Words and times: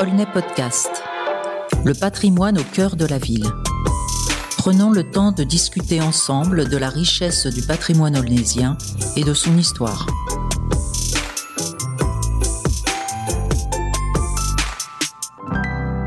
Aulnay 0.00 0.24
Podcast. 0.32 1.02
Le 1.84 1.92
patrimoine 1.92 2.58
au 2.58 2.64
cœur 2.64 2.96
de 2.96 3.04
la 3.04 3.18
ville. 3.18 3.44
Prenons 4.56 4.90
le 4.90 5.02
temps 5.04 5.30
de 5.30 5.44
discuter 5.44 6.00
ensemble 6.00 6.70
de 6.70 6.76
la 6.78 6.88
richesse 6.88 7.46
du 7.46 7.60
patrimoine 7.60 8.16
aulnaysien 8.16 8.78
et 9.16 9.24
de 9.24 9.34
son 9.34 9.58
histoire. 9.58 10.06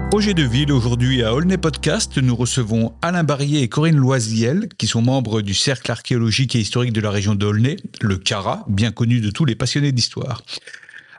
Projet 0.09 0.33
de 0.33 0.43
ville 0.43 0.71
aujourd'hui 0.71 1.21
à 1.21 1.35
Aulnay 1.35 1.59
Podcast, 1.59 2.17
nous 2.17 2.35
recevons 2.35 2.93
Alain 3.03 3.23
Barrier 3.23 3.61
et 3.61 3.69
Corinne 3.69 3.97
Loisiel, 3.97 4.69
qui 4.79 4.87
sont 4.87 5.03
membres 5.03 5.41
du 5.41 5.53
Cercle 5.53 5.91
archéologique 5.91 6.55
et 6.55 6.59
historique 6.59 6.93
de 6.93 7.01
la 7.01 7.11
région 7.11 7.35
d'Aulnay, 7.35 7.77
le 8.01 8.17
CARA, 8.17 8.65
bien 8.67 8.91
connu 8.91 9.21
de 9.21 9.29
tous 9.29 9.45
les 9.45 9.55
passionnés 9.55 9.91
d'histoire. 9.91 10.41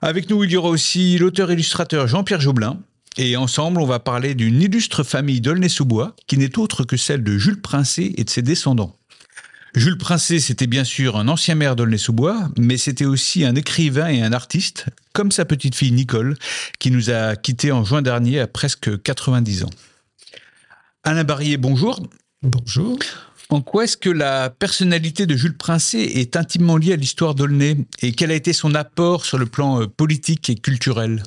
Avec 0.05 0.29
nous, 0.29 0.45
il 0.45 0.51
y 0.51 0.57
aura 0.59 0.69
aussi 0.69 1.17
l'auteur-illustrateur 1.17 2.07
Jean-Pierre 2.07 2.43
Joblin. 2.43 2.79
Et 3.17 3.39
ensemble, 3.39 3.81
on 3.81 3.87
va 3.87 4.01
parler 4.01 4.35
d'une 4.35 4.61
illustre 4.61 5.03
famille 5.03 5.41
d'Aulnay-sous-Bois, 5.41 6.15
qui 6.27 6.37
n'est 6.37 6.59
autre 6.59 6.85
que 6.85 6.99
celle 6.99 7.25
de 7.25 7.39
Jules 7.39 7.63
Princé 7.63 8.13
et 8.19 8.25
de 8.25 8.29
ses 8.29 8.43
descendants. 8.43 8.99
Jules 9.75 9.97
Princé, 9.97 10.41
c'était 10.41 10.67
bien 10.67 10.85
sûr 10.85 11.17
un 11.17 11.27
ancien 11.27 11.55
maire 11.55 11.75
d'Aulnay-sous-Bois, 11.75 12.51
mais 12.59 12.77
c'était 12.77 13.07
aussi 13.07 13.47
un 13.47 13.55
écrivain 13.55 14.09
et 14.09 14.21
un 14.21 14.35
artiste, 14.35 14.85
comme 15.15 15.33
sa 15.33 15.47
petite 15.47 15.75
fille 15.75 15.93
Nicole, 15.93 16.37
qui 16.79 16.91
nous 16.91 17.09
a 17.09 17.35
quittés 17.35 17.73
en 17.73 17.83
juin 17.83 18.03
dernier 18.03 18.41
à 18.41 18.47
presque 18.47 19.03
90 19.03 19.65
ans. 19.65 19.71
Alain 21.03 21.25
Barrier, 21.25 21.57
bonjour. 21.57 22.07
Bonjour. 22.43 22.99
En 23.51 23.61
quoi 23.61 23.85
est-ce 23.85 23.97
que 23.97 24.11
la 24.11 24.51
personnalité 24.51 25.27
de 25.27 25.37
Jules 25.37 25.57
Princé 25.57 25.99
est 25.99 26.37
intimement 26.37 26.77
liée 26.77 26.95
à 26.95 26.97
l'histoire 26.97 27.35
d'Aulnay? 27.35 27.77
Et 28.03 28.13
quel 28.13 28.31
a 28.31 28.35
été 28.35 28.53
son 28.53 28.75
apport 28.75 29.25
sur 29.25 29.39
le 29.39 29.47
plan 29.47 29.83
euh, 29.83 29.87
politique 29.87 30.51
et 30.51 30.55
culturel? 30.55 31.23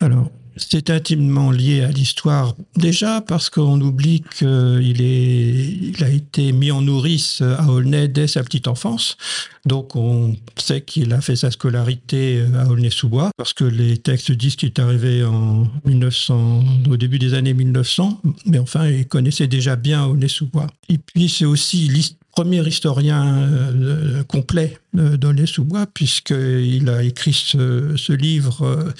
Alors, 0.00 0.30
c'est 0.58 0.90
intimement 0.90 1.50
lié 1.50 1.82
à 1.82 1.90
l'histoire 1.90 2.54
déjà 2.76 3.20
parce 3.20 3.50
qu'on 3.50 3.80
oublie 3.80 4.22
qu'il 4.36 5.00
il 5.00 6.04
a 6.04 6.08
été 6.08 6.52
mis 6.52 6.70
en 6.70 6.82
nourrice 6.82 7.40
à 7.40 7.68
Aulnay 7.68 8.08
dès 8.08 8.26
sa 8.26 8.42
petite 8.42 8.68
enfance. 8.68 9.16
Donc 9.64 9.96
on 9.96 10.36
sait 10.56 10.80
qu'il 10.80 11.12
a 11.12 11.20
fait 11.20 11.36
sa 11.36 11.50
scolarité 11.50 12.42
à 12.56 12.68
Aulnay-sous-Bois 12.68 13.30
parce 13.36 13.52
que 13.52 13.64
les 13.64 13.98
textes 13.98 14.32
disent 14.32 14.56
qu'il 14.56 14.68
est 14.68 14.78
arrivé 14.78 15.24
en 15.24 15.68
1900, 15.84 16.64
au 16.90 16.96
début 16.96 17.18
des 17.18 17.34
années 17.34 17.54
1900, 17.54 18.20
mais 18.46 18.58
enfin 18.58 18.88
il 18.88 19.06
connaissait 19.06 19.46
déjà 19.46 19.76
bien 19.76 20.04
Aulnay-sous-Bois. 20.06 20.66
Et 20.88 20.98
puis 20.98 21.28
c'est 21.28 21.44
aussi 21.44 21.88
le 21.88 22.02
premier 22.32 22.66
historien 22.66 23.36
euh, 23.36 24.22
complet 24.22 24.78
d'Aulnay-sous-Bois 24.94 25.86
puisqu'il 25.92 26.88
a 26.88 27.02
écrit 27.02 27.32
ce, 27.32 28.12
livre 28.12 28.62
euh, 28.64 28.92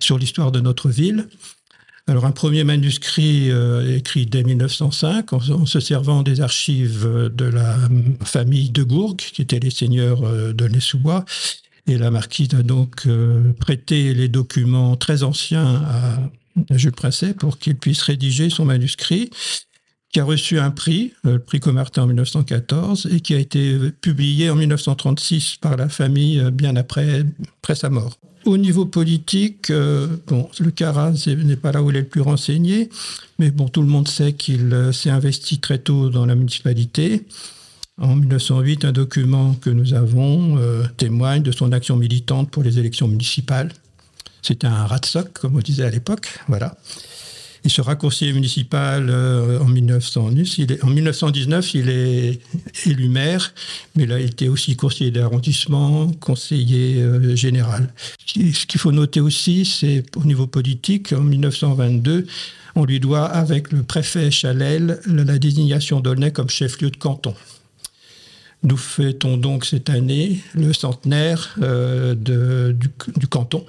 sur 0.00 0.18
l'histoire 0.18 0.52
de 0.52 0.60
notre 0.60 0.88
ville. 0.88 1.28
Alors 2.10 2.24
un 2.24 2.32
premier 2.32 2.64
manuscrit 2.64 3.52
euh, 3.52 3.96
écrit 3.96 4.26
dès 4.26 4.42
1905 4.42 5.32
en, 5.32 5.66
se 5.66 5.78
servant 5.78 6.24
des 6.24 6.40
archives 6.40 7.30
de 7.32 7.44
la 7.44 7.76
famille 8.24 8.70
de 8.70 8.82
Gourgue, 8.82 9.20
qui 9.20 9.42
étaient 9.42 9.60
les 9.60 9.70
seigneurs 9.70 10.24
euh, 10.24 10.52
de 10.52 10.66
Nessoubois. 10.66 11.24
Et 11.86 11.98
la 11.98 12.10
marquise 12.10 12.52
a 12.54 12.64
donc 12.64 13.06
euh, 13.06 13.52
prêté 13.60 14.12
les 14.12 14.28
documents 14.28 14.96
très 14.96 15.22
anciens 15.22 15.84
à, 15.86 16.18
Jules 16.76 16.90
Princet 16.90 17.32
pour 17.32 17.58
qu'il 17.58 17.76
puisse 17.76 18.02
rédiger 18.02 18.50
son 18.50 18.64
manuscrit 18.64 19.30
qui 20.12 20.18
a 20.18 20.24
reçu 20.24 20.58
un 20.58 20.72
prix, 20.72 21.12
le 21.22 21.38
prix 21.38 21.60
Comartin 21.60 22.02
en 22.02 22.06
1914, 22.08 23.08
et 23.12 23.20
qui 23.20 23.32
a 23.34 23.38
été 23.38 23.78
publié 24.00 24.50
en 24.50 24.56
1936 24.56 25.58
par 25.60 25.76
la 25.76 25.88
famille 25.88 26.42
bien 26.50 26.74
après, 26.74 27.24
après 27.62 27.76
sa 27.76 27.88
mort. 27.88 28.18
Au 28.46 28.56
niveau 28.56 28.86
politique, 28.86 29.70
euh, 29.70 30.06
le 30.60 30.70
Caras 30.70 31.12
n'est 31.26 31.56
pas 31.56 31.72
là 31.72 31.82
où 31.82 31.90
il 31.90 31.96
est 31.96 32.00
le 32.00 32.06
plus 32.06 32.22
renseigné, 32.22 32.88
mais 33.38 33.50
bon, 33.50 33.68
tout 33.68 33.82
le 33.82 33.88
monde 33.88 34.08
sait 34.08 34.32
qu'il 34.32 34.72
euh, 34.72 34.92
s'est 34.92 35.10
investi 35.10 35.58
très 35.58 35.78
tôt 35.78 36.08
dans 36.08 36.24
la 36.24 36.34
municipalité. 36.34 37.26
En 38.00 38.16
1908, 38.16 38.86
un 38.86 38.92
document 38.92 39.54
que 39.54 39.68
nous 39.68 39.92
avons 39.92 40.56
euh, 40.56 40.84
témoigne 40.96 41.42
de 41.42 41.52
son 41.52 41.70
action 41.72 41.96
militante 41.96 42.50
pour 42.50 42.62
les 42.62 42.78
élections 42.78 43.08
municipales. 43.08 43.72
C'était 44.40 44.66
un 44.66 44.86
rat 44.86 45.00
comme 45.34 45.56
on 45.56 45.60
disait 45.60 45.84
à 45.84 45.90
l'époque, 45.90 46.38
voilà. 46.48 46.78
Il 47.64 47.70
sera 47.70 47.94
conseiller 47.94 48.32
municipal 48.32 49.08
euh, 49.10 49.60
en, 49.60 49.66
1919. 49.66 50.58
Il 50.58 50.72
est, 50.72 50.84
en 50.84 50.88
1919, 50.88 51.74
il 51.74 51.90
est 51.90 52.40
élu 52.86 53.08
maire, 53.08 53.52
mais 53.94 54.04
il 54.04 54.12
était 54.12 54.48
aussi 54.48 54.76
conseiller 54.76 55.10
d'arrondissement, 55.10 56.10
conseiller 56.20 57.02
euh, 57.02 57.36
général. 57.36 57.92
Ce 58.26 58.66
qu'il 58.66 58.80
faut 58.80 58.92
noter 58.92 59.20
aussi, 59.20 59.64
c'est 59.64 60.04
au 60.16 60.24
niveau 60.24 60.46
politique, 60.46 61.12
en 61.12 61.20
1922, 61.20 62.26
on 62.76 62.84
lui 62.84 63.00
doit, 63.00 63.26
avec 63.26 63.72
le 63.72 63.82
préfet 63.82 64.30
Chalel, 64.30 65.00
la 65.06 65.38
désignation 65.38 66.00
d'Aulnay 66.00 66.30
comme 66.30 66.48
chef-lieu 66.48 66.90
de 66.90 66.96
canton. 66.96 67.34
Nous 68.62 68.76
fêtons 68.76 69.36
donc 69.36 69.64
cette 69.64 69.88
année 69.88 70.40
le 70.54 70.72
centenaire 70.72 71.54
euh, 71.62 72.14
du, 72.14 73.26
canton. 73.28 73.64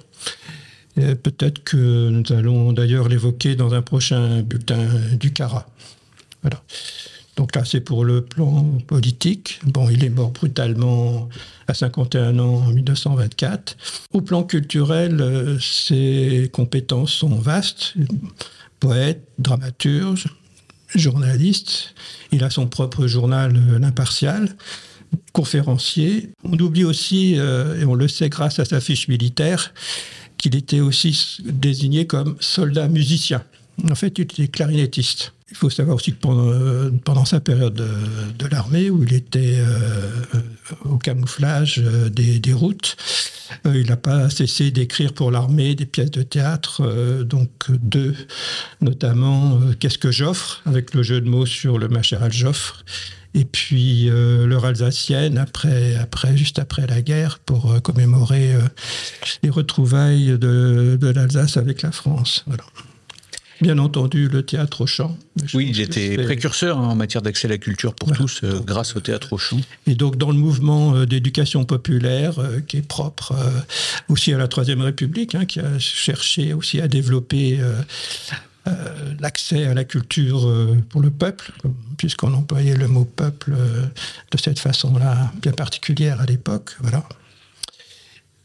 Peut-être 0.96 1.64
que 1.64 2.10
nous 2.10 2.34
allons 2.36 2.74
d'ailleurs 2.74 3.08
l'évoquer 3.08 3.56
dans 3.56 3.74
un 3.74 3.82
prochain 3.82 4.42
bulletin 4.42 4.88
du 5.20 5.32
CARA. 5.32 5.68
Voilà. 6.42 6.62
Donc 7.38 7.56
là, 7.56 7.64
c'est 7.66 7.82
pour 7.82 8.04
le 8.04 8.22
plan 8.22 8.64
politique. 8.88 9.60
Bon, 9.64 9.90
il 9.90 10.04
est 10.04 10.10
mort 10.10 10.32
brutalement 10.32 11.30
à 11.68 11.74
51 11.74 12.38
ans 12.40 12.64
en 12.68 12.72
1924. 12.72 13.78
Au 14.14 14.22
plan 14.22 14.44
culturel, 14.44 15.22
euh, 15.22 15.58
ses 15.60 16.50
compétences 16.52 17.14
sont 17.14 17.36
vastes. 17.36 17.94
Poète, 18.80 19.24
dramaturge, 19.40 20.28
journaliste. 20.94 21.96
Il 22.32 22.44
a 22.44 22.50
son 22.50 22.68
propre 22.68 23.08
journal, 23.08 23.56
euh, 23.56 23.80
L'Impartial 23.80 24.50
conférencier. 25.34 26.30
On 26.44 26.58
oublie 26.58 26.84
aussi, 26.84 27.36
euh, 27.38 27.80
et 27.82 27.86
on 27.86 27.96
le 27.96 28.08
sait 28.08 28.30
grâce 28.30 28.60
à 28.60 28.66
sa 28.66 28.80
fiche 28.80 29.08
militaire, 29.08 29.74
qu'il 30.42 30.56
était 30.56 30.80
aussi 30.80 31.38
désigné 31.46 32.08
comme 32.08 32.36
soldat 32.40 32.88
musicien. 32.88 33.44
En 33.90 33.94
fait, 33.96 34.18
il 34.18 34.22
était 34.24 34.48
clarinettiste. 34.48 35.34
Il 35.52 35.56
faut 35.58 35.70
savoir 35.70 35.98
aussi 35.98 36.14
que 36.14 36.90
pendant, 37.04 37.26
sa 37.26 37.40
période 37.40 37.76
de, 37.76 38.48
l'armée, 38.48 38.90
où 38.90 39.04
il 39.04 39.14
était 39.14 39.58
euh, 39.60 40.10
au 40.86 40.98
camouflage 40.98 41.80
euh, 41.86 42.10
des, 42.10 42.54
routes, 42.54 42.96
euh, 43.68 43.80
il 43.80 43.88
n'a 43.88 43.98
pas 43.98 44.32
cessé 44.32 44.72
d'écrire 44.72 45.14
pour 45.14 45.30
l'armée 45.30 45.76
des 45.76 45.86
pièces 45.86 46.10
de 46.10 46.24
théâtre, 46.24 47.24
donc 47.24 47.52
deux, 47.70 48.16
notamment 48.80 49.60
Qu'est-ce 49.80 50.00
que 50.00 50.12
j'offre 50.12 50.62
avec 50.66 50.96
le 50.96 51.04
jeu 51.04 51.22
de 51.22 51.30
mots 51.30 51.46
sur 51.46 51.78
le 51.78 51.88
maréchal 51.88 52.32
Joffre, 52.32 52.84
et 53.34 53.46
puis 53.46 54.10
euh, 54.10 54.46
l'heure 54.46 54.66
alsacienne 54.66 55.38
après, 55.38 55.96
après, 55.96 56.36
juste 56.36 56.60
après 56.60 56.86
la 56.88 57.02
guerre 57.02 57.40
pour 57.40 57.72
euh, 57.72 57.80
commémorer 57.80 58.54
euh, 58.54 58.60
les 59.44 59.50
retrouvailles 59.50 60.38
de, 60.38 60.98
de 61.00 61.08
l'Alsace 61.08 61.58
avec 61.58 61.82
la 61.82 61.92
France. 61.92 62.44
Voilà. 62.48 62.64
Bien 63.62 63.78
entendu, 63.78 64.28
le 64.28 64.44
théâtre 64.44 64.82
au 64.82 64.88
chant. 64.88 65.16
Oui, 65.54 65.68
il 65.70 65.80
était 65.82 66.18
précurseur 66.18 66.80
hein, 66.80 66.88
en 66.88 66.96
matière 66.96 67.22
d'accès 67.22 67.46
à 67.48 67.52
la 67.52 67.60
culture 67.60 67.94
pour 67.94 68.12
tous, 68.12 68.42
grâce 68.66 68.96
au 68.96 69.02
théâtre 69.02 69.34
au 69.34 69.38
chant. 69.38 69.60
Et 69.86 69.94
donc, 69.94 70.18
dans 70.18 70.32
le 70.32 70.38
mouvement 70.38 71.06
d'éducation 71.06 71.64
populaire, 71.64 72.34
qui 72.68 72.78
est 72.78 72.88
propre 72.88 73.36
aussi 74.10 74.34
à 74.34 74.40
la 74.40 74.48
Troisième 74.48 74.82
République, 74.82 75.36
hein, 75.36 75.46
qui 75.46 75.60
a 75.60 75.78
cherché 75.78 76.54
aussi 76.54 76.82
à 76.82 76.88
développer 76.88 77.60
euh, 78.68 79.16
l'accès 79.20 79.66
à 79.66 79.74
la 79.74 79.84
culture 79.84 80.48
euh, 80.48 80.78
pour 80.90 81.02
le 81.02 81.10
peuple, 81.10 81.52
puisqu'on 81.98 82.32
employait 82.34 82.76
le 82.76 82.88
mot 82.88 83.06
peuple 83.06 83.56
euh, 83.58 83.88
de 84.30 84.38
cette 84.38 84.60
façon-là 84.60 85.32
bien 85.42 85.52
particulière 85.52 86.22
à 86.22 86.26
l'époque. 86.26 86.76
Voilà. 86.80 87.04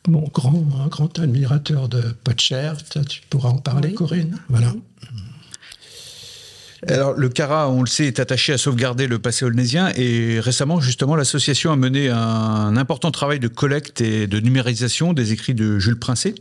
Mon 0.09 0.23
grand, 0.33 0.65
grand 0.89 1.19
admirateur 1.19 1.91
de 1.91 2.01
Potcher, 2.25 2.73
tu 3.07 3.21
pourras 3.29 3.51
en 3.51 3.59
parler, 3.59 3.93
Corinne. 3.93 4.39
Voilà. 4.49 4.73
Alors, 6.89 7.13
le 7.13 7.29
CARA, 7.29 7.69
on 7.69 7.81
le 7.83 7.87
sait, 7.87 8.07
est 8.07 8.21
attaché 8.21 8.55
à 8.55 8.59
sauvegarder 8.59 9.09
le 9.09 9.19
passé 9.19 9.45
olnésien 9.45 9.93
et 9.97 10.41
récemment, 10.41 10.81
justement, 10.81 11.17
l'association 11.17 11.73
a 11.73 11.77
mené 11.77 12.09
un 12.09 12.77
important 12.77 13.11
travail 13.11 13.41
de 13.41 13.49
collecte 13.49 14.01
et 14.01 14.27
de 14.27 14.41
numérisation 14.41 15.13
des 15.13 15.33
écrits 15.33 15.55
de 15.55 15.79
Jules 15.79 15.99
Princé. 15.99 16.35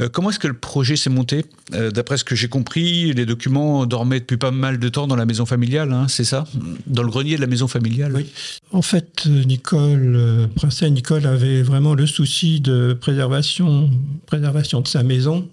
Euh, 0.00 0.08
comment 0.08 0.30
est-ce 0.30 0.38
que 0.38 0.48
le 0.48 0.54
projet 0.54 0.96
s'est 0.96 1.10
monté 1.10 1.44
euh, 1.74 1.90
D'après 1.90 2.16
ce 2.16 2.24
que 2.24 2.34
j'ai 2.34 2.48
compris, 2.48 3.12
les 3.12 3.26
documents 3.26 3.86
dormaient 3.86 4.20
depuis 4.20 4.36
pas 4.36 4.50
mal 4.50 4.78
de 4.78 4.88
temps 4.88 5.06
dans 5.06 5.16
la 5.16 5.26
maison 5.26 5.46
familiale, 5.46 5.92
hein, 5.92 6.06
c'est 6.08 6.24
ça 6.24 6.44
Dans 6.86 7.02
le 7.02 7.10
grenier 7.10 7.36
de 7.36 7.40
la 7.40 7.46
maison 7.46 7.68
familiale. 7.68 8.24
En 8.72 8.82
fait, 8.82 9.26
Nicole, 9.26 10.14
euh, 10.16 10.46
Princesse 10.54 10.90
Nicole 10.90 11.26
avait 11.26 11.62
vraiment 11.62 11.94
le 11.94 12.06
souci 12.06 12.60
de 12.60 12.96
préservation, 13.00 13.90
de 14.30 14.88
sa 14.88 15.02
maison. 15.02 15.48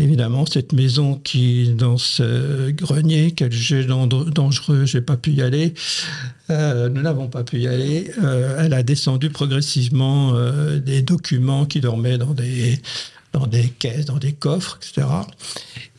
Évidemment, 0.00 0.46
cette 0.46 0.72
maison 0.72 1.16
qui, 1.16 1.70
dans 1.70 1.98
ce 1.98 2.70
grenier, 2.70 3.32
quel 3.32 3.50
jeu 3.50 3.84
dangereux, 3.84 4.84
j'ai 4.84 5.00
pas 5.00 5.16
pu 5.16 5.32
y 5.32 5.42
aller, 5.42 5.74
nous 6.48 7.02
n'avons 7.02 7.26
pas 7.26 7.42
pu 7.42 7.58
y 7.58 7.66
aller. 7.66 8.08
elle 8.58 8.74
a 8.74 8.84
descendu 8.84 9.28
progressivement 9.28 10.34
des 10.78 11.02
documents 11.02 11.66
qui 11.66 11.80
dormaient 11.80 12.16
dans 12.16 12.32
des, 12.32 12.80
dans 13.32 13.46
des 13.46 13.68
caisses, 13.68 14.06
dans 14.06 14.18
des 14.18 14.32
coffres, 14.32 14.78
etc. 14.78 15.06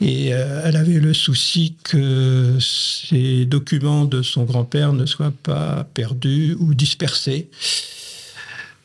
Et 0.01 0.33
euh, 0.33 0.61
elle 0.65 0.75
avait 0.75 0.99
le 0.99 1.13
souci 1.13 1.75
que 1.83 2.57
ces 2.59 3.45
documents 3.45 4.05
de 4.05 4.21
son 4.21 4.43
grand-père 4.43 4.93
ne 4.93 5.05
soient 5.05 5.33
pas 5.43 5.87
perdus 5.93 6.55
ou 6.59 6.73
dispersés. 6.73 7.49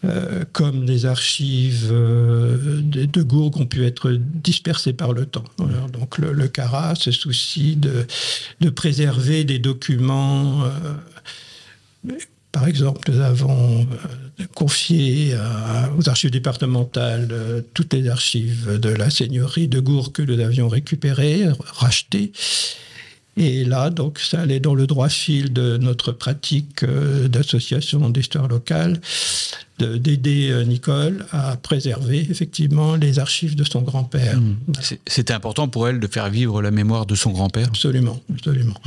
Euh, 0.04 0.44
comme 0.52 0.84
les 0.84 1.06
archives 1.06 1.88
euh, 1.90 2.82
de, 2.82 3.06
de, 3.06 3.34
ont 3.34 3.64
pu 3.64 3.86
être 3.86 4.12
dispersées 4.12 4.92
par 4.92 5.14
le 5.14 5.24
temps. 5.24 5.44
Donc 5.94 6.18
le, 6.18 6.32
le 6.32 6.48
CARA 6.48 6.94
se 6.94 7.10
soucie 7.10 7.76
de, 7.76 8.06
préserver 8.68 9.44
des 9.44 9.58
documents. 9.58 10.64
Par 12.54 12.66
exemple, 12.66 13.10
nous 13.12 13.20
avons 13.20 13.86
confié 14.54 15.36
aux 15.98 16.08
archives 16.08 16.30
départementales 16.30 17.28
toutes 17.74 17.92
les 17.92 18.08
archives 18.08 18.78
de 18.78 18.88
la 18.88 19.10
seigneurie 19.10 19.68
de 19.68 19.80
Gourg 19.80 20.12
que 20.12 20.22
nous 20.22 20.40
avions 20.40 20.68
récupérées, 20.68 21.48
rachetées. 21.74 22.32
Et 23.36 23.64
là, 23.64 23.90
donc, 23.90 24.20
ça 24.20 24.40
allait 24.40 24.60
dans 24.60 24.74
le 24.74 24.86
droit 24.86 25.08
fil 25.08 25.52
de 25.52 25.76
notre 25.76 26.12
pratique 26.12 26.84
euh, 26.84 27.26
d'association 27.26 28.08
d'histoire 28.10 28.46
locale, 28.46 29.00
d'aider 29.80 30.50
euh, 30.50 30.62
Nicole 30.62 31.26
à 31.32 31.56
préserver 31.56 32.26
effectivement 32.30 32.94
les 32.94 33.18
archives 33.18 33.56
de 33.56 33.64
son 33.64 33.82
grand-père. 33.82 34.40
Mmh. 34.40 34.56
C'était 35.06 35.32
important 35.32 35.66
pour 35.66 35.88
elle 35.88 35.98
de 35.98 36.06
faire 36.06 36.30
vivre 36.30 36.62
la 36.62 36.70
mémoire 36.70 37.06
de 37.06 37.16
son 37.16 37.32
grand-père? 37.32 37.66
Absolument, 37.66 38.20
absolument. 38.32 38.80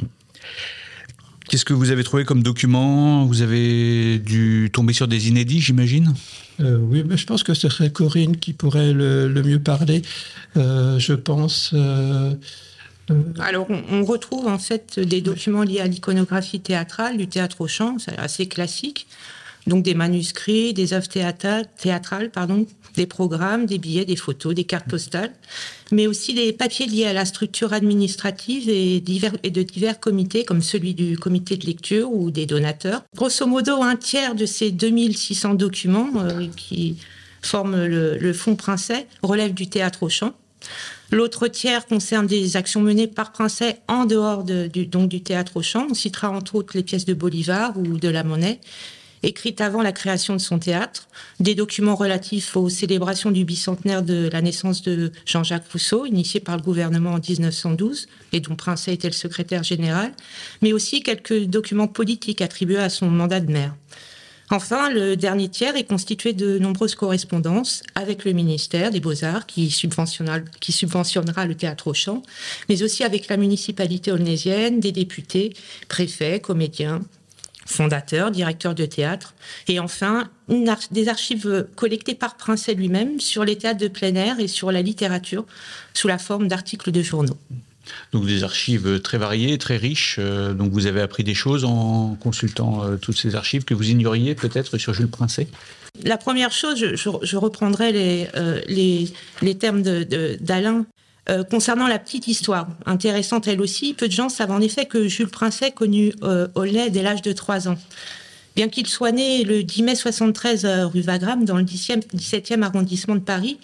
Qu'est-ce 1.48 1.64
que 1.64 1.74
vous 1.74 1.92
avez 1.92 2.04
trouvé 2.04 2.26
comme 2.26 2.44
document? 2.44 3.26
Vous 3.26 3.42
avez 3.42 4.20
dû 4.20 4.70
tomber 4.74 4.94
sur 4.94 5.08
des 5.08 5.30
inédits, 5.30 5.62
j'imagine? 5.62 6.14
Euh, 6.60 6.78
Oui, 6.78 7.04
mais 7.08 7.16
je 7.16 7.26
pense 7.26 7.44
que 7.44 7.54
ce 7.54 7.70
serait 7.70 7.90
Corinne 7.90 8.36
qui 8.38 8.52
pourrait 8.54 8.94
le, 8.94 9.30
le 9.30 9.44
mieux 9.44 9.60
parler. 9.60 10.02
Euh, 10.58 11.00
je 11.00 11.14
pense. 11.14 11.72
Euh, 11.74 12.34
alors, 13.40 13.68
on, 13.70 13.82
on, 13.92 14.04
retrouve 14.04 14.48
en 14.48 14.60
fait 14.60 15.00
des 15.00 15.22
documents 15.22 15.64
liés 15.64 15.80
à 15.80 15.88
l'iconographie 15.88 16.60
théâtrale, 16.60 17.18
du 17.18 17.28
théâtre 17.28 17.62
au 17.62 17.68
chant, 17.68 17.98
c'est 18.00 18.18
assez 18.18 18.48
classique. 18.48 19.08
Donc 19.68 19.84
des 19.84 19.94
manuscrits, 19.94 20.74
des 20.74 20.94
œuvres 20.94 21.08
théâtrales, 21.08 22.30
pardon, 22.32 22.66
des 22.98 23.06
programmes, 23.06 23.66
des 23.66 23.78
billets, 23.78 24.04
des 24.04 24.18
photos, 24.18 24.54
des 24.54 24.66
cartes 24.66 24.90
postales, 24.90 25.32
mais 25.92 26.08
aussi 26.08 26.34
des 26.34 26.52
papiers 26.52 26.88
liés 26.88 27.06
à 27.06 27.14
la 27.14 27.24
structure 27.24 27.72
administrative 27.72 28.68
et, 28.68 29.00
de 29.00 29.64
divers 29.64 30.00
comités, 30.00 30.44
comme 30.44 30.62
celui 30.62 30.94
du 30.94 31.18
comité 31.18 31.56
de 31.56 31.66
lecture 31.66 32.12
ou 32.12 32.32
des 32.32 32.46
donateurs. 32.46 33.04
Grosso 33.16 33.46
modo, 33.46 33.82
un 33.82 33.96
tiers 33.96 34.36
de 34.36 34.46
ces 34.46 34.72
2600 34.72 35.54
documents 35.54 36.10
euh, 36.18 36.48
qui 36.58 36.98
forment 37.42 37.86
le, 37.86 38.34
fonds 38.34 38.56
Princet 38.56 39.08
relève 39.24 39.54
du 39.54 39.68
théâtre 39.68 40.04
au 40.04 40.10
chant. 40.10 40.34
L'autre 41.12 41.48
tiers 41.48 41.86
concerne 41.86 42.28
des 42.28 42.58
actions 42.58 42.82
menées 42.82 43.08
par 43.08 43.32
Princet 43.32 43.80
en 43.88 44.06
dehors 44.06 44.44
de, 44.44 44.68
du, 44.68 44.88
donc 44.88 45.08
du 45.08 45.22
théâtre 45.22 45.56
au 45.56 45.62
chant. 45.62 45.88
On 45.90 45.94
citera 45.94 46.30
entre 46.30 46.56
autres 46.56 46.76
les 46.76 46.84
pièces 46.84 47.06
de 47.06 47.14
Bolivar 47.14 47.78
ou 47.78 47.98
de 47.98 48.10
La 48.10 48.24
Monnaie, 48.24 48.60
écrites 49.28 49.62
avant 49.62 49.82
la 49.82 49.92
création 49.92 50.36
de 50.36 50.42
son 50.42 50.58
théâtre, 50.58 51.08
des 51.40 51.54
documents 51.54 51.96
relatifs 51.96 52.56
aux 52.56 52.70
célébrations 52.70 53.30
du 53.30 53.44
bicentenaire 53.44 54.02
de 54.02 54.30
la 54.32 54.42
naissance 54.42 54.82
de 54.82 55.12
Jean-Jacques 55.26 55.70
Rousseau, 55.72 56.06
initié 56.06 56.40
par 56.40 56.56
le 56.56 56.64
gouvernement 56.64 57.12
en 57.12 57.20
1912 57.20 58.08
et 58.32 58.40
dont 58.40 58.56
Princet 58.56 58.94
était 58.94 59.10
le 59.10 59.14
secrétaire 59.14 59.64
général, 59.64 60.14
mais 60.62 60.74
aussi 60.74 61.04
quelques 61.04 61.44
documents 61.44 61.88
politiques 61.88 62.42
attribués 62.42 62.78
à 62.78 62.90
son 62.90 63.10
mandat 63.10 63.42
de 63.42 63.52
maire. 63.52 63.76
Enfin, 64.50 64.90
le 64.90 65.18
dernier 65.18 65.50
tiers 65.50 65.76
est 65.76 65.84
constitué 65.84 66.32
de 66.32 66.58
nombreuses 66.58 66.96
correspondances 66.96 67.84
avec 67.96 68.24
le 68.24 68.32
ministère 68.32 68.92
des 68.92 69.02
Beaux-Arts 69.02 69.46
qui 69.46 69.70
subventionnera, 69.70 71.46
le 71.46 71.56
théâtre 71.56 71.88
au 71.88 71.94
chant, 71.94 72.22
mais 72.70 72.82
aussi 72.82 73.04
avec 73.04 73.28
la 73.28 73.36
municipalité 73.36 74.10
aulnésienne, 74.10 74.80
des 74.80 74.94
députés, 74.94 75.54
préfets, 75.90 76.40
comédiens, 76.40 77.02
fondateurs, 77.68 78.32
directeurs 78.32 78.74
de 78.74 78.86
théâtre, 78.86 79.36
et 79.68 79.80
enfin 79.80 80.30
ar 80.68 80.80
des 80.92 81.10
archives 81.10 81.68
collectées 81.76 82.16
par 82.16 82.36
Princet 82.38 82.74
lui-même 82.74 83.20
sur 83.20 83.44
les 83.44 83.58
théâtres 83.58 83.80
de 83.80 83.88
plein 83.88 84.16
air 84.16 84.40
et 84.40 84.48
sur 84.48 84.72
la 84.72 84.82
littérature 84.82 85.46
sous 85.94 86.08
la 86.08 86.18
forme 86.18 86.48
d'articles 86.48 86.92
de 86.92 87.02
journaux. 87.02 87.38
Donc 88.12 88.26
des 88.26 88.44
archives 88.44 89.02
très 89.02 89.18
variées, 89.18 89.58
très 89.58 89.78
riches. 89.78 90.18
Euh, 90.20 90.54
donc 90.54 90.72
vous 90.72 90.88
avez 90.88 91.02
appris 91.02 91.24
des 91.24 91.34
choses 91.34 91.66
en 91.66 92.16
consultant 92.20 92.84
euh, 92.84 92.98
toutes 92.98 93.18
ces 93.18 93.36
archives 93.36 93.64
que 93.64 93.74
vous 93.74 93.90
ignoriez 93.90 94.36
peut-être 94.36 94.78
sur 94.78 94.94
Jules 94.94 95.08
Princet? 95.08 95.48
La 96.04 96.18
première 96.18 96.52
chose, 96.52 96.78
je, 96.80 96.96
je, 96.96 97.10
je 97.24 97.38
reprendrai 97.38 97.92
les, 97.92 98.28
euh, 98.36 98.62
les, 98.68 99.12
les, 99.42 99.58
termes 99.58 99.82
d'Alain. 99.82 100.86
Euh, 101.30 101.44
concernant 101.44 101.88
la 101.88 102.00
petite 102.00 102.28
histoire, 102.28 102.68
intéressante 102.86 103.48
elle 103.48 103.62
aussi, 103.62 103.94
peu 103.94 104.08
de 104.08 104.14
gens 104.14 104.30
savent 104.30 104.52
en 104.52 104.62
effet 104.62 104.86
que 104.86 105.08
Jules 105.08 105.28
Princet 105.28 105.72
connut 105.72 106.14
euh, 106.24 106.48
Aulnay 106.56 106.90
dès 106.90 107.04
l'âge 107.04 107.22
de 107.22 107.34
3 107.34 107.68
ans. 107.68 107.78
Bien 108.56 108.70
qu'il 108.70 108.88
soit 108.88 109.12
né 109.12 109.44
le 109.44 109.64
10 109.64 109.84
mai 109.84 109.96
73 109.96 110.66
rue 110.86 111.02
Wagram, 111.02 111.46
dans 111.46 111.58
le 111.58 111.64
10e, 111.64 112.02
17e 112.16 112.64
arrondissement 112.64 113.16
de 113.16 113.22
Paris, 113.22 113.60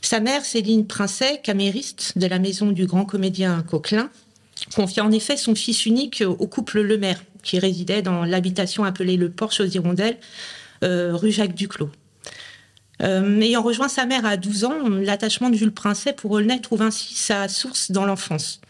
sa 0.00 0.20
mère, 0.20 0.44
Céline 0.44 0.86
Princet, 0.86 1.40
camériste 1.42 2.16
de 2.16 2.26
la 2.26 2.38
maison 2.38 2.70
du 2.70 2.86
grand 2.86 3.04
comédien 3.04 3.62
Coquelin, 3.62 4.10
confia 4.74 5.04
en 5.04 5.10
effet 5.10 5.36
son 5.36 5.54
fils 5.54 5.86
unique 5.86 6.22
au 6.26 6.46
couple 6.46 6.80
Lemaire, 6.80 7.22
qui 7.42 7.58
résidait 7.58 8.02
dans 8.02 8.24
l'habitation 8.24 8.84
appelée 8.84 9.16
le 9.16 9.30
Porche 9.30 9.60
aux 9.60 9.66
Hirondelles, 9.66 10.18
euh, 10.84 11.14
rue 11.14 11.32
Jacques 11.32 11.54
Duclos. 11.54 11.90
Euh, 13.02 13.40
ayant 13.40 13.62
rejoint 13.62 13.88
sa 13.88 14.06
mère 14.06 14.26
à 14.26 14.36
12 14.36 14.64
ans, 14.64 14.88
l'attachement 14.88 15.50
de 15.50 15.56
Jules 15.56 15.72
Princet 15.72 16.12
pour 16.12 16.32
Aulnay 16.32 16.60
trouve 16.60 16.82
ainsi 16.82 17.14
sa 17.14 17.48
source 17.48 17.90
dans 17.90 18.04
l'enfance. 18.04 18.60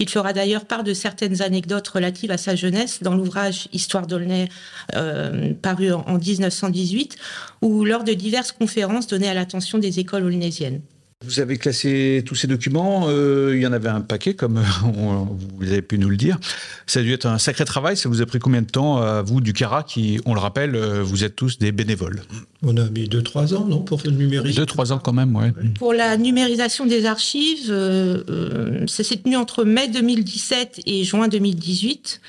Il 0.00 0.08
fera 0.08 0.32
d'ailleurs 0.32 0.64
part 0.64 0.82
de 0.82 0.94
certaines 0.94 1.42
anecdotes 1.42 1.86
relatives 1.86 2.30
à 2.30 2.38
sa 2.38 2.56
jeunesse 2.56 3.02
dans 3.02 3.14
l'ouvrage 3.14 3.68
Histoire 3.72 4.06
d'Aulnay 4.06 4.48
euh, 4.94 5.52
paru 5.60 5.92
en 5.92 6.18
1918 6.18 7.16
ou 7.60 7.84
lors 7.84 8.02
de 8.02 8.14
diverses 8.14 8.52
conférences 8.52 9.06
données 9.06 9.28
à 9.28 9.34
l'attention 9.34 9.78
des 9.78 10.00
écoles 10.00 10.24
aulnésiennes. 10.24 10.80
Vous 11.26 11.38
avez 11.38 11.58
classé 11.58 12.22
tous 12.24 12.34
ces 12.34 12.46
documents, 12.46 13.04
euh, 13.10 13.52
il 13.54 13.60
y 13.60 13.66
en 13.66 13.74
avait 13.74 13.90
un 13.90 14.00
paquet, 14.00 14.32
comme 14.32 14.64
on, 14.96 15.28
vous 15.58 15.70
avez 15.70 15.82
pu 15.82 15.98
nous 15.98 16.08
le 16.08 16.16
dire. 16.16 16.38
Ça 16.86 17.00
a 17.00 17.02
dû 17.02 17.12
être 17.12 17.26
un 17.26 17.36
sacré 17.36 17.66
travail, 17.66 17.94
ça 17.98 18.08
vous 18.08 18.22
a 18.22 18.26
pris 18.26 18.38
combien 18.38 18.62
de 18.62 18.66
temps 18.66 19.02
à 19.02 19.20
vous 19.20 19.42
du 19.42 19.52
CARA, 19.52 19.82
qui, 19.82 20.18
on 20.24 20.32
le 20.32 20.40
rappelle, 20.40 20.74
euh, 20.74 21.02
vous 21.02 21.22
êtes 21.22 21.36
tous 21.36 21.58
des 21.58 21.72
bénévoles? 21.72 22.22
On 22.62 22.74
a 22.78 22.88
mis 22.88 23.04
2-3 23.06 23.54
ans, 23.54 23.66
non, 23.66 23.82
pour 23.82 24.00
numériser? 24.06 24.62
2-3 24.62 24.92
ans 24.92 24.98
quand 24.98 25.12
même, 25.12 25.36
oui. 25.36 25.48
Pour 25.78 25.92
la 25.92 26.16
numérisation 26.16 26.86
des 26.86 27.04
archives, 27.04 27.68
euh, 27.68 28.24
euh, 28.30 28.86
ça 28.86 29.04
s'est 29.04 29.18
tenu 29.18 29.36
entre 29.36 29.64
mai 29.64 29.88
2017 29.88 30.80
et 30.86 31.04
juin 31.04 31.28
2018. 31.28 32.22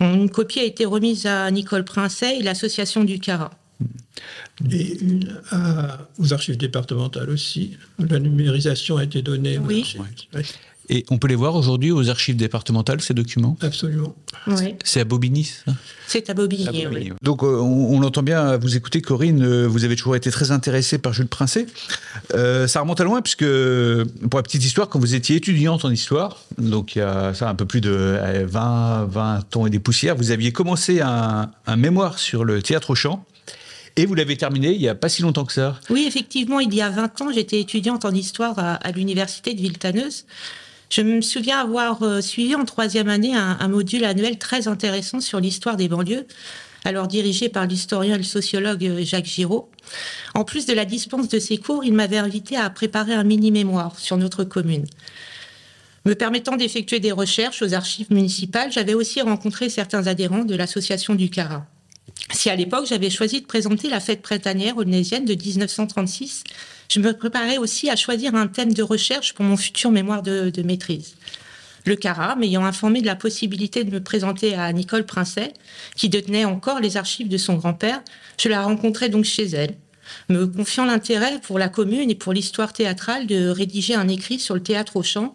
Une 0.00 0.30
copie 0.30 0.60
a 0.60 0.64
été 0.64 0.86
remise 0.86 1.26
à 1.26 1.50
Nicole 1.50 1.84
Princet 1.84 2.38
et 2.38 2.42
l'association 2.42 3.04
du 3.04 3.20
CARA 3.20 3.50
et 4.70 4.98
une 5.00 5.40
à, 5.50 5.98
aux 6.18 6.32
archives 6.32 6.56
départementales 6.56 7.30
aussi. 7.30 7.76
La 7.98 8.18
numérisation 8.18 8.96
a 8.96 9.04
été 9.04 9.22
donnée 9.22 9.58
aux 9.58 9.62
oui. 9.62 9.80
archives. 9.80 10.02
Oui. 10.34 10.42
Et 10.92 11.06
on 11.08 11.18
peut 11.18 11.28
les 11.28 11.36
voir 11.36 11.54
aujourd'hui 11.54 11.92
aux 11.92 12.10
archives 12.10 12.34
départementales, 12.34 13.00
ces 13.00 13.14
documents? 13.14 13.56
Absolument. 13.60 14.16
Oui. 14.48 14.74
C'est 14.82 15.00
à 15.00 15.04
Bobigny, 15.04 15.44
ça? 15.44 15.72
C'est 16.08 16.28
à 16.28 16.34
Bobigny, 16.34 16.66
à 16.66 16.72
Bobigny 16.72 17.12
oui. 17.12 17.18
Donc 17.22 17.44
euh, 17.44 17.60
on, 17.60 17.96
on 17.96 18.02
entend 18.02 18.24
bien 18.24 18.56
vous 18.56 18.74
écouter, 18.74 19.00
Corinne, 19.00 19.40
euh, 19.40 19.68
vous 19.68 19.84
avez 19.84 19.94
toujours 19.94 20.16
été 20.16 20.32
très 20.32 20.50
intéressée 20.50 20.98
par 20.98 21.12
Jules 21.12 21.28
Princet. 21.28 21.66
Euh, 22.34 22.66
ça 22.66 22.80
remonte 22.80 23.00
à 23.00 23.04
loin, 23.04 23.22
puisque, 23.22 23.44
pour 23.44 24.38
la 24.38 24.42
petite 24.42 24.64
histoire, 24.64 24.88
quand 24.88 24.98
vous 24.98 25.14
étiez 25.14 25.36
étudiante 25.36 25.84
en 25.84 25.92
histoire, 25.92 26.42
donc 26.58 26.96
il 26.96 26.98
y 26.98 27.02
a 27.02 27.34
ça 27.34 27.48
un 27.48 27.54
peu 27.54 27.66
plus 27.66 27.80
de 27.80 28.18
20, 28.46 29.04
20 29.04 29.56
ans 29.56 29.66
et 29.66 29.70
des 29.70 29.78
poussières, 29.78 30.16
vous 30.16 30.32
aviez 30.32 30.50
commencé 30.50 31.00
un, 31.00 31.52
un 31.68 31.76
mémoire 31.76 32.18
sur 32.18 32.44
le 32.44 32.62
théâtre 32.62 32.90
au 32.90 32.94
chant. 32.96 33.24
Et 33.96 34.06
vous 34.06 34.14
l'avez 34.14 34.36
terminé 34.36 34.72
il 34.72 34.78
n'y 34.78 34.88
a 34.88 34.94
pas 34.94 35.08
si 35.08 35.22
longtemps 35.22 35.44
que 35.44 35.52
ça. 35.52 35.78
Oui, 35.90 36.04
effectivement, 36.06 36.60
il 36.60 36.72
y 36.74 36.80
a 36.80 36.90
20 36.90 37.20
ans, 37.20 37.32
j'étais 37.32 37.60
étudiante 37.60 38.04
en 38.04 38.14
histoire 38.14 38.58
à, 38.58 38.90
l'université 38.92 39.54
de 39.54 39.60
Villetaneuse. 39.60 40.26
Je 40.88 41.02
me 41.02 41.20
souviens 41.20 41.60
avoir 41.60 42.02
euh, 42.02 42.20
suivi 42.20 42.54
en 42.54 42.64
troisième 42.64 43.08
année 43.08 43.34
un, 43.34 43.58
un, 43.60 43.68
module 43.68 44.04
annuel 44.04 44.38
très 44.38 44.66
intéressant 44.66 45.20
sur 45.20 45.38
l'histoire 45.38 45.76
des 45.76 45.88
banlieues, 45.88 46.26
alors 46.84 47.06
dirigé 47.06 47.48
par 47.48 47.66
l'historien 47.66 48.16
et 48.16 48.18
le 48.18 48.24
sociologue 48.24 48.84
euh, 48.84 49.04
Jacques 49.04 49.26
Giraud. 49.26 49.70
En 50.34 50.44
plus 50.44 50.66
de 50.66 50.72
la 50.72 50.84
dispense 50.84 51.28
de 51.28 51.38
ces 51.38 51.58
cours, 51.58 51.84
il 51.84 51.92
m'avait 51.92 52.18
invité 52.18 52.56
à 52.56 52.68
préparer 52.70 53.14
un 53.14 53.24
mini-mémoire 53.24 53.98
sur 53.98 54.16
notre 54.16 54.42
commune. 54.42 54.86
Me 56.06 56.14
permettant 56.14 56.56
d'effectuer 56.56 56.98
des 56.98 57.12
recherches 57.12 57.62
aux 57.62 57.74
archives 57.74 58.10
municipales, 58.10 58.72
j'avais 58.72 58.94
aussi 58.94 59.20
rencontré 59.20 59.68
certains 59.68 60.06
adhérents 60.06 60.44
de 60.44 60.56
l'association 60.56 61.14
du 61.14 61.28
CARA 61.28 61.66
si 62.32 62.50
à 62.50 62.56
l'époque 62.56 62.86
j'avais 62.86 63.10
choisi 63.10 63.40
de 63.40 63.46
présenter 63.46 63.88
la 63.88 64.00
fête 64.00 64.22
printanière 64.22 64.76
aulnésienne 64.76 65.24
de 65.24 65.34
1936, 65.34 66.44
je 66.90 67.00
me 67.00 67.12
préparais 67.12 67.58
aussi 67.58 67.90
à 67.90 67.96
choisir 67.96 68.34
un 68.34 68.46
thème 68.46 68.72
de 68.72 68.82
recherche 68.82 69.34
pour 69.34 69.44
mon 69.44 69.56
futur 69.56 69.90
mémoire 69.90 70.22
de, 70.22 70.62
maîtrise. 70.62 71.14
Le 71.86 71.96
CARA 71.96 72.36
m'ayant 72.36 72.64
informé 72.64 73.00
de 73.00 73.06
la 73.06 73.16
possibilité 73.16 73.84
de 73.84 73.90
me 73.90 74.02
présenter 74.02 74.54
à 74.54 74.72
Nicole 74.72 75.06
Princet, 75.06 75.52
qui 75.96 76.08
détenait 76.08 76.44
encore 76.44 76.80
les 76.80 76.96
archives 76.96 77.28
de 77.28 77.38
son 77.38 77.54
grand-père, 77.54 78.02
je 78.38 78.48
la 78.48 78.62
rencontrai 78.62 79.08
donc 79.08 79.24
chez 79.24 79.46
elle. 79.46 79.76
me 80.28 80.46
confiant 80.46 80.84
l'intérêt 80.84 81.38
pour 81.40 81.58
la 81.58 81.68
commune 81.68 82.10
et 82.10 82.14
pour 82.14 82.32
l'histoire 82.32 82.72
théâtrale 82.72 83.26
de 83.26 83.48
rédiger 83.48 83.94
un 83.94 84.08
écrit 84.08 84.38
sur 84.38 84.54
le 84.54 84.62
théâtre 84.62 84.96
au 84.96 85.02
chant. 85.02 85.32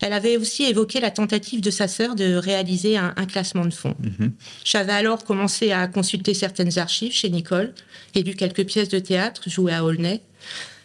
Elle 0.00 0.12
avait 0.12 0.36
aussi 0.36 0.64
évoqué 0.64 1.00
la 1.00 1.10
tentative 1.10 1.60
de 1.60 1.70
sa 1.70 1.86
sœur 1.86 2.14
de 2.14 2.34
réaliser 2.34 2.96
un, 2.96 3.12
classement 3.26 3.66
de 3.66 3.72
fonds. 3.72 3.94
Mhm. 4.00 4.32
J'avais 4.64 4.92
alors 4.92 5.24
commencé 5.24 5.72
à 5.72 5.86
consulter 5.86 6.34
certaines 6.34 6.78
archives 6.78 7.12
chez 7.12 7.28
Nicole 7.28 7.72
et 8.14 8.22
lu 8.22 8.34
quelques 8.34 8.64
pièces 8.64 8.88
de 8.88 8.98
théâtre 8.98 9.48
jouées 9.48 9.74
à 9.74 9.84
Aulnay. 9.84 10.20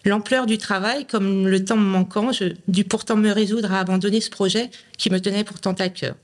L'ampleur 0.03 0.45
du 0.45 0.57
travail, 0.57 1.05
comme 1.05 1.48
le 1.48 1.63
temps 1.65 1.77
me 1.77 1.86
manquant, 1.86 2.31
je 2.31 2.53
dû 2.67 2.84
pourtant 2.84 3.15
me 3.15 3.31
résoudre 3.31 3.72
à 3.74 3.79
abandonner 3.79 4.22
ce 4.22 4.29
projet 4.29 4.69
qui 4.98 5.10
me 5.10 5.19
tenait 5.19 5.43
pourtant 5.43 5.74
à 5.74 5.89
cœur. 5.89 6.15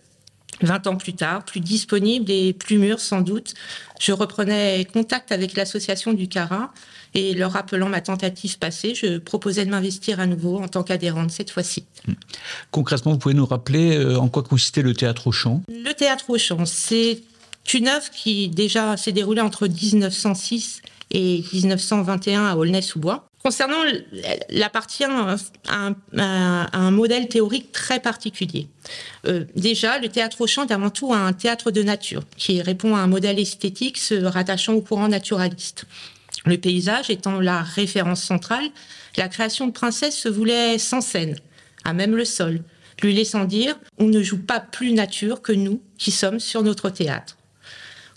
Vingt 0.61 0.85
ans 0.87 0.95
plus 0.95 1.13
tard, 1.13 1.43
plus 1.43 1.59
disponible 1.59 2.29
et 2.29 2.53
plus 2.53 2.77
mûr 2.77 2.99
sans 2.99 3.21
doute, 3.21 3.53
je 3.99 4.11
reprenais 4.11 4.85
contact 4.91 5.31
avec 5.31 5.55
l'association 5.55 6.13
du 6.13 6.27
Cara 6.27 6.71
et 7.13 7.33
leur 7.33 7.53
rappelant 7.53 7.89
ma 7.89 8.01
tentative 8.01 8.57
passée, 8.59 8.93
je 8.95 9.17
proposais 9.17 9.65
de 9.65 9.71
m'investir 9.71 10.19
à 10.19 10.27
nouveau 10.27 10.59
en 10.59 10.67
tant 10.67 10.83
qu'adhérente 10.83 11.31
cette 11.31 11.49
fois-ci. 11.49 11.85
Concrètement, 12.71 13.13
vous 13.13 13.17
pouvez 13.17 13.33
nous 13.33 13.45
rappeler 13.45 13.97
euh, 13.97 14.17
en 14.17 14.29
quoi 14.29 14.43
consistait 14.43 14.81
le 14.81 14.93
théâtre 14.93 15.27
au 15.27 15.31
chant 15.31 15.61
Le 15.67 15.93
théâtre 15.93 16.29
au 16.29 16.37
chant, 16.37 16.65
c'est 16.65 17.21
une 17.73 17.87
œuvre 17.87 18.09
qui 18.11 18.49
déjà 18.49 18.97
s'est 18.97 19.11
déroulée 19.11 19.41
entre 19.41 19.67
1906 19.67 20.81
et 21.11 21.43
1921 21.53 22.45
à 22.45 22.55
Aulnay-sous-Bois. 22.55 23.30
Concernant, 23.43 23.83
elle 24.49 24.63
appartient 24.63 25.03
à 25.03 25.35
un, 26.13 26.91
modèle 26.91 27.27
théorique 27.27 27.71
très 27.71 27.99
particulier. 27.99 28.67
Euh, 29.25 29.45
déjà, 29.55 29.97
le 29.97 30.09
théâtre 30.09 30.41
au 30.41 30.47
chant 30.47 30.67
est 30.67 30.71
avant 30.71 30.91
tout 30.91 31.11
un 31.11 31.33
théâtre 31.33 31.71
de 31.71 31.81
nature 31.81 32.21
qui 32.37 32.61
répond 32.61 32.95
à 32.95 32.99
un 32.99 33.07
modèle 33.07 33.39
esthétique 33.39 33.97
se 33.97 34.13
rattachant 34.15 34.73
au 34.73 34.81
courant 34.81 35.07
naturaliste. 35.07 35.85
Le 36.45 36.57
paysage 36.57 37.09
étant 37.09 37.39
la 37.39 37.61
référence 37.63 38.23
centrale, 38.23 38.65
la 39.17 39.27
création 39.27 39.67
de 39.67 39.71
princesse 39.71 40.17
se 40.17 40.29
voulait 40.29 40.77
sans 40.77 41.01
scène, 41.01 41.35
à 41.83 41.93
même 41.93 42.15
le 42.15 42.25
sol, 42.25 42.61
lui 43.01 43.13
laissant 43.13 43.45
dire 43.45 43.75
on 43.97 44.05
ne 44.05 44.21
joue 44.21 44.41
pas 44.41 44.59
plus 44.59 44.93
nature 44.93 45.41
que 45.41 45.51
nous 45.51 45.81
qui 45.97 46.11
sommes 46.11 46.39
sur 46.39 46.61
notre 46.61 46.89
théâtre. 46.91 47.37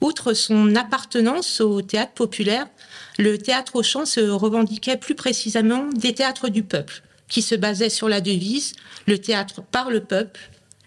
Outre 0.00 0.34
son 0.34 0.76
appartenance 0.76 1.62
au 1.62 1.80
théâtre 1.80 2.12
populaire, 2.12 2.66
le 3.18 3.38
théâtre 3.38 3.76
au 3.76 3.82
chant 3.82 4.06
se 4.06 4.20
revendiquait 4.20 4.96
plus 4.96 5.14
précisément 5.14 5.88
des 5.90 6.14
théâtres 6.14 6.48
du 6.48 6.62
peuple, 6.62 7.02
qui 7.28 7.42
se 7.42 7.54
basaient 7.54 7.90
sur 7.90 8.08
la 8.08 8.20
devise 8.20 8.72
le 9.06 9.18
théâtre 9.18 9.62
par 9.62 9.90
le 9.90 10.00
peuple 10.00 10.40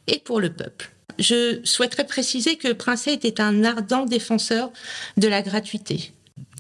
et 0.07 0.19
pour 0.19 0.39
le 0.39 0.51
peuple. 0.51 0.91
Je 1.19 1.60
souhaiterais 1.63 2.05
préciser 2.05 2.57
que 2.57 2.74
Princet 2.74 3.13
était 3.13 3.41
un 3.41 3.63
ardent 3.63 4.05
défenseur 4.05 4.72
de 5.17 5.27
la 5.27 5.41
gratuité. 5.41 6.12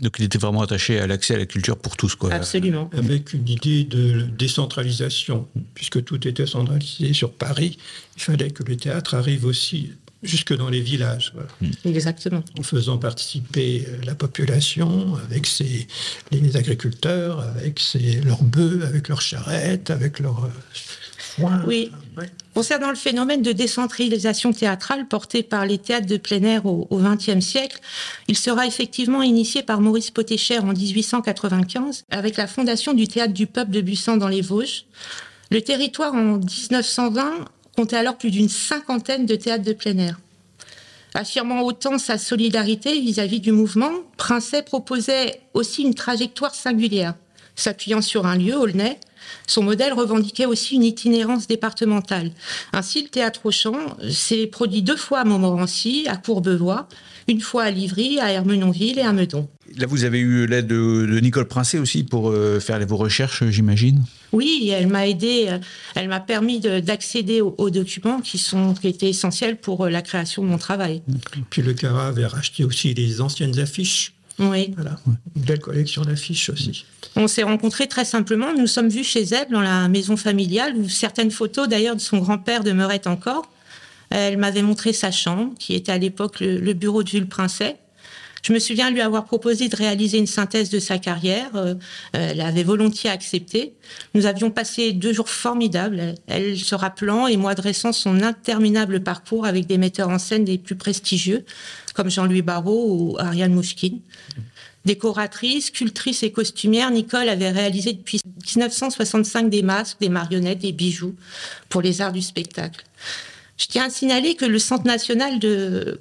Donc 0.01 0.15
il 0.19 0.25
était 0.25 0.37
vraiment 0.37 0.61
attaché 0.61 0.99
à 0.99 1.07
l'accès 1.07 1.35
à 1.35 1.37
la 1.37 1.45
culture 1.45 1.77
pour 1.77 1.97
tous. 1.97 2.15
Quoi. 2.15 2.33
Absolument. 2.33 2.89
Avec 2.93 3.33
une 3.33 3.47
idée 3.47 3.83
de 3.83 4.21
décentralisation, 4.21 5.47
puisque 5.73 6.03
tout 6.03 6.27
était 6.27 6.45
centralisé 6.45 7.13
sur 7.13 7.31
Paris, 7.31 7.77
il 8.15 8.21
fallait 8.21 8.51
que 8.51 8.63
le 8.63 8.77
théâtre 8.77 9.15
arrive 9.15 9.45
aussi 9.45 9.91
jusque 10.23 10.55
dans 10.55 10.69
les 10.69 10.81
villages. 10.81 11.33
Hmm. 11.61 11.69
Exactement. 11.85 12.43
En 12.57 12.63
faisant 12.63 12.97
participer 12.97 13.85
euh, 13.87 13.97
la 14.05 14.15
population 14.15 15.15
avec 15.25 15.45
ses, 15.45 15.87
les 16.31 16.57
agriculteurs, 16.57 17.41
avec 17.41 17.79
ses, 17.79 18.21
leurs 18.21 18.43
bœufs, 18.43 18.83
avec 18.85 19.09
leurs 19.09 19.21
charrettes, 19.21 19.89
avec 19.89 20.19
leurs 20.19 20.45
euh, 20.45 20.49
foins. 21.17 21.63
Oui. 21.67 21.91
Concernant 22.53 22.89
le 22.89 22.95
phénomène 22.95 23.43
de 23.43 23.51
décentralisation 23.51 24.51
théâtrale 24.51 25.07
porté 25.07 25.43
par 25.43 25.65
les 25.65 25.77
théâtres 25.77 26.07
de 26.07 26.17
plein 26.17 26.41
air 26.41 26.65
au 26.65 26.87
XXe 26.91 27.45
siècle, 27.45 27.79
il 28.27 28.35
sera 28.35 28.65
effectivement 28.65 29.21
initié 29.21 29.61
par 29.61 29.79
Maurice 29.79 30.09
Potécher 30.09 30.57
en 30.57 30.73
1895 30.73 32.05
avec 32.09 32.37
la 32.37 32.47
fondation 32.47 32.95
du 32.95 33.07
théâtre 33.07 33.33
du 33.33 33.45
peuple 33.45 33.69
de 33.69 33.81
Buisson 33.81 34.17
dans 34.17 34.27
les 34.27 34.41
Vosges. 34.41 34.85
Le 35.51 35.61
territoire 35.61 36.13
en 36.13 36.39
1920 36.39 37.45
comptait 37.77 37.97
alors 37.97 38.17
plus 38.17 38.31
d'une 38.31 38.49
cinquantaine 38.49 39.27
de 39.27 39.35
théâtres 39.35 39.63
de 39.63 39.71
plein 39.71 39.97
air. 39.99 40.19
Affirmant 41.13 41.61
autant 41.61 41.99
sa 41.99 42.17
solidarité 42.17 42.99
vis-à-vis 42.99 43.39
du 43.39 43.51
mouvement, 43.51 43.91
Princet 44.17 44.63
proposait 44.63 45.41
aussi 45.53 45.83
une 45.83 45.93
trajectoire 45.93 46.55
singulière. 46.55 47.13
S'appuyant 47.55 48.01
sur 48.01 48.25
un 48.25 48.35
lieu, 48.35 48.55
Aulnay, 48.55 48.99
son 49.45 49.61
modèle 49.61 49.93
revendiquait 49.93 50.47
aussi 50.47 50.75
une 50.75 50.83
itinérance 50.83 51.47
départementale. 51.47 52.31
Ainsi, 52.73 53.03
le 53.03 53.09
théâtre 53.09 53.45
au 53.45 53.51
champ 53.51 53.77
s'est 54.11 54.47
produit 54.47 54.81
deux 54.81 54.97
fois 54.97 55.19
à 55.19 55.23
Montmorency, 55.23 56.05
à 56.07 56.17
Courbevoie, 56.17 56.87
une 57.27 57.41
fois 57.41 57.63
à 57.63 57.71
Livry, 57.71 58.19
à 58.19 58.31
Hermenonville 58.31 58.97
et 58.97 59.03
à 59.03 59.13
Meudon. 59.13 59.47
Là, 59.77 59.85
vous 59.85 60.03
avez 60.03 60.19
eu 60.19 60.47
l'aide 60.47 60.67
de, 60.67 61.19
Nicole 61.19 61.47
Princet 61.47 61.77
aussi 61.77 62.03
pour 62.03 62.29
euh, 62.29 62.59
faire 62.59 62.83
vos 62.87 62.97
recherches, 62.97 63.43
j'imagine? 63.49 64.03
Oui, 64.33 64.69
elle 64.73 64.87
m'a 64.87 65.07
aidé, 65.07 65.45
euh, 65.47 65.59
elle 65.95 66.09
m'a 66.09 66.19
permis 66.19 66.59
d'accéder 66.59 67.41
aux, 67.41 67.69
documents 67.69 68.19
qui, 68.19 68.37
sont, 68.37 68.73
qui 68.73 68.87
étaient 68.87 69.09
essentiels 69.09 69.57
pour 69.57 69.85
euh, 69.85 69.89
la 69.89 70.01
création 70.01 70.43
de 70.43 70.47
mon 70.47 70.57
travail. 70.57 71.01
Puis 71.49 71.61
le 71.61 71.73
CARA 71.73 72.07
avait 72.07 72.25
racheté 72.25 72.63
aussi 72.63 72.93
les 72.93 73.21
anciennes 73.21 73.57
affiches. 73.59 74.13
Oui. 74.39 74.71
Voilà, 74.75 74.97
une 75.35 75.41
belle 75.41 75.59
collection 75.59 76.03
d'affiches 76.03 76.49
aussi. 76.49 76.85
On 77.15 77.27
s'est 77.27 77.43
rencontrés 77.43 77.87
très 77.87 78.05
simplement. 78.05 78.53
Nous 78.53 78.67
sommes 78.67 78.89
vus 78.89 79.03
chez 79.03 79.23
elle 79.23 79.49
dans 79.49 79.61
la 79.61 79.87
maison 79.87 80.15
familiale 80.15 80.75
où 80.75 80.87
certaines 80.87 81.31
photos 81.31 81.67
d'ailleurs 81.67 81.95
de 81.95 82.01
son 82.01 82.19
grand-père 82.19 82.63
demeuraient 82.63 83.07
encore. 83.07 83.49
Elle 84.09 84.37
m'avait 84.37 84.61
montré 84.61 84.93
sa 84.93 85.11
chambre, 85.11 85.53
qui 85.59 85.73
était 85.73 85.91
à 85.91 85.97
l'époque 85.97 86.39
le, 86.39 86.73
bureau 86.73 87.03
de 87.03 87.07
Jules 87.07 87.27
Princet. 87.27 87.77
Je 88.43 88.53
me 88.53 88.59
souviens 88.59 88.89
lui 88.91 89.01
avoir 89.01 89.25
proposé 89.25 89.67
de 89.69 89.75
réaliser 89.75 90.17
une 90.17 90.27
synthèse 90.27 90.69
de 90.69 90.79
sa 90.79 90.97
carrière. 90.97 91.49
Euh, 91.55 91.75
elle 92.13 92.41
avait 92.41 92.63
volontiers 92.63 93.09
accepté. 93.09 93.73
Nous 94.13 94.25
avions 94.25 94.51
passé 94.51 94.93
deux 94.93 95.13
jours 95.13 95.29
formidables, 95.29 96.15
elle 96.27 96.57
se 96.57 96.75
rappelant 96.75 97.27
et 97.27 97.37
moi 97.37 97.55
dressant 97.55 97.93
son 97.93 98.21
interminable 98.21 99.01
parcours 99.01 99.45
avec 99.45 99.65
des 99.65 99.77
metteurs 99.77 100.09
en 100.09 100.19
scène 100.19 100.45
des 100.45 100.57
plus 100.57 100.75
prestigieux, 100.75 101.45
comme 101.93 102.09
Jean-Louis 102.09 102.41
Barrault 102.41 102.87
ou 102.89 103.17
Ariane 103.19 103.53
Mouchkine. 103.53 103.99
Décoratrice, 104.85 105.65
sculptrice 105.65 106.23
et 106.23 106.31
costumière, 106.31 106.91
Nicole 106.91 107.27
avait 107.27 107.51
réalisé 107.51 107.91
depuis 107.91 108.21
1965 108.55 109.49
des 109.49 109.61
masques, 109.61 109.97
des 109.99 110.07
marionnettes, 110.07 110.59
des 110.59 110.71
bijoux 110.71 111.13
pour 111.67 111.81
les 111.81 111.99
arts 111.99 112.13
du 112.13 112.21
spectacle. 112.21 112.85
Je 113.57 113.65
tiens 113.65 113.85
à 113.85 113.89
signaler 113.89 114.35
que 114.35 114.45
le 114.45 114.59
Centre 114.59 114.85
national 114.85 115.39
de, 115.39 115.99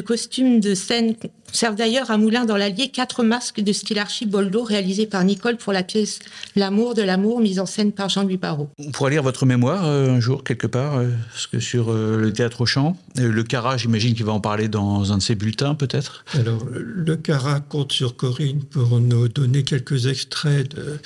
costumes 0.00 0.60
de 0.60 0.74
scène 0.74 1.14
conserve 1.46 1.74
d'ailleurs 1.74 2.10
à 2.10 2.16
Moulin 2.16 2.46
dans 2.46 2.56
l'Allier 2.56 2.88
quatre 2.88 3.22
masques 3.22 3.60
de 3.60 3.72
style 3.74 3.98
Archiboldo 3.98 4.64
réalisés 4.64 5.06
par 5.06 5.22
Nicole 5.22 5.58
pour 5.58 5.74
la 5.74 5.82
pièce 5.82 6.20
L'amour 6.56 6.94
de 6.94 7.02
l'amour 7.02 7.40
mise 7.40 7.60
en 7.60 7.66
scène 7.66 7.92
par 7.92 8.08
Jean-Louis 8.08 8.38
Barrault. 8.38 8.70
On 8.78 8.90
pourra 8.90 9.10
lire 9.10 9.22
votre 9.22 9.44
mémoire 9.44 9.84
euh, 9.84 10.08
un 10.08 10.20
jour 10.20 10.44
quelque 10.44 10.66
part 10.66 10.96
euh, 10.96 11.10
que 11.52 11.60
sur 11.60 11.90
euh, 11.90 12.16
le 12.16 12.32
théâtre 12.32 12.62
au 12.62 12.66
champ. 12.66 12.96
le 13.16 13.42
Cara, 13.42 13.76
j'imagine 13.76 14.14
qu'il 14.14 14.24
va 14.24 14.32
en 14.32 14.40
parler 14.40 14.68
dans 14.68 15.12
un 15.12 15.18
de 15.18 15.22
ses 15.22 15.34
bulletins 15.34 15.74
peut-être. 15.74 16.24
Alors 16.32 16.64
le 16.72 17.16
Cara 17.16 17.60
compte 17.60 17.92
sur 17.92 18.16
Corinne 18.16 18.62
pour 18.62 18.98
nous 18.98 19.28
donner 19.28 19.62
quelques 19.62 20.06
extraits 20.06 20.74
de, 20.74 20.98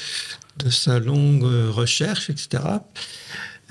de 0.65 0.71
sa 0.71 1.01
longue 1.01 1.45
recherche, 1.73 2.31
etc. 2.31 2.63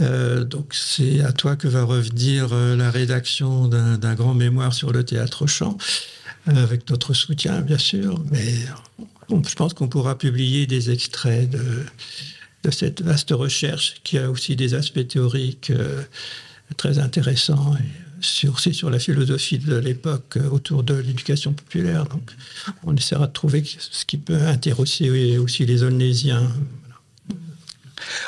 Euh, 0.01 0.43
donc 0.43 0.73
c'est 0.73 1.21
à 1.21 1.31
toi 1.31 1.55
que 1.55 1.67
va 1.67 1.83
revenir 1.83 2.49
euh, 2.51 2.75
la 2.75 2.91
rédaction 2.91 3.67
d'un 3.67 4.13
grand 4.13 4.33
mémoire 4.33 4.73
sur 4.73 4.91
le 4.91 5.03
théâtre 5.03 5.43
au 5.43 5.47
chant, 5.47 5.77
euh, 6.47 6.63
avec 6.63 6.89
notre 6.89 7.13
soutien 7.13 7.61
bien 7.61 7.79
sûr, 7.79 8.21
mais 8.31 8.53
je 9.29 9.55
pense 9.55 9.73
qu'on 9.73 9.87
pourra 9.87 10.17
publier 10.17 10.67
des 10.67 10.91
extraits 10.91 11.49
de, 11.49 11.83
de, 12.63 12.71
cette 12.71 13.01
vaste 13.01 13.31
recherche 13.31 13.95
qui 14.03 14.17
a 14.17 14.29
aussi 14.29 14.55
des 14.55 14.73
aspects 14.75 15.07
théoriques 15.07 15.71
très 16.77 16.99
intéressants. 16.99 17.75
Et 17.77 18.07
sur, 18.19 18.59
sur 18.59 18.89
la 18.89 18.97
philosophie 18.97 19.59
de 19.59 19.75
l'époque 19.75 20.39
autour 20.51 20.81
de 20.81 20.95
l'éducation 20.95 21.53
populaire. 21.53 22.05
Donc, 22.05 22.31
on 22.83 22.95
essaiera 22.95 23.27
de 23.27 23.31
trouver 23.31 23.63
ce 23.63 24.05
qui 24.05 24.17
peut 24.17 24.41
intéresser 24.41 25.37
aussi 25.37 25.67
les 25.67 25.83
Olnésiens 25.83 26.51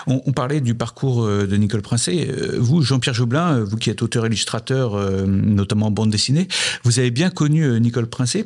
on, 0.07 0.31
parlait 0.31 0.61
du 0.61 0.75
parcours 0.75 1.23
euh, 1.23 1.47
de 1.47 1.55
Nicole 1.55 1.81
Princet. 1.81 2.27
Euh, 2.29 2.57
vous, 2.59 2.81
Jean-Pierre 2.81 3.13
Joblin, 3.13 3.57
euh, 3.57 3.63
vous 3.63 3.77
qui 3.77 3.89
êtes 3.89 4.01
auteur-illustrateur, 4.01 4.95
notamment 5.27 5.91
bande 5.91 6.09
dessinée, 6.09 6.47
vous 6.83 6.99
avez 6.99 7.11
bien 7.11 7.29
connu 7.29 7.79
Nicole 7.79 8.07
Princet. 8.07 8.45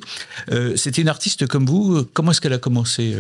C'était 0.75 1.01
une 1.01 1.09
artiste 1.09 1.47
comme 1.47 1.65
vous. 1.65 2.03
Comment 2.13 2.31
est-ce 2.31 2.41
qu'elle 2.41 2.53
a 2.53 2.57
commencé 2.57 3.15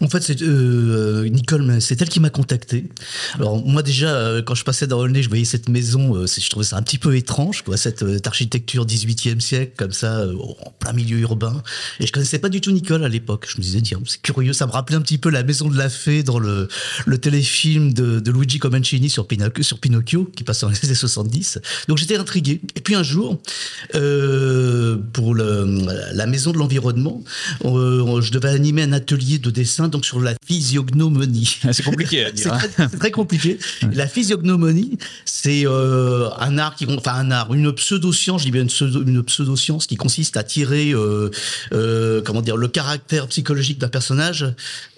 En 0.00 0.08
fait, 0.08 0.22
c'est 0.22 0.42
euh, 0.42 1.28
Nicole, 1.28 1.80
c'est 1.80 2.00
elle 2.00 2.08
qui 2.08 2.20
m'a 2.20 2.30
contacté. 2.30 2.86
Alors 3.34 3.64
moi 3.64 3.82
déjà, 3.82 4.14
euh, 4.14 4.42
quand 4.42 4.54
je 4.54 4.62
passais 4.64 4.86
dans 4.86 4.98
Aulnay, 4.98 5.22
je 5.22 5.28
voyais 5.28 5.44
cette 5.44 5.68
maison, 5.68 6.14
euh, 6.14 6.26
je 6.26 6.48
trouvais 6.48 6.64
ça 6.64 6.76
un 6.76 6.82
petit 6.82 6.98
peu 6.98 7.16
étrange, 7.16 7.62
quoi, 7.62 7.76
cette 7.76 8.02
euh, 8.02 8.18
architecture 8.24 8.86
18e 8.86 9.40
siècle 9.40 9.72
comme 9.76 9.92
ça, 9.92 10.26
en 10.28 10.70
plein 10.78 10.92
milieu 10.92 11.18
urbain. 11.18 11.62
Et 11.98 12.06
je 12.06 12.12
connaissais 12.12 12.38
pas 12.38 12.48
du 12.48 12.60
tout 12.60 12.70
Nicole 12.70 13.04
à 13.04 13.08
l'époque. 13.08 13.46
Je 13.48 13.58
me 13.58 13.62
disais, 13.62 13.80
tiens, 13.80 13.98
c'est 14.06 14.22
curieux, 14.22 14.52
ça 14.52 14.66
me 14.66 14.72
rappelait 14.72 14.96
un 14.96 15.00
petit 15.00 15.18
peu 15.18 15.30
la 15.30 15.42
maison 15.42 15.68
de 15.68 15.76
la 15.76 15.88
fée 15.88 16.22
dans 16.22 16.38
le, 16.38 16.68
téléfilm 17.20 17.92
de, 17.92 18.30
Luigi 18.30 18.58
Comencini 18.58 19.10
sur 19.10 19.26
Pinocchio, 19.26 20.30
qui 20.36 20.44
passe 20.44 20.60
dans 20.60 20.68
les 20.68 20.84
années 20.84 20.94
70. 20.94 21.58
Donc 21.88 21.98
j'étais 21.98 22.16
intrigué. 22.16 22.60
Et 22.76 22.80
puis 22.80 22.94
un 22.94 23.02
jour, 23.02 23.40
euh, 23.94 24.96
pour 25.12 25.34
la 25.34 26.26
maison 26.26 26.52
de 26.52 26.58
l'environnement, 26.58 27.22
je 27.64 28.30
devais 28.30 28.50
animer 28.50 28.82
un 28.82 28.92
atelier 28.92 29.38
de 29.38 29.50
dessin 29.50 29.87
donc 29.88 30.04
sur 30.04 30.20
la 30.20 30.34
physiognomonie. 30.46 31.58
C'est 31.72 31.82
compliqué 31.82 32.24
à 32.24 32.28
C'est 32.28 32.34
dire. 32.34 32.52
hein. 32.52 32.58
très, 32.58 32.88
c'est 32.88 32.98
très 32.98 33.10
compliqué. 33.10 33.58
La 33.92 34.06
physiognomonie, 34.06 34.98
c'est 35.24 35.66
euh, 35.66 36.28
un 36.38 36.58
art 36.58 36.74
qui, 36.76 36.86
enfin 36.86 37.14
un 37.14 37.30
art, 37.30 37.52
une 37.54 37.72
pseudo-science, 37.72 38.40
je 38.42 38.46
dis 38.46 38.50
bien 38.52 38.62
une, 38.62 38.68
pseudo, 38.68 39.02
une 39.02 39.22
pseudo-science 39.22 39.86
qui 39.86 39.96
consiste 39.96 40.36
à 40.36 40.42
tirer, 40.42 40.92
euh, 40.92 41.30
euh, 41.72 42.22
comment 42.24 42.42
dire, 42.42 42.56
le 42.56 42.68
caractère 42.68 43.26
psychologique 43.28 43.78
d'un 43.78 43.88
personnage 43.88 44.46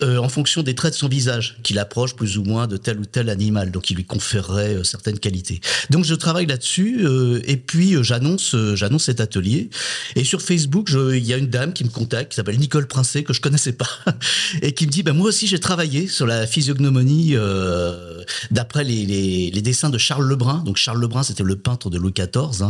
euh, 0.03 0.19
en 0.19 0.29
fonction 0.29 0.63
des 0.63 0.75
traits 0.75 0.93
de 0.95 0.99
son 0.99 1.09
visage, 1.09 1.57
qu'il 1.63 1.79
approche 1.79 2.15
plus 2.17 2.39
ou 2.39 2.45
moins 2.45 2.67
de 2.67 2.77
tel 2.77 2.99
ou 2.99 3.05
tel 3.05 3.29
animal, 3.31 3.71
donc 3.71 3.91
il 3.91 3.97
lui 3.97 4.05
conférerait 4.05 4.79
certaines 4.85 5.19
qualités. 5.19 5.61
Donc 5.91 6.05
je 6.05 6.15
travaille 6.15 6.47
là-dessus, 6.47 7.01
euh, 7.05 7.41
et 7.45 7.57
puis 7.57 7.97
j'annonce, 8.03 8.55
j'annonce 8.75 9.05
cet 9.05 9.21
atelier. 9.21 9.71
Et 10.17 10.25
sur 10.25 10.43
Facebook, 10.43 10.91
il 10.91 11.25
y 11.25 11.33
a 11.33 11.37
une 11.37 11.49
dame 11.49 11.73
qui 11.73 11.85
me 11.85 11.91
contacte, 11.91 12.33
qui 12.33 12.37
s'appelle 12.37 12.59
Nicole 12.59 12.87
Princet, 12.87 13.23
que 13.23 13.33
je 13.33 13.41
connaissais 13.41 13.73
pas, 13.73 13.89
et 14.63 14.73
qui 14.73 14.80
me 14.87 14.93
dit, 14.93 15.03
ben 15.03 15.13
moi 15.13 15.29
aussi 15.29 15.47
j'ai 15.47 15.61
travaillé 15.61 16.07
sur 16.07 16.27
la 16.27 16.47
physiognomonie 16.47 17.33
euh, 17.35 18.23
d'après 18.51 18.85
les, 18.85 19.51
dessins 19.63 19.91
de 19.91 19.99
Charles 19.99 20.27
Lebrun. 20.27 20.63
Donc 20.65 20.77
Charles 20.77 21.01
Lebrun, 21.01 21.23
c'était 21.23 21.43
le 21.43 21.57
peintre 21.57 21.91
de 21.91 21.99
Louis 21.99 22.13
XIV. 22.13 22.65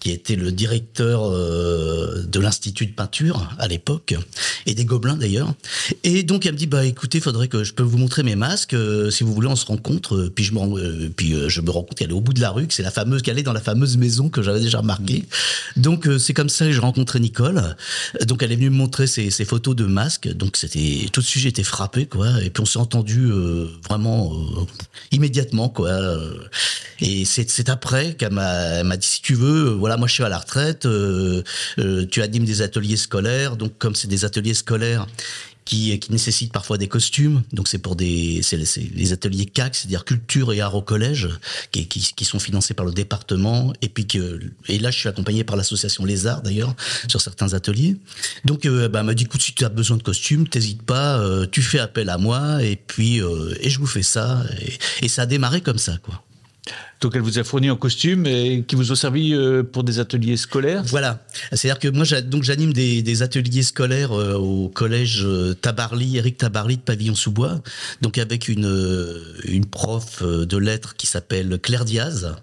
Qui 0.00 0.10
était 0.10 0.36
le 0.36 0.52
directeur 0.52 1.24
euh, 1.24 2.24
de 2.26 2.40
l'institut 2.40 2.86
de 2.86 2.92
peinture 2.92 3.50
à 3.58 3.68
l'époque 3.68 4.14
et 4.66 4.74
des 4.74 4.84
Gobelins 4.84 5.16
d'ailleurs. 5.16 5.52
Et 6.04 6.22
donc 6.22 6.46
elle 6.46 6.52
me 6.52 6.58
dit 6.58 6.66
bah 6.66 6.84
écoutez, 6.84 7.20
faudrait 7.20 7.48
que 7.48 7.64
je 7.64 7.72
peux 7.72 7.82
vous 7.82 7.98
montrer 7.98 8.22
mes 8.22 8.36
masques 8.36 8.74
euh, 8.74 9.10
si 9.10 9.24
vous 9.24 9.32
voulez 9.32 9.48
on 9.48 9.56
se 9.56 9.66
rencontre. 9.66 10.16
Euh, 10.16 10.32
Puis 10.34 10.44
je 10.44 10.54
me 10.54 11.08
puis 11.08 11.34
je 11.48 11.60
me 11.60 11.70
rends 11.70 11.82
compte 11.82 11.98
qu'elle 11.98 12.10
est 12.10 12.14
au 12.14 12.20
bout 12.20 12.34
de 12.34 12.40
la 12.40 12.50
rue, 12.50 12.66
que 12.66 12.74
c'est 12.74 12.82
la 12.82 12.90
fameuse 12.90 13.22
qu'elle 13.22 13.38
est 13.38 13.42
dans 13.42 13.52
la 13.52 13.60
fameuse 13.60 13.96
maison 13.96 14.28
que 14.28 14.42
j'avais 14.42 14.60
déjà 14.60 14.78
remarqué. 14.78 15.24
Donc 15.76 16.08
c'est 16.18 16.34
comme 16.34 16.48
ça 16.48 16.66
que 16.66 16.72
j'ai 16.72 16.80
rencontré 16.80 17.20
Nicole. 17.20 17.76
Donc 18.26 18.42
elle 18.42 18.52
est 18.52 18.56
venue 18.56 18.70
me 18.70 18.76
montrer 18.76 19.06
ses, 19.06 19.30
ses 19.30 19.44
photos 19.44 19.74
de 19.74 19.84
masques. 19.84 20.28
Donc 20.28 20.56
c'était 20.56 21.06
tout 21.12 21.20
de 21.20 21.26
suite 21.26 21.42
j'étais 21.42 21.62
frappé 21.62 22.06
quoi. 22.06 22.42
Et 22.42 22.50
puis 22.50 22.62
on 22.62 22.66
s'est 22.66 22.78
entendu 22.78 23.26
euh, 23.30 23.66
vraiment 23.88 24.32
euh, 24.32 24.64
immédiatement 25.12 25.68
quoi. 25.68 25.90
Et 27.00 27.24
c'est 27.24 27.68
après 27.68 28.14
qu'elle 28.14 28.32
m'a 28.32 28.96
dit 28.96 29.06
si 29.06 29.22
tu 29.22 29.34
veux, 29.34 29.70
voilà 29.88 29.96
moi 29.96 30.06
je 30.06 30.12
suis 30.12 30.22
à 30.22 30.28
la 30.28 30.36
retraite, 30.36 30.84
euh, 30.84 31.42
euh, 31.78 32.04
tu 32.04 32.20
animes 32.20 32.44
des 32.44 32.60
ateliers 32.60 32.98
scolaires. 32.98 33.56
Donc 33.56 33.78
comme 33.78 33.94
c'est 33.94 34.06
des 34.06 34.26
ateliers 34.26 34.52
scolaires 34.52 35.06
qui, 35.64 35.98
nécessitent 36.10 36.52
parfois 36.52 36.76
des 36.76 36.88
costumes. 36.88 37.42
Donc 37.54 37.68
c'est 37.68 37.78
pour 37.78 37.96
des 37.96 38.40
c'est 38.42 38.58
les 38.58 39.12
ateliers 39.14 39.46
CAC, 39.46 39.76
c'est-à-dire 39.76 40.04
culture 40.04 40.52
et 40.52 40.60
art 40.60 40.74
au 40.74 40.82
collège, 40.82 41.30
qui, 41.72 42.24
sont 42.26 42.38
financés 42.38 42.74
par 42.74 42.84
le 42.84 42.92
département. 42.92 43.72
Et 43.80 43.88
puis 43.88 44.06
que 44.06 44.38
et 44.68 44.78
là 44.78 44.90
je 44.90 44.98
suis 44.98 45.08
accompagné 45.08 45.42
par 45.42 45.56
l'association 45.56 46.04
Les 46.04 46.26
Arts 46.26 46.42
d'ailleurs 46.42 46.76
sur 47.08 47.22
certains 47.22 47.54
ateliers. 47.54 47.96
Donc 48.44 48.66
euh, 48.66 48.90
bah, 48.90 49.00
elle 49.00 49.06
m'a 49.06 49.14
dit 49.14 49.24
écoute 49.24 49.40
si 49.40 49.54
tu 49.54 49.64
as 49.64 49.70
besoin 49.70 49.96
de 49.96 50.02
costumes, 50.02 50.46
t'hésites 50.46 50.82
pas, 50.82 51.18
tu 51.50 51.62
fais 51.62 51.78
appel 51.78 52.10
à 52.10 52.18
moi 52.18 52.62
et 52.62 52.76
puis 52.76 53.22
et 53.60 53.70
je 53.70 53.78
vous 53.78 53.86
fais 53.86 54.02
ça. 54.02 54.44
Et, 54.60 55.06
et 55.06 55.08
ça 55.08 55.22
a 55.22 55.26
démarré 55.26 55.62
comme 55.62 55.78
ça 55.78 55.96
quoi. 55.96 56.22
Donc 57.00 57.14
elle 57.14 57.22
vous 57.22 57.38
a 57.38 57.44
fourni 57.44 57.68
un 57.68 57.76
costume 57.76 58.26
et 58.26 58.64
qui 58.66 58.74
vous 58.74 58.90
ont 58.90 58.96
servi 58.96 59.32
euh, 59.32 59.62
pour 59.62 59.84
des 59.84 60.00
ateliers 60.00 60.36
scolaires. 60.36 60.82
Voilà. 60.84 61.24
C'est-à-dire 61.52 61.78
que 61.78 61.88
moi, 61.88 62.04
donc 62.22 62.42
j'anime 62.42 62.72
des, 62.72 63.02
des 63.02 63.22
ateliers 63.22 63.62
scolaires 63.62 64.12
euh, 64.12 64.34
au 64.34 64.68
collège 64.68 65.22
euh, 65.24 65.54
Tabarly, 65.54 66.16
Éric 66.16 66.38
Tabarly 66.38 66.76
de 66.76 66.82
Pavillon-sous-Bois, 66.82 67.60
donc 68.02 68.18
avec 68.18 68.48
une 68.48 68.68
une 69.44 69.66
prof 69.66 70.22
de 70.22 70.56
lettres 70.56 70.96
qui 70.96 71.06
s'appelle 71.06 71.58
Claire 71.62 71.84
Diaz. 71.84 72.34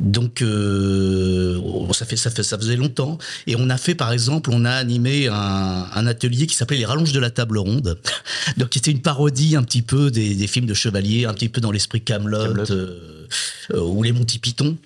Donc 0.00 0.40
euh, 0.40 1.60
ça 1.92 2.06
fait 2.06 2.16
ça 2.16 2.30
fait 2.30 2.42
ça 2.42 2.56
faisait 2.56 2.76
longtemps 2.76 3.18
et 3.46 3.54
on 3.56 3.68
a 3.68 3.76
fait 3.76 3.94
par 3.94 4.12
exemple 4.12 4.48
on 4.50 4.64
a 4.64 4.72
animé 4.72 5.28
un, 5.28 5.34
un 5.94 6.06
atelier 6.06 6.46
qui 6.46 6.54
s'appelait 6.54 6.78
les 6.78 6.86
rallonges 6.86 7.12
de 7.12 7.20
la 7.20 7.28
table 7.28 7.58
ronde 7.58 7.98
donc 8.56 8.70
qui 8.70 8.78
était 8.78 8.90
une 8.90 9.02
parodie 9.02 9.56
un 9.56 9.62
petit 9.62 9.82
peu 9.82 10.10
des, 10.10 10.34
des 10.34 10.46
films 10.46 10.64
de 10.64 10.72
chevaliers 10.72 11.26
un 11.26 11.34
petit 11.34 11.50
peu 11.50 11.60
dans 11.60 11.70
l'esprit 11.70 12.00
Camelot 12.00 12.54
ou 13.74 14.02
les 14.02 14.12
Monty 14.12 14.38
Python 14.38 14.76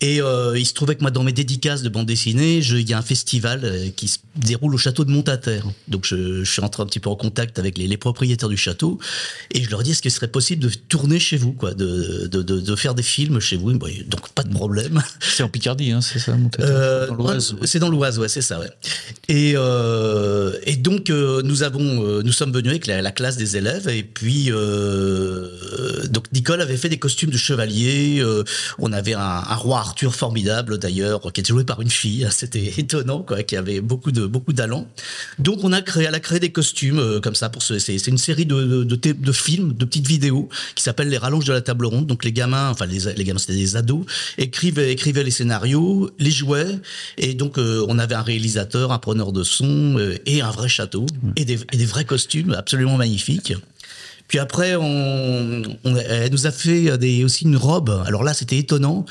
et 0.00 0.20
euh, 0.20 0.56
il 0.58 0.64
se 0.66 0.74
trouvait 0.74 0.94
que 0.94 1.00
moi 1.02 1.10
dans 1.10 1.24
mes 1.24 1.32
dédicaces 1.32 1.82
de 1.82 1.88
bande 1.88 2.06
dessinée 2.06 2.58
il 2.58 2.88
y 2.88 2.92
a 2.92 2.98
un 2.98 3.02
festival 3.02 3.60
euh, 3.64 3.88
qui 3.96 4.08
se 4.08 4.18
déroule 4.36 4.74
au 4.74 4.78
château 4.78 5.04
de 5.04 5.10
Montaterre 5.10 5.64
donc 5.88 6.04
je, 6.06 6.44
je 6.44 6.50
suis 6.50 6.60
rentré 6.60 6.82
un 6.82 6.86
petit 6.86 7.00
peu 7.00 7.10
en 7.10 7.16
contact 7.16 7.58
avec 7.58 7.78
les, 7.78 7.86
les 7.86 7.96
propriétaires 7.96 8.48
du 8.48 8.56
château 8.56 8.98
et 9.52 9.62
je 9.62 9.70
leur 9.70 9.82
dis 9.82 9.90
est-ce 9.92 10.02
qu'il 10.02 10.10
serait 10.10 10.28
possible 10.28 10.62
de 10.62 10.70
tourner 10.88 11.18
chez 11.18 11.36
vous 11.36 11.52
quoi 11.52 11.74
de, 11.74 12.26
de, 12.26 12.42
de, 12.42 12.60
de 12.60 12.76
faire 12.76 12.94
des 12.94 13.02
films 13.02 13.40
chez 13.40 13.56
vous? 13.56 13.72
Donc 13.72 14.28
pas 14.34 14.42
de 14.42 14.52
problème 14.52 15.02
C'est 15.20 15.42
en 15.42 15.48
Picardie, 15.48 15.92
hein, 15.92 16.00
c'est 16.00 16.18
ça, 16.18 16.36
Montagnard 16.36 16.70
euh, 16.70 17.06
Dans 17.08 17.14
l'Oise. 17.14 17.52
ouais. 17.54 17.66
C'est 17.66 17.78
dans 17.78 17.88
l'Oise, 17.90 18.18
ouais, 18.18 18.28
c'est 18.28 18.42
ça, 18.42 18.58
ouais. 18.60 18.70
Et, 19.28 19.52
euh, 19.56 20.52
et 20.64 20.76
donc 20.76 21.10
euh, 21.10 21.42
nous 21.42 21.62
avons, 21.62 22.04
euh, 22.04 22.22
nous 22.22 22.32
sommes 22.32 22.52
venus 22.52 22.70
avec 22.70 22.86
la, 22.86 23.02
la 23.02 23.10
classe 23.12 23.36
des 23.36 23.56
élèves 23.56 23.88
et 23.88 24.02
puis 24.02 24.50
euh, 24.50 26.06
donc 26.08 26.30
Nicole 26.32 26.60
avait 26.60 26.76
fait 26.76 26.88
des 26.88 26.98
costumes 26.98 27.30
de 27.30 27.36
chevalier. 27.36 27.77
Euh, 27.86 28.42
on 28.78 28.92
avait 28.92 29.14
un, 29.14 29.20
un 29.20 29.54
roi 29.54 29.78
Arthur 29.80 30.14
formidable 30.14 30.78
d'ailleurs 30.78 31.20
qui 31.32 31.40
était 31.40 31.48
joué 31.52 31.64
par 31.64 31.80
une 31.80 31.90
fille. 31.90 32.26
C'était 32.32 32.72
étonnant, 32.78 33.22
quoi, 33.22 33.42
qui 33.42 33.56
avait 33.56 33.80
beaucoup 33.80 34.12
de 34.12 34.26
beaucoup 34.26 34.52
d'allant. 34.52 34.86
Donc 35.38 35.58
on 35.62 35.72
a 35.72 35.82
créé, 35.82 36.04
elle 36.06 36.14
a 36.14 36.20
créé 36.20 36.40
des 36.40 36.50
costumes 36.52 36.98
euh, 36.98 37.20
comme 37.20 37.34
ça 37.34 37.48
pour 37.48 37.62
ce. 37.62 37.78
C'est 37.78 37.98
c'est 37.98 38.10
une 38.10 38.18
série 38.18 38.46
de, 38.46 38.62
de, 38.62 38.84
de, 38.84 38.96
thé- 38.96 39.12
de 39.14 39.32
films, 39.32 39.72
de 39.74 39.84
petites 39.84 40.06
vidéos 40.06 40.48
qui 40.74 40.82
s'appellent 40.82 41.08
les 41.10 41.18
rallonges 41.18 41.44
de 41.44 41.52
la 41.52 41.60
table 41.60 41.86
ronde. 41.86 42.06
Donc 42.06 42.24
les 42.24 42.32
gamins, 42.32 42.70
enfin 42.70 42.86
les, 42.86 43.12
les 43.14 43.24
gamins, 43.24 43.38
c'était 43.38 43.54
des 43.54 43.76
ados, 43.76 44.04
écrivaient 44.38 44.92
écrivaient 44.92 45.24
les 45.24 45.30
scénarios, 45.30 46.10
les 46.18 46.30
jouaient 46.30 46.78
et 47.18 47.34
donc 47.34 47.58
euh, 47.58 47.84
on 47.88 47.98
avait 47.98 48.14
un 48.14 48.22
réalisateur, 48.22 48.92
un 48.92 48.98
preneur 48.98 49.32
de 49.32 49.42
son 49.42 49.98
et 50.26 50.40
un 50.42 50.50
vrai 50.50 50.68
château 50.68 51.06
et 51.36 51.44
des, 51.44 51.58
et 51.72 51.76
des 51.76 51.84
vrais 51.86 52.04
costumes 52.04 52.52
absolument 52.52 52.96
magnifiques. 52.96 53.52
Puis 54.28 54.38
après, 54.38 54.76
on, 54.76 55.62
on- 55.84 55.96
elle 55.96 56.30
nous 56.30 56.46
a 56.46 56.50
fait 56.52 56.96
des, 56.98 57.24
aussi 57.24 57.44
une 57.44 57.56
robe. 57.56 58.02
Alors 58.06 58.22
là, 58.22 58.34
c'était 58.34 58.58
étonnant. 58.58 59.04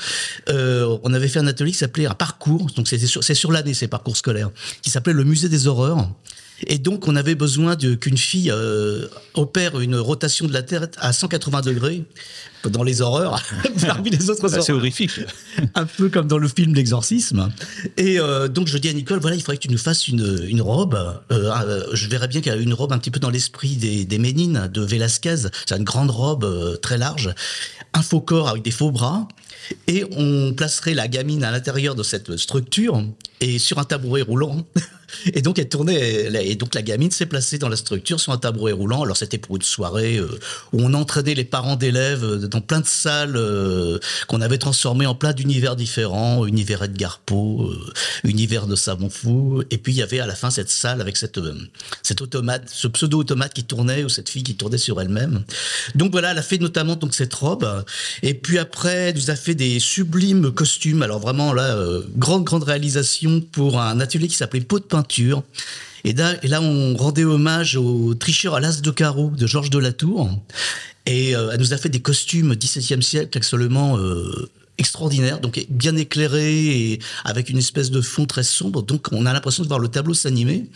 Euh, 0.48 0.96
on 1.02 1.12
avait 1.12 1.28
fait 1.28 1.40
un 1.40 1.46
atelier 1.46 1.72
qui 1.72 1.78
s'appelait 1.78 2.06
un 2.06 2.14
parcours. 2.14 2.66
Donc 2.76 2.88
c'était 2.88 3.06
sur, 3.06 3.22
c'est 3.22 3.34
sur 3.34 3.52
l'année 3.52 3.74
ces 3.74 3.88
parcours 3.88 4.16
scolaires, 4.16 4.50
qui 4.82 4.90
s'appelait 4.90 5.12
le 5.12 5.24
musée 5.24 5.48
des 5.48 5.66
horreurs. 5.66 6.08
Et 6.66 6.78
donc, 6.78 7.06
on 7.06 7.14
avait 7.16 7.34
besoin 7.36 7.76
de- 7.76 7.94
qu'une 7.94 8.18
fille 8.18 8.50
euh, 8.50 9.06
opère 9.34 9.78
une 9.80 9.94
rotation 9.96 10.46
de 10.46 10.52
la 10.52 10.62
Terre 10.62 10.88
à 10.98 11.12
180 11.12 11.60
degrés 11.62 12.04
dans 12.68 12.82
les 12.82 13.00
horreurs, 13.00 13.40
parmi 13.86 14.10
les 14.10 14.28
autres 14.30 14.48
C'est 14.48 14.72
horrifique. 14.72 15.20
un 15.76 15.86
peu 15.86 16.08
comme 16.08 16.26
dans 16.26 16.38
le 16.38 16.48
film 16.48 16.74
L'exorcisme. 16.74 17.50
Et 17.96 18.18
euh, 18.18 18.48
donc 18.48 18.66
je 18.66 18.76
dis 18.78 18.88
à 18.88 18.92
Nicole, 18.92 19.20
voilà, 19.20 19.36
il 19.36 19.40
faudrait 19.40 19.56
que 19.58 19.62
tu 19.62 19.70
nous 19.70 19.78
fasses 19.78 20.08
une, 20.08 20.44
une 20.48 20.60
robe. 20.60 20.94
Euh, 21.30 21.52
euh, 21.52 21.84
je 21.92 22.08
verrais 22.08 22.26
bien 22.26 22.40
qu'elle 22.40 22.54
a 22.58 22.60
une 22.60 22.74
robe 22.74 22.92
un 22.92 22.98
petit 22.98 23.12
peu 23.12 23.20
dans 23.20 23.30
l'esprit 23.30 23.76
des, 23.76 24.04
des 24.04 24.18
Ménines 24.18 24.68
de 24.74 24.80
Velasquez. 24.82 25.36
C'est 25.66 25.76
une 25.76 25.84
grande 25.84 26.10
robe 26.10 26.42
euh, 26.44 26.76
très 26.76 26.98
large, 26.98 27.32
un 27.94 28.02
faux 28.02 28.20
corps 28.20 28.48
avec 28.48 28.62
des 28.64 28.72
faux 28.72 28.90
bras. 28.90 29.28
Et 29.86 30.04
on 30.16 30.52
placerait 30.54 30.94
la 30.94 31.06
gamine 31.08 31.44
à 31.44 31.52
l'intérieur 31.52 31.94
de 31.94 32.02
cette 32.02 32.36
structure 32.38 33.04
et 33.40 33.58
sur 33.60 33.78
un 33.78 33.84
tabouret 33.84 34.22
roulant. 34.22 34.66
Et 35.32 35.42
donc 35.42 35.58
elle 35.58 35.68
tournait, 35.68 36.28
et 36.44 36.54
donc 36.56 36.74
la 36.74 36.82
gamine 36.82 37.10
s'est 37.10 37.26
placée 37.26 37.58
dans 37.58 37.68
la 37.68 37.76
structure 37.76 38.20
sur 38.20 38.32
un 38.32 38.38
tabouret 38.38 38.72
roulant. 38.72 39.02
Alors 39.02 39.16
c'était 39.16 39.38
pour 39.38 39.56
une 39.56 39.62
soirée 39.62 40.16
euh, 40.16 40.38
où 40.72 40.82
on 40.82 40.94
entraînait 40.94 41.34
les 41.34 41.44
parents 41.44 41.76
d'élèves 41.76 42.24
euh, 42.24 42.48
dans 42.48 42.60
plein 42.60 42.80
de 42.80 42.86
salles 42.86 43.36
euh, 43.36 43.98
qu'on 44.26 44.40
avait 44.40 44.58
transformées 44.58 45.06
en 45.06 45.14
plein 45.14 45.32
d'univers 45.32 45.76
différents, 45.76 46.46
univers 46.46 46.82
Edgar 46.82 47.20
Poe, 47.24 47.72
univers 48.24 48.66
de 48.66 48.76
savon 48.76 49.08
fou. 49.10 49.62
Et 49.70 49.78
puis 49.78 49.92
il 49.92 49.96
y 49.96 50.02
avait 50.02 50.20
à 50.20 50.26
la 50.26 50.34
fin 50.34 50.50
cette 50.50 50.70
salle 50.70 51.00
avec 51.00 51.16
cette 51.16 51.40
ce 52.02 52.88
pseudo 52.88 53.18
automate 53.18 53.54
qui 53.54 53.64
tournait 53.64 54.04
ou 54.04 54.08
cette 54.08 54.28
fille 54.28 54.42
qui 54.42 54.56
tournait 54.56 54.78
sur 54.78 55.00
elle-même. 55.00 55.44
Donc 55.94 56.12
voilà, 56.12 56.32
elle 56.32 56.38
a 56.38 56.42
fait 56.42 56.58
notamment 56.58 56.96
donc 56.96 57.14
cette 57.14 57.34
robe. 57.34 57.84
Et 58.22 58.34
puis 58.34 58.58
après, 58.58 59.08
elle 59.08 59.16
nous 59.16 59.30
a 59.30 59.36
fait 59.36 59.54
des 59.54 59.78
sublimes 59.78 60.50
costumes. 60.52 61.02
Alors 61.02 61.20
vraiment 61.20 61.52
là, 61.52 61.76
grande 62.16 62.44
grande 62.44 62.64
réalisation 62.64 63.40
pour 63.40 63.80
un 63.80 64.00
atelier 64.00 64.28
qui 64.28 64.36
s'appelait 64.36 64.60
Peau 64.60 64.78
de 64.78 64.84
Et 66.04 66.12
là, 66.12 66.62
on 66.62 66.96
rendait 66.96 67.24
hommage 67.24 67.76
au 67.76 68.14
tricheur 68.14 68.54
à 68.54 68.60
l'as 68.60 68.80
de 68.80 68.90
carreau 68.90 69.30
de 69.30 69.46
Georges 69.46 69.70
de 69.70 69.78
Latour. 69.78 70.30
Et 71.06 71.34
euh, 71.34 71.50
elle 71.52 71.60
nous 71.60 71.72
a 71.72 71.76
fait 71.76 71.88
des 71.88 72.00
costumes 72.00 72.54
17e 72.54 73.00
siècle 73.00 73.36
absolument 73.38 73.98
euh, 73.98 74.50
extraordinaires, 74.76 75.40
donc 75.40 75.64
bien 75.70 75.96
éclairés 75.96 76.92
et 76.92 76.98
avec 77.24 77.48
une 77.48 77.58
espèce 77.58 77.90
de 77.90 78.00
fond 78.00 78.26
très 78.26 78.42
sombre. 78.42 78.82
Donc 78.82 79.08
on 79.12 79.26
a 79.26 79.32
l'impression 79.32 79.62
de 79.62 79.68
voir 79.68 79.80
le 79.80 79.88
tableau 79.88 80.14
s'animer. 80.14 80.66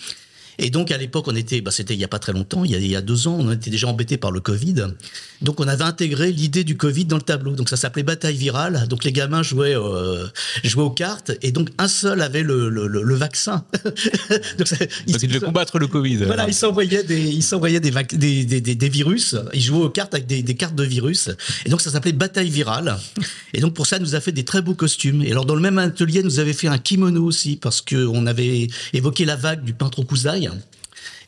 Et 0.59 0.71
donc 0.71 0.91
à 0.91 0.97
l'époque, 0.97 1.27
on 1.29 1.37
était, 1.37 1.61
bah, 1.61 1.71
c'était 1.71 1.95
il 1.95 2.01
y 2.01 2.05
a 2.05 2.09
pas 2.09 2.19
très 2.19 2.33
longtemps, 2.33 2.65
il 2.65 2.71
y, 2.71 2.75
a, 2.75 2.79
il 2.79 2.87
y 2.87 2.97
a 2.97 3.01
deux 3.01 3.29
ans, 3.29 3.37
on 3.39 3.53
était 3.53 3.71
déjà 3.71 3.89
embêté 3.89 4.17
par 4.17 4.31
le 4.31 4.41
Covid. 4.41 4.87
Donc 5.41 5.61
on 5.61 5.69
avait 5.69 5.85
intégré 5.85 6.31
l'idée 6.31 6.65
du 6.65 6.77
Covid 6.77 7.07
dans 7.07 7.17
le 7.17 7.23
tableau. 7.23 7.53
Donc 7.53 7.69
ça 7.69 7.77
s'appelait 7.77 8.03
bataille 8.03 8.37
virale. 8.37 8.87
Donc 8.89 9.05
les 9.05 9.13
gamins 9.13 9.43
jouaient, 9.43 9.77
euh, 9.77 10.27
jouaient 10.63 10.85
aux 10.85 10.91
cartes 10.91 11.33
et 11.43 11.53
donc 11.53 11.71
un 11.79 11.89
seul 11.89 12.21
avait 12.23 12.43
le, 12.43 12.69
le, 12.69 12.87
le, 12.87 13.15
vaccin. 13.15 13.65
donc, 14.59 14.69
ça, 14.69 14.77
il, 15.07 15.17
devait 15.17 15.41
combattre 15.41 15.79
le 15.79 15.87
Covid. 15.87 16.17
Voilà, 16.19 16.47
il 16.47 16.55
s'envoyait 16.55 17.03
des, 17.03 17.21
il 17.21 17.43
s'envoyait 17.43 17.81
des, 17.81 17.91
des, 17.91 18.45
des, 18.45 18.75
des, 18.75 18.89
virus. 18.89 19.37
Il 19.53 19.61
jouait 19.61 19.85
aux 19.85 19.91
cartes 19.91 20.15
avec 20.15 20.27
des, 20.27 20.43
des 20.43 20.55
cartes 20.55 20.75
de 20.75 20.85
virus. 20.85 21.31
Et 21.65 21.71
donc 21.71 21.81
ça 21.81 21.91
s'appelait 21.91 22.13
bataille 22.13 22.51
virale. 22.51 22.97
Et 23.55 23.61
donc 23.61 23.75
pour 23.75 23.87
ça, 23.87 23.99
nous 23.99 24.15
a 24.15 24.21
fait 24.21 24.33
des 24.33 24.45
très 24.45 24.63
beaux 24.63 24.75
costumes. 24.75 25.23
Et 25.23 25.33
alors 25.33 25.45
dans 25.45 25.55
le 25.55 25.61
même 25.61 25.79
atelier, 25.79 26.23
nous 26.23 26.39
avait 26.39 26.53
fait 26.53 26.69
un 26.69 26.79
kimono 26.79 27.25
aussi 27.25 27.57
parce 27.57 27.81
que 27.81 28.07
on 28.07 28.27
avait 28.27 28.69
évoqué 28.93 29.25
la 29.25 29.37
vague 29.37 29.65
du 29.65 29.75
peintre 29.75 30.03
Yeah. 30.43 30.55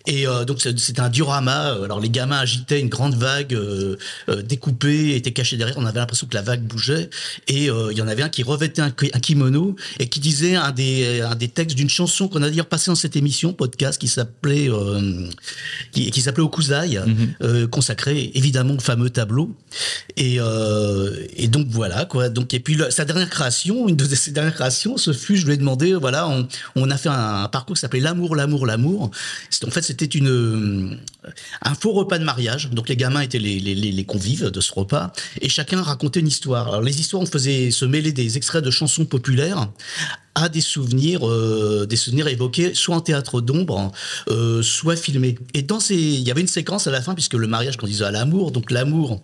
Et 0.07 0.27
euh, 0.27 0.45
donc 0.45 0.61
c'était 0.61 1.01
un 1.01 1.09
diorama. 1.09 1.79
Alors 1.83 1.99
les 1.99 2.11
gamins 2.11 2.39
agitaient 2.39 2.81
une 2.81 2.91
grande 2.91 3.15
vague 3.15 3.55
euh, 3.55 3.97
euh, 4.29 4.43
découpée, 4.43 5.17
était 5.17 5.33
cachée 5.33 5.57
derrière. 5.57 5.79
On 5.79 5.87
avait 5.87 5.99
l'impression 5.99 6.27
que 6.27 6.35
la 6.35 6.43
vague 6.43 6.63
bougeait. 6.63 7.09
Et 7.49 7.65
il 7.65 7.97
y 7.97 8.03
en 8.03 8.09
avait 8.09 8.23
un 8.23 8.29
qui 8.29 8.43
revêtait 8.43 8.83
un, 8.83 8.91
kimono 8.91 9.77
et 9.99 10.09
qui 10.09 10.21
disait 10.21 10.57
un 10.57 10.73
des, 10.73 11.21
un 11.21 11.35
des 11.35 11.49
textes 11.49 11.77
d'une 11.77 11.89
chanson 11.89 12.29
qu'on 12.29 12.43
a 12.43 12.51
d'ailleurs 12.51 12.67
passé 12.67 12.91
dans 12.91 12.95
cette 12.95 13.17
émission 13.17 13.53
podcast 13.53 14.01
qui 14.01 14.09
s'appelait 14.09 14.69
qui, 15.93 16.11
qui 16.11 16.21
s'appelait 16.21 16.45
Okuzai, 16.45 16.99
mm 16.99 17.69
consacré 17.71 18.31
évidemment 18.35 18.75
au 18.75 18.81
fameux 18.81 19.11
tableau. 19.11 19.55
Et, 20.17 20.39
et 21.37 21.49
donc 21.49 21.67
voilà 21.71 22.05
quoi. 22.05 22.29
Donc 22.29 22.53
et 22.55 22.61
puis 22.61 22.79
sa 22.91 23.05
dernière 23.05 23.31
création, 23.31 23.89
une 23.89 23.97
de 23.97 24.05
ses 24.05 24.33
dernières 24.33 24.55
créations, 24.55 24.97
ce 24.97 25.13
fut, 25.13 25.37
je 25.37 25.47
lui 25.47 25.55
ai 25.55 25.57
demandé, 25.57 25.95
voilà, 25.95 26.29
on, 26.29 26.47
on 26.77 26.91
a 26.91 26.97
fait 26.97 27.09
un, 27.09 27.49
parcours 27.49 27.77
qui 27.77 27.81
s'appelait 27.81 28.01
l'amour, 28.01 28.37
l'amour, 28.37 28.67
l'amour. 28.67 29.11
En 29.67 29.71
fait, 29.71 29.94
c'était 29.99 30.19
euh, 30.21 30.97
un 31.63 31.75
faux 31.75 31.93
repas 31.93 32.19
de 32.19 32.25
mariage. 32.25 32.71
Donc 32.71 32.89
les 32.89 32.97
gamins 32.97 33.21
étaient 33.21 33.39
les, 33.39 33.61
les, 33.61 33.75
les, 33.75 34.05
convives 34.05 34.51
de 34.51 34.61
ce 34.61 34.73
repas 34.73 35.13
et 35.41 35.49
chacun 35.49 35.83
racontait 35.83 36.21
une 36.21 36.29
histoire. 36.29 36.69
Alors 36.69 36.83
les 36.83 37.01
histoires, 37.01 37.23
on 37.23 37.27
faisait 37.27 37.71
se 37.71 37.85
mêler 37.85 38.13
des 38.13 38.37
extraits 38.37 38.65
de 38.65 38.71
chansons 38.71 39.05
populaires 39.05 39.69
à 40.35 40.49
des 40.49 40.61
souvenirs, 40.61 41.29
euh, 41.29 41.87
des 41.87 41.97
souvenirs 41.97 42.29
évoqués 42.29 42.75
soit 42.75 42.97
en 42.97 43.01
théâtre 43.01 43.41
d'ombre, 43.41 43.93
euh, 44.29 44.63
soit 44.63 44.97
filmés. 44.97 45.37
Et 45.55 45.63
dans 45.63 45.81
ces, 45.81 45.95
il 45.95 46.23
y 46.23 46.31
avait 46.31 46.41
une 46.41 46.47
séquence 46.47 46.87
à 46.87 46.91
la 46.91 47.01
fin 47.01 47.15
puisque 47.15 47.35
le 47.35 47.47
mariage 47.47 47.77
disait 47.85 48.05
à 48.05 48.11
l'amour, 48.11 48.51
donc 48.51 48.71
l'amour, 48.71 49.21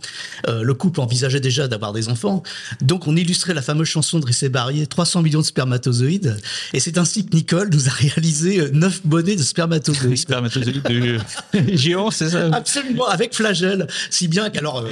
euh, 0.49 0.62
le 0.62 0.75
couple 0.75 1.01
envisageait 1.01 1.40
déjà 1.40 1.66
d'avoir 1.66 1.92
des 1.92 2.09
enfants. 2.09 2.42
Donc 2.83 3.07
on 3.07 3.16
illustrait 3.16 3.55
la 3.55 3.62
fameuse 3.62 3.88
chanson 3.88 4.18
de 4.18 4.27
Rissé 4.27 4.49
Barrier, 4.49 4.87
300 4.87 5.23
millions 5.23 5.40
de 5.40 5.46
spermatozoïdes. 5.46 6.37
Et 6.75 6.81
c'est 6.81 6.99
ainsi 6.99 7.27
que 7.27 7.35
Nicole 7.35 7.70
nous 7.73 7.88
a 7.88 7.92
réalisé 7.92 8.70
neuf 8.73 9.01
bonnets 9.05 9.37
de 9.37 9.42
spermatozoïdes. 9.42 10.16
spermatozoïdes 10.16 10.83
de 10.83 11.18
géants, 11.77 12.11
c'est 12.11 12.31
ça? 12.31 12.51
Absolument, 12.53 13.09
avec 13.09 13.35
flagelle. 13.35 13.87
Si 14.11 14.29
bien 14.29 14.51
qu'alors, 14.51 14.81
euh, 14.81 14.90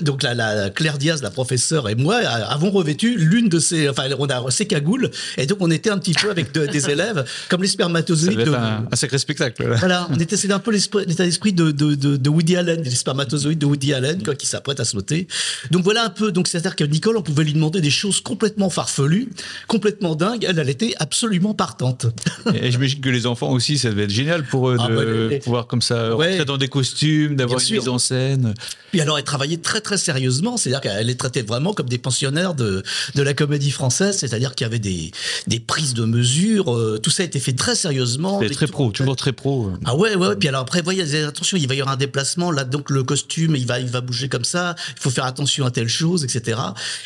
donc 0.00 0.22
la, 0.22 0.34
la, 0.34 0.70
Claire 0.70 0.98
Diaz, 0.98 1.22
la 1.22 1.30
professeure 1.30 1.88
et 1.88 1.94
moi 1.94 2.16
avons 2.16 2.70
revêtu 2.70 3.16
l'une 3.16 3.48
de 3.48 3.58
ces, 3.58 3.88
enfin 3.88 4.04
on 4.18 4.26
a 4.26 4.50
ces 4.50 4.66
cagoules 4.66 5.10
et 5.38 5.46
donc 5.46 5.58
on 5.60 5.70
était 5.70 5.90
un 5.90 5.98
petit 5.98 6.14
peu 6.14 6.30
avec 6.30 6.52
des 6.52 6.90
élèves 6.90 7.24
comme 7.48 7.62
les 7.62 7.68
spermatozoïdes. 7.68 8.38
Ça 8.38 8.44
de, 8.44 8.52
un, 8.52 8.86
un, 8.90 8.96
sacré 8.96 9.18
spectacle. 9.18 9.66
Là. 9.66 9.76
Voilà, 9.76 10.08
on 10.10 10.18
était 10.18 10.36
c'est 10.36 10.50
un 10.52 10.58
peu 10.58 10.70
l'état 10.72 11.24
d'esprit 11.24 11.52
de, 11.52 12.28
Woody 12.28 12.56
Allen, 12.56 12.82
les 12.82 12.90
spermatozoïdes 12.90 13.58
de 13.58 13.66
Woody 13.66 13.94
Allen 13.94 14.22
quoi, 14.22 14.34
qui 14.34 14.46
s'apprête 14.46 14.80
à 14.80 14.84
sauter. 14.84 15.26
Donc 15.70 15.84
voilà 15.84 16.04
un 16.04 16.10
peu. 16.10 16.32
Donc 16.32 16.48
c'est-à-dire 16.48 16.76
que 16.76 16.84
Nicole, 16.84 17.16
on 17.16 17.22
pouvait 17.22 17.44
lui 17.44 17.52
demander 17.52 17.80
des 17.80 17.90
choses 17.90 18.20
complètement 18.20 18.70
farfelues, 18.70 19.28
complètement 19.66 20.14
dingues. 20.14 20.44
Elle, 20.48 20.58
elle 20.58 20.68
était 20.68 20.94
absolument 20.98 21.54
partante. 21.54 22.06
Et, 22.54 22.70
j'imagine 22.70 23.00
que 23.00 23.10
les 23.10 23.26
enfants 23.26 23.50
aussi, 23.50 23.78
ça 23.78 23.90
devait 23.90 24.04
être 24.04 24.10
génial 24.10 24.44
pour 24.44 24.70
eux 24.70 24.76
ah, 24.78 24.88
de 24.88 25.28
bah, 25.30 25.36
pouvoir 25.42 25.66
comme 25.66 25.82
ça 25.82 26.16
ouais, 26.16 26.30
rentrer 26.30 26.44
dans 26.44 26.58
des 26.58 26.68
costumes, 26.68 27.36
d'avoir 27.36 27.60
une 27.60 27.76
mise 27.76 27.88
en 27.88 27.98
scène. 27.98 28.54
Puis 28.90 29.00
alors, 29.00 29.18
elle 29.18 29.24
travaillait 29.24 29.56
très 29.56 29.71
très 29.80 29.98
sérieusement, 29.98 30.56
c'est-à-dire 30.56 30.80
qu'elle 30.80 31.06
les 31.06 31.16
traitait 31.16 31.42
vraiment 31.42 31.72
comme 31.72 31.88
des 31.88 31.98
pensionnaires 31.98 32.54
de, 32.54 32.82
de 33.14 33.22
la 33.22 33.34
comédie 33.34 33.70
française, 33.70 34.16
c'est-à-dire 34.18 34.54
qu'il 34.54 34.64
y 34.64 34.68
avait 34.68 34.78
des, 34.78 35.10
des 35.46 35.60
prises 35.60 35.94
de 35.94 36.04
mesures, 36.04 36.74
euh, 36.74 36.98
tout 37.02 37.10
ça 37.10 37.22
a 37.22 37.26
été 37.26 37.40
fait 37.40 37.52
très 37.52 37.74
sérieusement. 37.74 38.40
C'est 38.42 38.50
très 38.50 38.66
pro, 38.66 38.90
toujours 38.90 39.16
très 39.16 39.32
pro. 39.32 39.70
Ah 39.84 39.96
ouais, 39.96 40.14
ouais, 40.16 40.36
puis 40.36 40.48
alors 40.48 40.62
après, 40.62 40.82
voyez, 40.82 41.02
attention, 41.24 41.56
il 41.56 41.66
va 41.68 41.74
y 41.74 41.80
avoir 41.80 41.94
un 41.94 41.98
déplacement, 41.98 42.50
là 42.50 42.64
donc 42.64 42.90
le 42.90 43.02
costume, 43.02 43.56
il 43.56 43.66
va, 43.66 43.80
il 43.80 43.88
va 43.88 44.00
bouger 44.00 44.28
comme 44.28 44.44
ça, 44.44 44.74
il 44.96 45.00
faut 45.00 45.10
faire 45.10 45.24
attention 45.24 45.66
à 45.66 45.70
telle 45.70 45.88
chose, 45.88 46.24
etc. 46.24 46.60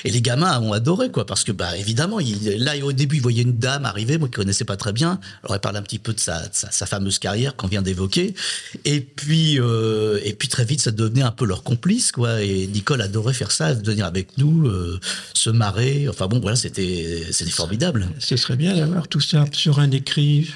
Et 0.05 0.11
les 0.11 0.23
gamins 0.23 0.61
ont 0.61 0.73
adoré, 0.73 1.11
quoi, 1.11 1.27
parce 1.27 1.45
que, 1.45 1.53
bah, 1.53 1.77
évidemment, 1.77 2.21
il, 2.21 2.63
là, 2.63 2.73
au 2.83 2.93
début, 2.93 3.17
il 3.17 3.23
voyait 3.23 3.43
une 3.43 3.59
dame 3.59 3.85
arriver, 3.85 4.19
moi, 4.19 4.29
qui 4.29 4.35
connaissais 4.35 4.65
pas 4.65 4.77
très 4.77 4.93
bien, 4.93 5.21
alors 5.43 5.55
elle 5.55 5.61
parle 5.61 5.77
un 5.77 5.83
petit 5.83 5.99
peu 5.99 6.13
de 6.13 6.21
sa, 6.21 6.43
sa, 6.53 6.71
sa 6.71 6.87
fameuse 6.87 7.19
carrière 7.19 7.57
qu'on 7.57 7.69
vient 7.69 7.83
d'évoquer, 7.83 8.35
et 8.85 9.01
puis, 9.01 9.61
euh, 9.61 10.21
et 10.25 10.35
puis 10.35 10.49
très 10.49 10.65
vite, 10.65 10.81
ça 10.81 10.91
devenait 10.91 11.23
un 11.23 11.31
peu 11.31 11.45
leur 11.45 11.63
complice, 11.63 12.13
quoi, 12.13 12.43
et 12.43 12.56
Nicole 12.67 13.03
adorait 13.03 13.35
faire 13.35 13.53
ça, 13.53 13.75
venir 13.75 14.07
avec 14.07 14.39
nous, 14.39 14.67
euh, 14.67 14.99
se 15.35 15.51
marrer. 15.51 16.09
Enfin 16.09 16.27
bon, 16.27 16.41
voilà, 16.41 16.57
c'était 16.57 17.25
c'était 17.31 17.51
formidable. 17.51 18.09
Ce 18.19 18.37
serait 18.37 18.57
bien 18.57 18.75
d'avoir 18.75 19.09
tout 19.09 19.21
ça 19.21 19.45
sur 19.53 19.79
un 19.79 19.91
écrit 19.91 20.51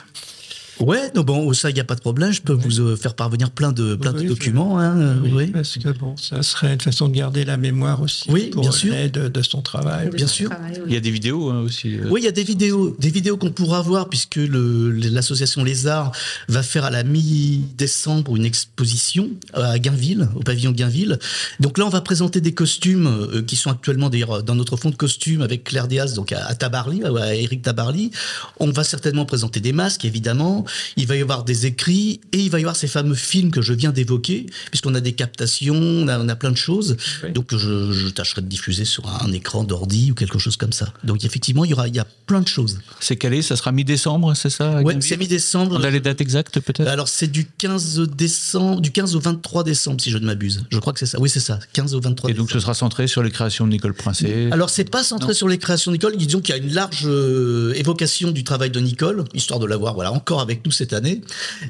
Ouais, 0.81 1.11
non, 1.14 1.23
bon, 1.23 1.53
ça, 1.53 1.71
il 1.71 1.75
n'y 1.75 1.81
a 1.81 1.85
pas 1.85 1.95
de 1.95 2.01
problème. 2.01 2.33
Je 2.33 2.40
peux 2.40 2.55
vous 2.55 2.81
euh, 2.81 2.97
faire 2.97 3.14
parvenir 3.14 3.51
plein 3.51 3.73
de, 3.73 3.95
plein 3.95 4.12
de 4.12 4.23
documents. 4.23 4.79
Hein, 4.79 5.16
oui, 5.23 5.49
Parce 5.49 5.77
que 5.77 5.90
bon, 5.90 6.16
ça 6.16 6.43
serait 6.43 6.73
une 6.73 6.81
façon 6.81 7.09
de 7.09 7.14
garder 7.14 7.45
la 7.45 7.57
mémoire 7.57 8.01
aussi. 8.01 8.31
Oui, 8.31 8.51
bien 8.57 8.73
sûr. 8.73 8.95
De, 9.11 9.29
de, 9.29 9.43
son 9.43 9.61
travail. 9.61 10.11
Bien 10.11 10.27
sûr. 10.27 10.51
Il 10.87 10.93
y 10.93 10.97
a 10.97 11.01
des 11.01 11.11
vidéos 11.11 11.51
hein, 11.51 11.61
aussi. 11.61 11.97
Euh. 11.97 12.09
Oui, 12.11 12.23
il 12.23 12.25
y 12.25 12.29
a 12.29 12.33
des 12.33 12.45
vidéos, 12.45 12.97
des 12.99 13.11
vidéos 13.11 13.37
qu'on 13.37 13.51
pourra 13.51 13.83
voir 13.83 14.09
puisque 14.09 14.40
l'association 14.40 15.64
Les 15.64 15.87
Arts 15.87 16.12
va 16.49 16.62
faire 16.62 16.85
à 16.85 16.90
la 16.90 17.03
mi-décembre 17.03 18.37
une 18.37 18.45
exposition 18.45 19.29
à 19.53 19.79
Gainville, 19.79 20.29
au 20.35 20.40
pavillon 20.40 20.73
Gainville. 20.73 21.19
Donc 21.59 21.77
là, 21.77 21.87
on 21.87 21.90
va 21.90 22.01
présenter 22.01 22.40
des 22.40 22.53
costumes 22.53 23.07
euh, 23.07 23.43
qui 23.43 23.57
sont 23.57 23.71
actuellement 23.71 24.09
d'ailleurs 24.09 24.43
dans 24.43 24.55
notre 24.55 24.77
fond 24.77 24.90
de 24.90 24.97
costumes 24.97 25.43
avec 25.43 25.64
Claire 25.64 25.88
Diaz, 25.88 26.14
donc 26.14 26.33
à, 26.33 26.47
à 26.47 26.55
Tabarly, 26.55 27.03
à 27.05 27.35
Eric 27.35 27.62
Tabarly. 27.62 28.12
On 28.59 28.71
va 28.71 28.85
certainement 28.85 29.27
présenter 29.27 29.61
des 29.61 29.73
masques, 29.73 30.05
évidemment 30.05 30.64
il 30.97 31.07
va 31.07 31.17
y 31.17 31.23
avoir 31.23 31.45
des 31.45 31.67
écrits 31.67 32.21
et 32.33 32.39
il 32.39 32.51
va 32.51 32.59
y 32.59 32.63
avoir 32.63 32.77
ces 32.77 32.89
fameux 32.89 33.15
films 33.15 33.51
que 33.51 33.63
je 33.63 33.73
viens 33.73 33.93
d'évoquer, 33.93 34.47
puisqu'on 34.71 34.95
a 34.95 35.01
des 35.01 35.13
captations, 35.13 35.75
on 35.75 36.09
a, 36.09 36.37
plein 36.37 36.51
de 36.51 36.57
choses. 36.57 36.97
Donc 37.35 37.55
je, 37.55 38.09
tâcherai 38.11 38.41
de 38.43 38.47
diffuser 38.47 38.85
sur 38.85 39.09
un 39.23 39.33
écran 39.33 39.65
d'ordi 39.65 40.13
ou 40.13 40.15
quelque 40.15 40.39
chose 40.39 40.57
comme 40.57 40.73
ça. 40.73 40.93
Donc 41.05 41.25
effectivement, 41.25 41.65
il 41.65 41.71
y 41.71 41.75
aura, 41.75 41.89
il 41.89 41.95
y 41.95 41.99
a 41.99 42.07
plein 42.27 42.41
de 42.41 42.49
choses. 42.49 42.81
C'est 43.01 43.17
calé, 43.17 43.43
ça 43.43 43.57
sera 43.57 43.73
mi-décembre, 43.73 44.35
c'est 44.35 44.51
ça 44.51 44.81
Oui, 44.83 44.95
c'est 45.01 45.17
mi-décembre. 45.17 45.77
On 45.79 45.85
a 45.85 45.91
les 45.91 46.01
dates 46.01 46.21
exactes 46.21 46.61
peut-être? 46.61 46.89
Alors 46.89 47.09
c'est 47.09 47.27
du 47.27 47.47
15 47.47 48.01
décembre, 48.17 48.81
du 48.81 48.91
15 48.91 49.17
au 49.17 49.21
23 49.21 49.65
décembre, 49.65 50.01
si 50.01 50.11
je 50.11 50.19
ne 50.19 50.27
m'abuse. 50.27 50.65
Je 50.71 50.79
crois 50.79 50.93
que 50.93 50.99
c'est 50.99 51.07
ça. 51.07 51.21
Oui, 51.21 51.29
c'est 51.29 51.41
ça, 51.41 51.59
15 51.73 51.95
au 51.95 52.01
23 52.01 52.31
Et 52.31 52.35
donc 52.35 52.51
ce 52.51 52.61
sera 52.61 52.75
centré 52.75 53.07
sur 53.07 53.23
les 53.23 53.31
créations 53.31 53.67
de 53.67 53.71
Nicole 53.71 53.95
Princé 53.95 54.49
Alors 54.53 54.71
c'est 54.71 54.89
pas 54.89 55.03
centré 55.03 55.35
sur 55.35 55.49
les 55.49 55.59
créations 55.59 55.91
de 55.91 55.97
Nicole, 55.97 56.17
disons 56.17 56.41
qu'il 56.41 56.55
y 56.55 56.59
a 56.59 56.63
une 56.63 56.73
large 56.73 57.07
euh, 57.07 57.73
évocation 57.75 58.31
du 58.31 58.45
travail 58.45 58.71
de 58.71 58.81
Nicole, 58.81 59.25
histoire 59.35 59.61
de 59.61 59.67
l'avoir 59.67 59.95
voilà, 59.95 60.13
encore 60.13 60.41
avec 60.41 60.60
nous 60.64 60.70
cette 60.70 60.92
année. 60.92 61.20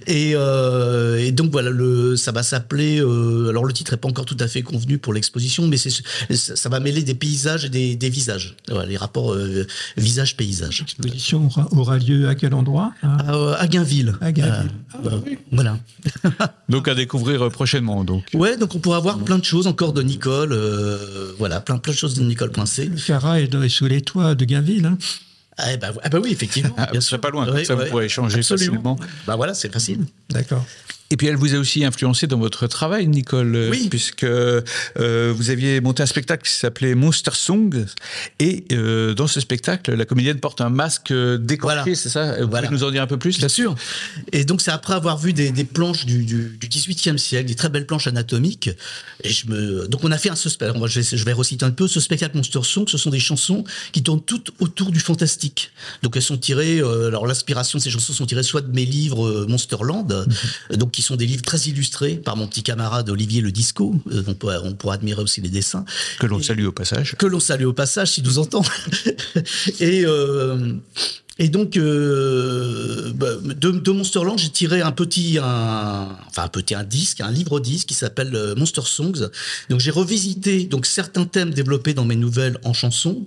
Et, 0.06 0.32
euh, 0.34 1.18
et 1.18 1.32
donc 1.32 1.50
voilà, 1.50 1.70
le, 1.70 2.16
ça 2.16 2.32
va 2.32 2.42
s'appeler. 2.42 3.00
Euh, 3.00 3.48
alors 3.48 3.64
le 3.64 3.72
titre 3.72 3.92
est 3.92 3.96
pas 3.96 4.08
encore 4.08 4.24
tout 4.24 4.36
à 4.40 4.48
fait 4.48 4.62
convenu 4.62 4.98
pour 4.98 5.12
l'exposition, 5.12 5.66
mais 5.66 5.76
c'est, 5.76 5.90
ça 6.34 6.68
va 6.68 6.80
mêler 6.80 7.02
des 7.02 7.14
paysages 7.14 7.64
et 7.64 7.68
des, 7.68 7.96
des 7.96 8.10
visages. 8.10 8.56
Voilà, 8.68 8.86
les 8.86 8.96
rapports 8.96 9.32
euh, 9.34 9.66
visage-paysage. 9.96 10.80
L'exposition 10.80 11.46
aura, 11.46 11.68
aura, 11.72 11.98
lieu 11.98 12.28
à 12.28 12.34
quel 12.34 12.54
endroit 12.54 12.92
à, 13.02 13.54
à, 13.54 13.66
Gainville. 13.66 14.14
À 14.20 14.32
Gainville. 14.32 14.70
Ah, 14.92 14.98
oui. 15.26 15.38
Voilà. 15.52 15.78
donc 16.68 16.88
à 16.88 16.94
découvrir 16.94 17.48
prochainement. 17.50 18.04
Donc. 18.04 18.24
Ouais, 18.34 18.56
donc 18.56 18.74
on 18.74 18.78
pourra 18.78 19.00
voir 19.00 19.18
plein 19.18 19.38
de 19.38 19.44
choses 19.44 19.66
encore 19.66 19.92
de 19.92 20.02
Nicole. 20.02 20.58
voilà, 21.38 21.60
plein, 21.60 21.78
plein 21.78 21.92
de 21.92 21.98
choses 21.98 22.14
de 22.14 22.22
Nicole 22.22 22.50
Pincé. 22.50 22.86
Le 22.86 22.96
Cara 22.96 23.40
est 23.40 23.68
sous 23.68 23.86
les 23.86 24.00
toits 24.02 24.34
de 24.34 24.44
Gainville. 24.44 24.86
Hein 24.86 24.98
ah, 25.62 25.76
bah, 25.76 25.92
ah, 26.02 26.08
bah, 26.08 26.18
oui, 26.22 26.32
effectivement. 26.32 26.74
Ah, 26.76 26.88
bien 26.90 27.00
sûr. 27.00 27.20
pas 27.20 27.30
loin, 27.30 27.46
ça 27.64 27.74
vous 27.74 27.86
pourrez 27.86 28.06
échanger 28.06 28.42
facilement. 28.42 28.96
Bah 29.26 29.36
voilà, 29.36 29.54
c'est 29.54 29.72
facile. 29.72 30.06
D'accord. 30.30 30.64
Et 31.12 31.16
puis 31.16 31.26
elle 31.26 31.36
vous 31.36 31.54
a 31.54 31.58
aussi 31.58 31.84
influencé 31.84 32.28
dans 32.28 32.38
votre 32.38 32.68
travail, 32.68 33.08
Nicole, 33.08 33.56
euh, 33.56 33.70
oui. 33.70 33.88
puisque 33.90 34.22
euh, 34.22 34.62
vous 35.34 35.50
aviez 35.50 35.80
monté 35.80 36.04
un 36.04 36.06
spectacle 36.06 36.46
qui 36.46 36.54
s'appelait 36.54 36.94
Monster 36.94 37.32
Song, 37.34 37.84
et 38.38 38.64
euh, 38.72 39.12
dans 39.14 39.26
ce 39.26 39.40
spectacle, 39.40 39.92
la 39.92 40.04
comédienne 40.04 40.38
porte 40.38 40.60
un 40.60 40.70
masque 40.70 41.12
décoré, 41.12 41.96
c'est 41.96 42.08
ça? 42.08 42.40
Vous 42.40 42.48
voilà. 42.48 42.68
pouvez 42.68 42.78
nous 42.78 42.84
en 42.84 42.92
dire 42.92 43.02
un 43.02 43.08
peu 43.08 43.16
plus 43.16 43.38
Bien 43.38 43.48
sûr. 43.48 43.74
Et 44.30 44.44
donc 44.44 44.60
c'est 44.60 44.70
après 44.70 44.94
avoir 44.94 45.18
vu 45.18 45.32
des, 45.32 45.50
des 45.50 45.64
planches 45.64 46.06
du, 46.06 46.24
du, 46.24 46.56
du, 46.56 46.68
18e 46.68 47.18
siècle, 47.18 47.48
des 47.48 47.56
très 47.56 47.70
belles 47.70 47.86
planches 47.86 48.06
anatomiques, 48.06 48.70
et 49.24 49.30
je 49.30 49.48
me 49.48 49.88
donc 49.88 50.04
on 50.04 50.12
a 50.12 50.18
fait 50.18 50.30
un 50.30 50.36
ce 50.36 50.48
spectacle. 50.48 50.86
Je 50.86 51.00
vais, 51.00 51.16
je 51.16 51.24
vais 51.24 51.32
reciter 51.32 51.64
un 51.64 51.72
peu 51.72 51.88
ce 51.88 51.98
spectacle 51.98 52.36
Monster 52.36 52.60
Song. 52.62 52.84
Ce 52.86 52.98
sont 52.98 53.10
des 53.10 53.18
chansons 53.18 53.64
qui 53.90 54.04
tournent 54.04 54.22
toutes 54.22 54.52
autour 54.60 54.92
du 54.92 55.00
fantastique. 55.00 55.49
Donc 56.02 56.16
elles 56.16 56.22
sont 56.22 56.38
tirées. 56.38 56.80
alors 56.80 57.26
l'inspiration 57.26 57.78
de 57.78 57.82
ces 57.82 57.90
chansons 57.90 58.12
sont 58.12 58.26
tirées 58.26 58.42
soit 58.42 58.60
de 58.60 58.72
mes 58.72 58.84
livres 58.84 59.46
Monsterland, 59.48 60.10
mm 60.12 60.32
-hmm. 60.32 60.76
donc 60.76 60.90
qui 60.92 61.02
sont 61.02 61.16
des 61.16 61.26
livres 61.26 61.42
très 61.42 61.60
illustrés 61.70 62.14
par 62.16 62.36
mon 62.36 62.46
petit 62.46 62.62
camarade 62.62 63.08
Olivier 63.10 63.40
Le 63.40 63.52
Disco. 63.52 63.94
Euh, 64.12 64.22
on, 64.26 64.34
peut, 64.34 64.48
on 64.62 64.72
pourra 64.74 64.94
admirer 64.94 65.22
aussi 65.22 65.40
les 65.40 65.48
dessins. 65.48 65.84
Que 66.18 66.26
l'on 66.26 66.42
salue 66.42 66.66
au 66.66 66.72
passage. 66.72 67.14
Que 67.18 67.26
l'on 67.26 67.40
salue 67.40 67.64
au 67.64 67.72
passage, 67.72 68.12
si 68.12 68.22
nous 68.22 68.38
entend. 68.38 68.62
et, 69.80 70.04
euh, 70.04 70.74
Et 71.42 71.48
donc, 71.48 71.78
euh, 71.78 73.12
bah, 73.14 73.28
de, 73.42 73.70
de, 73.70 73.90
Monsterland, 73.90 74.36
j'ai 74.36 74.50
tiré 74.50 74.82
un 74.82 74.92
petit, 74.92 75.38
enfin 75.40 76.42
un 76.44 76.48
petit, 76.48 76.74
disque, 76.86 77.22
un 77.22 77.30
livre 77.30 77.60
disque 77.60 77.88
qui 77.88 77.94
s'appelle 77.94 78.36
euh, 78.36 78.54
Monster 78.54 78.82
Songs. 78.84 79.30
Donc, 79.70 79.80
j'ai 79.80 79.90
revisité 79.90 80.64
donc 80.64 80.84
certains 80.84 81.24
thèmes 81.24 81.54
développés 81.54 81.94
dans 81.94 82.04
mes 82.04 82.14
nouvelles 82.14 82.58
en 82.62 82.74
chansons, 82.74 83.24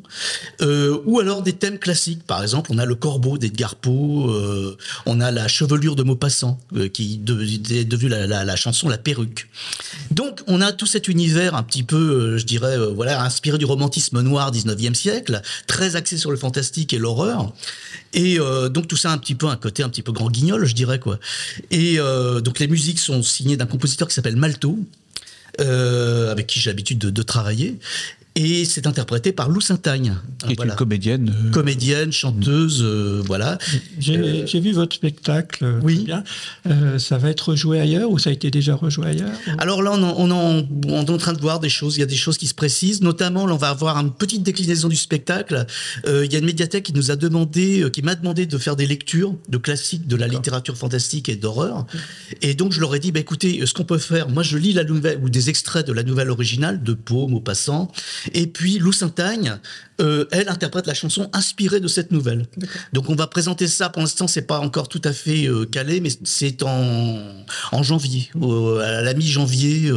euh, 0.61 0.99
ou 1.05 1.19
alors 1.19 1.41
des 1.41 1.53
thèmes 1.53 1.79
classiques. 1.79 2.23
Par 2.27 2.43
exemple, 2.43 2.69
on 2.71 2.77
a 2.77 2.85
le 2.85 2.93
corbeau 2.93 3.39
d'Edgar 3.39 3.73
Poe, 3.73 4.77
on 5.07 5.19
a 5.19 5.31
la 5.31 5.47
chevelure 5.47 5.95
de 5.95 6.03
Maupassant, 6.03 6.59
qui 6.93 7.19
est 7.71 7.83
devenue 7.83 8.09
la, 8.09 8.55
chanson 8.55 8.89
La 8.89 8.99
Perruque. 8.99 9.49
Donc, 10.11 10.41
on 10.45 10.61
a 10.61 10.71
tout 10.71 10.85
cet 10.85 11.07
univers 11.07 11.55
un 11.55 11.63
petit 11.63 11.83
peu, 11.83 12.37
je 12.37 12.45
dirais, 12.45 12.77
voilà, 12.93 13.23
inspiré 13.23 13.57
du 13.57 13.65
romantisme 13.65 14.21
noir 14.21 14.51
19e 14.51 14.93
siècle, 14.93 15.41
très 15.65 15.95
axé 15.95 16.15
sur 16.15 16.29
le 16.29 16.37
fantastique 16.37 16.93
et 16.93 16.99
l'horreur. 16.99 17.51
Et 18.13 18.39
euh, 18.39 18.69
donc 18.69 18.87
tout 18.87 18.95
ça 18.95 19.11
un 19.11 19.17
petit 19.17 19.35
peu 19.35 19.47
un 19.47 19.55
côté 19.55 19.83
un 19.83 19.89
petit 19.89 20.03
peu 20.03 20.11
grand 20.11 20.29
guignol, 20.29 20.65
je 20.65 20.75
dirais 20.75 20.99
quoi. 20.99 21.19
Et 21.71 21.99
euh, 21.99 22.41
donc 22.41 22.59
les 22.59 22.67
musiques 22.67 22.99
sont 22.99 23.23
signées 23.23 23.57
d'un 23.57 23.65
compositeur 23.65 24.07
qui 24.07 24.13
s'appelle 24.13 24.35
Malto, 24.35 24.77
euh, 25.59 26.31
avec 26.31 26.47
qui 26.47 26.59
j'ai 26.59 26.69
l'habitude 26.69 26.99
de, 26.99 27.09
de, 27.09 27.23
travailler. 27.23 27.79
Et 28.35 28.65
c'est 28.65 28.87
interprété 28.87 29.31
par 29.31 29.49
Lou 29.49 29.61
Saint-Agne. 29.61 30.15
Qui 30.45 30.53
est 30.53 30.55
voilà. 30.55 30.73
une 30.73 30.77
comédienne. 30.77 31.29
Euh... 31.29 31.51
Comédienne, 31.51 32.11
chanteuse, 32.11 32.81
euh, 32.81 33.21
voilà. 33.25 33.59
J'ai 33.99 34.17
euh... 34.17 34.59
vu 34.59 34.71
votre 34.71 34.95
spectacle. 34.95 35.79
Oui. 35.83 36.03
Bien. 36.03 36.23
Euh, 36.67 36.97
ça 36.97 37.19
va 37.19 37.29
être 37.29 37.55
joué 37.55 37.79
ailleurs 37.79 38.09
ou 38.09 38.17
ça 38.17 38.31
a 38.31 38.33
été 38.33 38.49
déjà 38.49 38.73
rejoué 38.75 39.07
ailleurs 39.07 39.29
Alors 39.59 39.83
là, 39.83 39.91
on, 39.93 40.01
en, 40.01 40.15
on, 40.17 40.31
en, 40.31 40.67
on, 40.87 41.05
est 41.05 41.09
en 41.11 41.17
train 41.17 41.33
de 41.33 41.39
voir 41.39 41.59
des 41.59 41.69
choses. 41.69 41.97
Il 41.97 41.99
y 41.99 42.03
a 42.03 42.07
des 42.07 42.15
choses 42.15 42.39
qui 42.39 42.47
se 42.47 42.55
précisent. 42.55 43.01
Notamment, 43.01 43.45
là, 43.45 43.53
on 43.53 43.57
va 43.57 43.69
avoir 43.69 43.97
une 43.97 44.11
petite 44.11 44.41
déclinaison 44.41 44.89
du 44.89 44.95
spectacle. 44.95 45.67
Euh, 46.07 46.25
il 46.25 46.33
y 46.33 46.35
a 46.35 46.39
une 46.39 46.45
médiathèque 46.45 46.85
qui 46.85 46.93
nous 46.93 47.11
a 47.11 47.15
demandé, 47.15 47.81
euh, 47.83 47.89
qui 47.89 48.01
m'a 48.01 48.15
demandé 48.15 48.47
de 48.47 48.57
faire 48.57 48.75
des 48.75 48.87
lectures 48.87 49.35
de 49.47 49.57
classiques 49.57 50.07
de 50.07 50.15
la 50.15 50.27
littérature 50.27 50.75
fantastique 50.75 51.29
et 51.29 51.35
d'horreur. 51.35 51.85
Et 52.41 52.55
donc, 52.55 52.71
je 52.71 52.79
leur 52.79 52.95
ai 52.95 52.99
dit, 52.99 53.11
bah, 53.11 53.19
écoutez, 53.19 53.63
ce 53.65 53.73
qu'on 53.73 53.85
peut 53.85 53.99
faire, 53.99 54.27
moi, 54.27 54.41
je 54.41 54.57
lis 54.57 54.73
la 54.73 54.83
nouvelle 54.83 55.19
ou 55.21 55.29
des 55.29 55.49
extraits 55.49 55.85
de 55.85 55.93
la 55.93 56.01
nouvelle 56.01 56.31
originale 56.31 56.81
de 56.81 56.93
Poe, 56.93 57.27
Maupassant. 57.27 57.91
Et 58.33 58.47
puis 58.47 58.79
Lou 58.79 58.91
Saint-Agne, 58.91 59.59
euh, 60.01 60.25
elle 60.31 60.49
interprète 60.49 60.87
la 60.87 60.93
chanson 60.93 61.29
inspirée 61.33 61.79
de 61.79 61.87
cette 61.87 62.11
nouvelle. 62.11 62.47
Donc 62.93 63.09
on 63.09 63.15
va 63.15 63.27
présenter 63.27 63.67
ça. 63.67 63.89
Pour 63.89 64.01
l'instant, 64.01 64.27
c'est 64.27 64.43
pas 64.43 64.59
encore 64.59 64.87
tout 64.87 65.01
à 65.03 65.13
fait 65.13 65.47
euh, 65.47 65.65
calé, 65.65 65.99
mais 65.99 66.09
c'est 66.23 66.63
en, 66.63 67.19
en 67.71 67.83
janvier, 67.83 68.29
euh, 68.41 68.79
à 68.79 69.01
la 69.01 69.13
mi-janvier, 69.13 69.89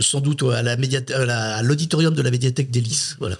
sans 0.00 0.20
doute 0.20 0.42
à 0.44 0.62
la 0.62 0.76
à 0.76 1.62
l'auditorium 1.62 2.14
de 2.14 2.22
la 2.22 2.30
médiathèque 2.30 2.70
d'Hélice. 2.70 3.16
Voilà. 3.18 3.36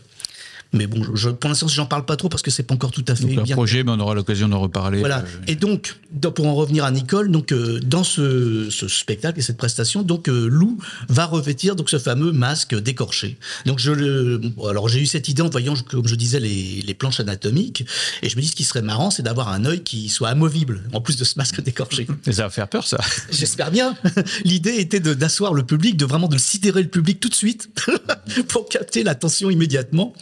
Mais 0.73 0.87
bon, 0.87 1.03
je, 1.15 1.31
pour 1.31 1.49
l'instant, 1.49 1.67
j'en 1.67 1.87
parle 1.87 2.05
pas 2.05 2.17
trop 2.17 2.29
parce 2.29 2.43
que 2.43 2.51
c'est 2.51 2.63
pas 2.63 2.75
encore 2.75 2.93
tout 2.93 3.05
à 3.09 3.17
fait 3.17 3.25
donc, 3.25 3.39
un 3.39 3.43
bien. 3.43 3.57
projet, 3.57 3.83
mais 3.83 3.91
on 3.91 3.99
aura 3.99 4.15
l'occasion 4.15 4.49
d'en 4.49 4.61
reparler. 4.61 5.01
Voilà. 5.01 5.19
Euh... 5.19 5.45
Et 5.49 5.57
donc, 5.57 5.97
pour 6.35 6.47
en 6.47 6.55
revenir 6.55 6.85
à 6.85 6.91
Nicole, 6.91 7.31
donc 7.31 7.53
euh, 7.53 7.81
dans 7.81 8.05
ce, 8.05 8.69
ce, 8.71 8.87
spectacle 8.87 9.39
et 9.39 9.43
cette 9.43 9.57
prestation, 9.57 10.03
donc 10.03 10.29
euh, 10.29 10.47
Lou 10.49 10.79
va 11.09 11.27
revêtir 11.27 11.75
donc 11.75 11.91
ce 11.91 11.99
fameux 11.99 12.31
masque 12.31 12.75
décorché. 12.75 13.37
Donc 13.67 13.81
je 13.81 13.91
le, 13.91 14.41
alors 14.69 14.89
j'ai 14.89 15.01
eu 15.01 15.07
cette 15.07 15.29
idée 15.29 15.43
en 15.43 15.51
voyant, 15.51 15.75
comme 15.89 16.07
je 16.07 16.15
disais, 16.15 16.39
les, 16.39 16.83
les 16.83 16.95
planches 16.95 17.21
anatomiques, 17.21 17.85
et 18.23 18.29
je 18.29 18.37
me 18.37 18.41
dis 18.41 18.49
ce 18.49 18.57
qui 18.57 18.65
serait 18.65 18.83
marrant, 18.83 19.11
c'est 19.11 19.23
d'avoir 19.23 19.49
un 19.49 19.65
œil 19.65 19.83
qui 19.83 20.09
soit 20.09 20.29
amovible 20.29 20.83
en 20.93 21.01
plus 21.01 21.17
de 21.17 21.25
ce 21.25 21.35
masque 21.37 21.61
décorché. 21.63 22.07
Et 22.27 22.33
ça 22.33 22.45
va 22.45 22.51
faire 22.51 22.69
peur, 22.69 22.87
ça. 22.87 22.99
J'espère 23.31 23.73
bien. 23.73 23.97
L'idée 24.45 24.77
était 24.77 25.01
d'asseoir 25.01 25.53
le 25.53 25.65
public, 25.65 25.97
de 25.97 26.05
vraiment 26.05 26.29
de 26.29 26.39
sidérer 26.39 26.83
le 26.83 26.89
public 26.89 27.19
tout 27.19 27.29
de 27.29 27.35
suite 27.35 27.71
pour 28.49 28.69
capter 28.69 29.03
l'attention 29.03 29.51
immédiatement. 29.51 30.15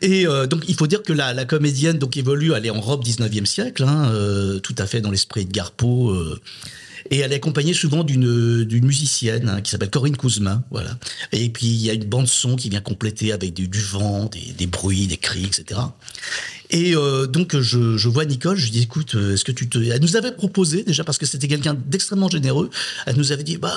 Et 0.00 0.26
euh, 0.26 0.46
donc, 0.46 0.64
il 0.68 0.74
faut 0.74 0.86
dire 0.86 1.02
que 1.02 1.12
la, 1.12 1.34
la, 1.34 1.44
comédienne 1.44 1.98
donc 1.98 2.16
évolue, 2.16 2.52
elle 2.56 2.66
est 2.66 2.70
en 2.70 2.80
robe 2.80 3.04
19e 3.04 3.44
siècle, 3.46 3.84
hein, 3.84 4.10
euh, 4.12 4.58
tout 4.60 4.74
à 4.78 4.86
fait 4.86 5.00
dans 5.00 5.10
l'esprit 5.10 5.44
de 5.44 5.52
Garpo. 5.52 6.10
Euh, 6.10 6.40
et 7.10 7.18
elle 7.18 7.32
est 7.32 7.36
accompagnée 7.36 7.74
souvent 7.74 8.04
d'une 8.04 8.84
musicienne 8.84 9.48
hein, 9.48 9.60
qui 9.60 9.70
s'appelle 9.70 9.90
Corinne 9.90 10.16
Kouzma, 10.16 10.62
voilà. 10.70 10.96
Et 11.32 11.48
puis 11.50 11.66
il 11.66 11.82
y 11.82 11.90
a 11.90 11.92
une 11.94 12.04
bande 12.04 12.28
son 12.28 12.56
qui 12.56 12.70
vient 12.70 12.80
compléter 12.80 13.32
avec 13.32 13.52
du, 13.54 13.80
vent, 13.80 14.30
des, 14.56 14.66
bruits, 14.66 15.08
des 15.08 15.16
cris, 15.16 15.44
etc. 15.44 15.80
Et 16.72 16.96
euh, 16.96 17.26
donc 17.26 17.54
je, 17.58 17.98
je, 17.98 18.08
vois 18.08 18.24
Nicole, 18.24 18.56
je 18.56 18.64
lui 18.64 18.70
dis 18.70 18.82
écoute, 18.82 19.14
est-ce 19.14 19.44
que 19.44 19.52
tu 19.52 19.68
te, 19.68 19.78
elle 19.78 20.00
nous 20.00 20.16
avait 20.16 20.32
proposé 20.32 20.82
déjà 20.82 21.04
parce 21.04 21.18
que 21.18 21.26
c'était 21.26 21.46
quelqu'un 21.46 21.74
d'extrêmement 21.74 22.30
généreux. 22.30 22.70
Elle 23.04 23.16
nous 23.16 23.30
avait 23.30 23.42
dit 23.42 23.58
bah 23.58 23.76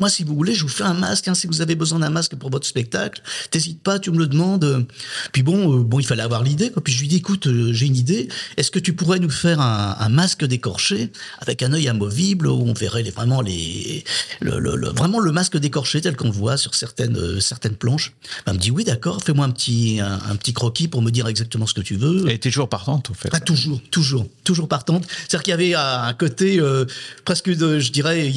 moi 0.00 0.10
si 0.10 0.24
vous 0.24 0.34
voulez, 0.34 0.52
je 0.52 0.62
vous 0.62 0.68
fais 0.68 0.82
un 0.82 0.94
masque. 0.94 1.28
Hein, 1.28 1.34
si 1.34 1.46
vous 1.46 1.60
avez 1.60 1.76
besoin 1.76 2.00
d'un 2.00 2.10
masque 2.10 2.34
pour 2.34 2.50
votre 2.50 2.66
spectacle, 2.66 3.22
t'hésites 3.52 3.80
pas, 3.80 4.00
tu 4.00 4.10
me 4.10 4.18
le 4.18 4.26
demandes. 4.26 4.86
Puis 5.30 5.44
bon, 5.44 5.72
euh, 5.72 5.82
bon 5.84 6.00
il 6.00 6.06
fallait 6.06 6.24
avoir 6.24 6.42
l'idée. 6.42 6.72
Puis 6.82 6.92
je 6.92 7.00
lui 7.00 7.08
dis 7.08 7.16
écoute, 7.16 7.46
euh, 7.46 7.72
j'ai 7.72 7.86
une 7.86 7.96
idée. 7.96 8.28
Est-ce 8.56 8.72
que 8.72 8.80
tu 8.80 8.92
pourrais 8.94 9.20
nous 9.20 9.30
faire 9.30 9.60
un, 9.60 9.96
un 9.98 10.08
masque 10.08 10.44
décorché 10.44 11.12
avec 11.38 11.62
un 11.62 11.72
œil 11.72 11.86
amovible 11.86 12.48
où 12.48 12.60
on 12.60 12.72
verrait 12.72 13.04
les, 13.04 13.12
vraiment 13.12 13.40
les 13.40 14.02
le, 14.40 14.58
le, 14.58 14.74
le, 14.74 14.88
vraiment 14.88 15.20
le 15.20 15.30
masque 15.30 15.56
décorché 15.58 16.00
tel 16.00 16.16
qu'on 16.16 16.30
voit 16.30 16.56
sur 16.56 16.74
certaines 16.74 17.16
euh, 17.16 17.38
certaines 17.38 17.76
planches? 17.76 18.14
Elle 18.46 18.54
me 18.54 18.58
dit 18.58 18.72
oui 18.72 18.82
d'accord, 18.82 19.22
fais-moi 19.22 19.44
un 19.44 19.50
petit 19.50 20.00
un 20.00 20.34
petit 20.34 20.52
croquis 20.52 20.88
pour 20.88 21.02
me 21.02 21.10
dire 21.10 21.28
exactement 21.28 21.66
ce 21.66 21.74
que 21.74 21.80
tu 21.82 21.94
veux. 21.94 22.15
Elle 22.26 22.32
était 22.32 22.50
toujours 22.50 22.68
partante, 22.68 23.10
en 23.10 23.14
fait. 23.14 23.28
Ah, 23.32 23.40
toujours, 23.40 23.80
toujours, 23.90 24.26
toujours 24.44 24.68
partante. 24.68 25.04
C'est-à-dire 25.08 25.42
qu'il 25.42 25.50
y 25.50 25.54
avait 25.54 25.74
un 25.74 26.12
côté 26.14 26.58
euh, 26.60 26.84
presque, 27.24 27.50
de, 27.50 27.78
je 27.78 27.92
dirais, 27.92 28.30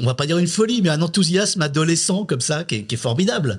on 0.00 0.06
va 0.06 0.14
pas 0.14 0.26
dire 0.26 0.38
une 0.38 0.46
folie, 0.46 0.82
mais 0.82 0.88
un 0.88 1.02
enthousiasme 1.02 1.62
adolescent 1.62 2.24
comme 2.24 2.40
ça 2.40 2.64
qui 2.64 2.76
est, 2.76 2.82
qui 2.84 2.94
est 2.94 2.98
formidable. 2.98 3.58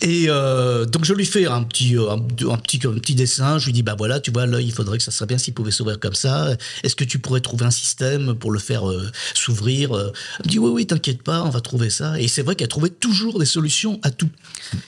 Et 0.00 0.26
euh, 0.28 0.84
donc 0.84 1.04
je 1.04 1.14
lui 1.14 1.26
fais 1.26 1.46
un 1.46 1.62
petit, 1.62 1.96
un, 1.96 2.14
un, 2.14 2.56
petit, 2.56 2.80
un 2.86 2.92
petit 2.94 3.14
dessin. 3.14 3.58
Je 3.58 3.66
lui 3.66 3.72
dis 3.72 3.82
bah 3.82 3.94
voilà, 3.96 4.20
tu 4.20 4.30
vois 4.30 4.46
l'œil, 4.46 4.66
il 4.66 4.72
faudrait 4.72 4.98
que 4.98 5.04
ça 5.04 5.10
serait 5.10 5.26
bien 5.26 5.38
s'il 5.38 5.54
pouvait 5.54 5.70
s'ouvrir 5.70 5.98
comme 5.98 6.14
ça. 6.14 6.56
Est-ce 6.82 6.96
que 6.96 7.04
tu 7.04 7.18
pourrais 7.18 7.40
trouver 7.40 7.66
un 7.66 7.70
système 7.70 8.34
pour 8.34 8.50
le 8.50 8.58
faire 8.58 8.88
euh, 8.88 9.10
s'ouvrir 9.34 9.90
Elle 9.98 10.46
me 10.46 10.48
dit 10.48 10.58
oui 10.58 10.70
oui, 10.70 10.86
t'inquiète 10.86 11.22
pas, 11.22 11.42
on 11.42 11.50
va 11.50 11.60
trouver 11.60 11.90
ça. 11.90 12.18
Et 12.20 12.28
c'est 12.28 12.42
vrai 12.42 12.54
qu'elle 12.56 12.68
trouvait 12.68 12.90
toujours 12.90 13.38
des 13.38 13.46
solutions 13.46 13.98
à 14.02 14.10
tout. 14.10 14.30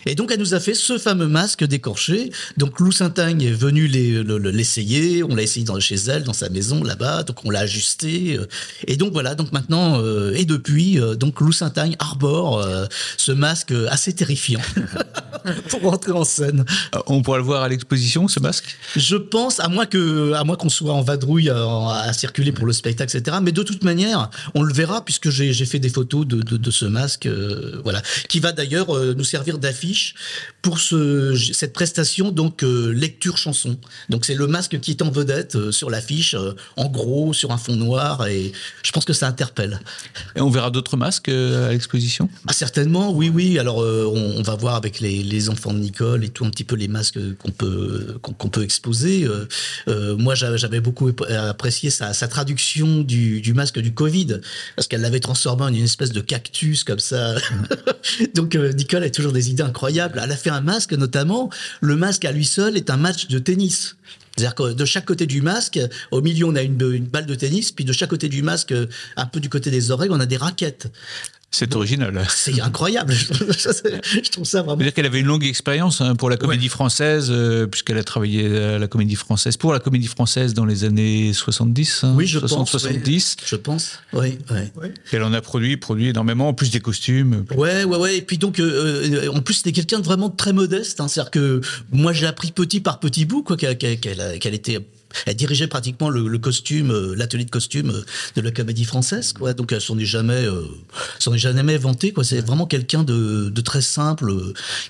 Et 0.07 0.15
donc 0.15 0.31
elle 0.33 0.41
nous 0.41 0.55
a 0.55 0.61
fait 0.61 0.75
ce 0.75 0.99
fameux 0.99 1.29
masque 1.29 1.65
décorché. 1.65 2.31
Donc 2.57 2.81
Lou 2.81 2.93
Saint-Agne 2.93 3.43
est 3.43 3.51
venu 3.51 3.88
l'essayer, 3.92 5.22
on 5.22 5.35
l'a 5.35 5.42
essayé 5.42 5.64
dans, 5.64 5.78
chez 5.81 5.96
elle, 6.09 6.24
dans 6.24 6.33
sa 6.33 6.48
maison 6.48 6.83
là-bas, 6.83 7.22
donc 7.22 7.44
on 7.44 7.50
l'a 7.50 7.61
ajusté. 7.61 8.37
euh, 8.38 8.46
Et 8.87 8.96
donc 8.96 9.12
voilà, 9.12 9.35
donc 9.35 9.52
maintenant, 9.52 10.00
euh, 10.02 10.33
et 10.35 10.44
depuis, 10.44 10.98
euh, 11.00 11.14
donc 11.14 11.40
Lou 11.40 11.52
Saint-Agne 11.52 11.96
arbore 11.98 12.59
euh, 12.61 12.87
ce 13.16 13.33
masque 13.33 13.72
assez 13.88 14.12
terrifiant 14.12 14.61
pour 15.68 15.83
rentrer 15.83 16.12
en 16.12 16.24
scène. 16.24 16.64
On 17.07 17.22
pourra 17.22 17.38
le 17.38 17.44
voir 17.44 17.62
à 17.62 17.68
l'exposition, 17.68 18.28
ce 18.28 18.40
masque? 18.40 18.76
Je 18.96 19.16
pense, 19.16 19.61
à 19.61 19.68
moins 19.68 19.87
que, 19.87 20.33
à 20.35 20.44
moins 20.44 20.57
qu'on 20.57 20.68
soit 20.68 20.92
en 20.92 21.02
vadrouille 21.02 21.50
à, 21.50 21.57
à, 22.02 22.12
circuler 22.12 22.52
pour 22.52 22.66
le 22.66 22.72
spectacle, 22.72 23.16
etc. 23.16 23.38
Mais 23.42 23.52
de 23.52 23.62
toute 23.62 23.85
manière, 23.85 24.31
on 24.55 24.62
le 24.62 24.72
verra 24.72 25.05
puisque 25.05 25.31
j'ai 25.31 25.52
fait 25.66 25.78
des 25.78 25.88
photos 25.88 26.26
de, 26.26 26.42
de, 26.42 26.57
de 26.57 26.70
ce 26.70 26.85
masque, 26.85 27.26
euh, 27.26 27.81
voilà, 27.85 28.02
qui 28.28 28.40
va 28.40 28.52
d'ailleurs 28.52 28.88
nous 29.16 29.24
servir 29.24 29.59
d'affiche 29.59 30.14
pour 30.62 30.78
ce, 30.78 31.37
cette 31.52 31.72
prestation, 31.72 32.31
donc 32.31 32.62
lecture 32.62 33.37
chanson. 33.37 33.76
Donc 34.09 34.25
c'est 34.25 34.35
le 34.35 34.47
masque 34.47 34.79
qui 34.81 34.90
est 34.92 35.03
en 35.03 35.11
vedette 35.11 35.57
euh, 35.57 35.73
sur 35.73 35.90
l'affiche, 35.90 36.35
euh, 36.35 36.53
en 36.77 36.88
gros, 36.88 37.33
sur 37.33 37.53
un 37.53 37.59
fond 37.59 37.77
noir, 37.77 38.27
et 38.27 38.53
je 38.83 38.92
pense 38.92 39.05
que 39.05 39.12
ça 39.12 39.27
interpelle. 39.27 39.81
Et 40.37 40.40
on 40.40 40.51
verra 40.51 40.71
d'autres 40.71 40.97
masques 40.97 41.29
euh, 41.29 41.68
à 41.68 41.73
l'exposition? 41.73 42.29
Ah, 42.47 42.53
Certainement, 42.53 43.12
oui, 43.12 43.31
oui. 43.33 43.59
Alors 43.59 43.79
on, 43.79 44.35
on, 44.38 44.42
va 44.42 44.55
voir 44.57 44.75
avec 44.75 45.01
les, 45.01 45.23
les, 45.23 45.49
enfants 45.49 45.73
de 45.73 45.79
Nicole 45.79 46.25
et 46.25 46.29
tout 46.29 46.45
un 46.45 46.51
petit 46.51 46.64
peu 46.64 46.77
les 46.77 46.88
masques 46.88 47.18
qu'on 47.38 47.51
peut, 47.51 48.18
qu'on 48.23 48.33
qu 48.33 48.49
peut 48.49 48.62
exposer. 48.62 49.27
moi 50.18 50.35
j'avais 50.35 50.81
beaucoup 50.81 51.11
apprécié 51.29 51.90
sa, 51.90 52.12
sa 52.12 52.29
traduction 52.29 53.01
du, 53.03 53.40
du, 53.40 53.55
masque 53.55 53.79
du 53.79 53.92
Covid, 53.95 54.40
parce 54.77 54.88
qu'elle 54.88 55.01
l'avait 55.01 55.21
transformé 55.21 55.64
en 55.64 55.68
une 55.68 55.85
espèce 55.85 56.12
de 56.12 56.21
cactus 56.21 56.85
comme 56.85 56.99
ça. 56.99 57.35
Donc 58.35 58.55
Nicole 58.55 59.05
a 59.05 59.11
toujours 59.11 59.33
des 59.33 59.51
idées 59.51 59.62
incroyables. 59.62 60.21
Elle 60.23 60.33
a 60.33 60.37
fait 60.37 60.51
un 60.51 60.61
masque 60.61 60.92
notamment. 60.92 61.51
Le 61.81 61.97
masque 61.97 62.25
à 62.25 62.33
lui 62.33 62.45
seul 62.45 62.77
est 62.77 62.90
un 62.90 62.97
match 62.97 63.29
de 63.29 63.38
tennis. 63.38 63.62
C'est-à-dire 63.70 64.55
que 64.55 64.72
de 64.72 64.85
chaque 64.85 65.05
côté 65.05 65.27
du 65.27 65.42
masque, 65.42 65.79
au 66.11 66.22
milieu, 66.22 66.46
on 66.46 66.57
a 66.57 66.62
une, 66.62 66.77
balle 66.77 67.27
de 67.27 67.35
tennis, 67.35 67.70
puis 67.70 67.85
de 67.85 67.92
chaque 67.92 68.11
côté 68.11 68.29
du 68.29 68.42
masque, 68.42 68.75
un 69.16 69.27
peu 69.27 69.40
du 69.40 69.48
côté 69.48 69.70
des 69.70 69.90
oreilles, 69.90 70.11
on 70.11 70.20
a 70.20 70.27
des 70.27 70.38
raquettes. 70.38 70.90
C'est 71.55 71.77
original. 71.77 72.27
C'est 72.31 72.62
incroyable. 72.62 73.12
je 73.12 74.31
trouve 74.31 74.47
ça 74.47 74.62
vraiment. 74.62 74.83
dire 74.83 74.95
qu'elle 74.95 75.05
avait 75.05 75.21
une 75.21 75.27
longue 75.27 75.45
expérience 75.45 76.01
hein, 76.01 76.17
pour 76.17 76.31
la 76.31 76.38
comédie 76.38 76.65
ouais. 76.65 76.71
française, 76.71 77.29
euh, 77.31 77.67
puisqu'elle 77.67 77.99
a 77.99 78.05
travaillé 78.05 78.57
à 78.57 78.79
la 78.79 78.88
comédie 78.88 79.17
française, 79.17 79.59
pour 79.59 79.75
la 79.75 79.79
comédie 79.79 80.07
française 80.07 80.55
dans 80.55 80.65
les 80.65 80.85
années 80.85 81.35
70. 81.35 82.05
Hein, 82.05 82.15
oui, 82.17 82.27
je 82.27 82.38
60, 82.38 82.59
pense. 82.59 82.71
70. 82.71 83.37
Oui. 83.38 83.45
Je 83.47 83.57
pense. 83.57 83.99
Oui, 84.15 84.38
oui. 84.51 84.88
Elle 85.12 85.23
en 85.23 85.35
a 85.35 85.43
produit, 85.43 85.77
produit 85.77 86.09
énormément, 86.09 86.49
en 86.49 86.55
plus 86.55 86.71
des 86.71 86.81
costumes. 86.81 87.45
Ouais, 87.55 87.85
ouais, 87.85 87.99
ouais. 87.99 88.17
Et 88.17 88.23
puis 88.23 88.38
donc, 88.38 88.59
euh, 88.59 89.29
en 89.29 89.43
plus, 89.43 89.55
c'était 89.55 89.73
quelqu'un 89.73 89.99
de 89.99 90.05
vraiment 90.05 90.31
très 90.31 90.55
modeste. 90.55 91.03
Hein, 91.03 91.09
C'est-à-dire 91.09 91.31
que 91.31 91.61
moi, 91.93 92.15
j'ai 92.15 92.27
appris 92.27 92.51
petit 92.51 92.81
par 92.81 92.99
petit 92.99 93.27
bout, 93.27 93.43
quoi, 93.43 93.59
qu'elle 93.59 93.77
qu 93.77 93.99
qu 93.99 94.49
était 94.49 94.81
elle 95.27 95.37
dirigeait 95.37 95.66
pratiquement 95.66 96.09
le, 96.09 96.29
le 96.29 96.38
costume, 96.38 96.90
euh, 96.90 97.14
l'atelier 97.16 97.44
de 97.44 97.51
costume 97.51 97.90
euh, 97.90 98.05
de 98.37 98.40
la 98.40 98.51
comédie 98.51 98.85
française, 98.85 99.33
quoi. 99.33 99.55
Donc 99.55 99.72
elle 99.72 99.81
s'en 99.81 99.98
est 99.98 100.05
jamais, 100.05 100.44
euh, 100.44 100.66
s'en 101.18 101.35
est 101.35 101.38
jamais 101.38 101.79
vantée, 101.79 102.12
quoi. 102.12 102.25
C'est 102.25 102.40
vraiment 102.40 102.66
quelqu'un 102.66 103.03
de, 103.03 103.48
de, 103.48 103.61
très 103.61 103.83
simple, 103.83 104.33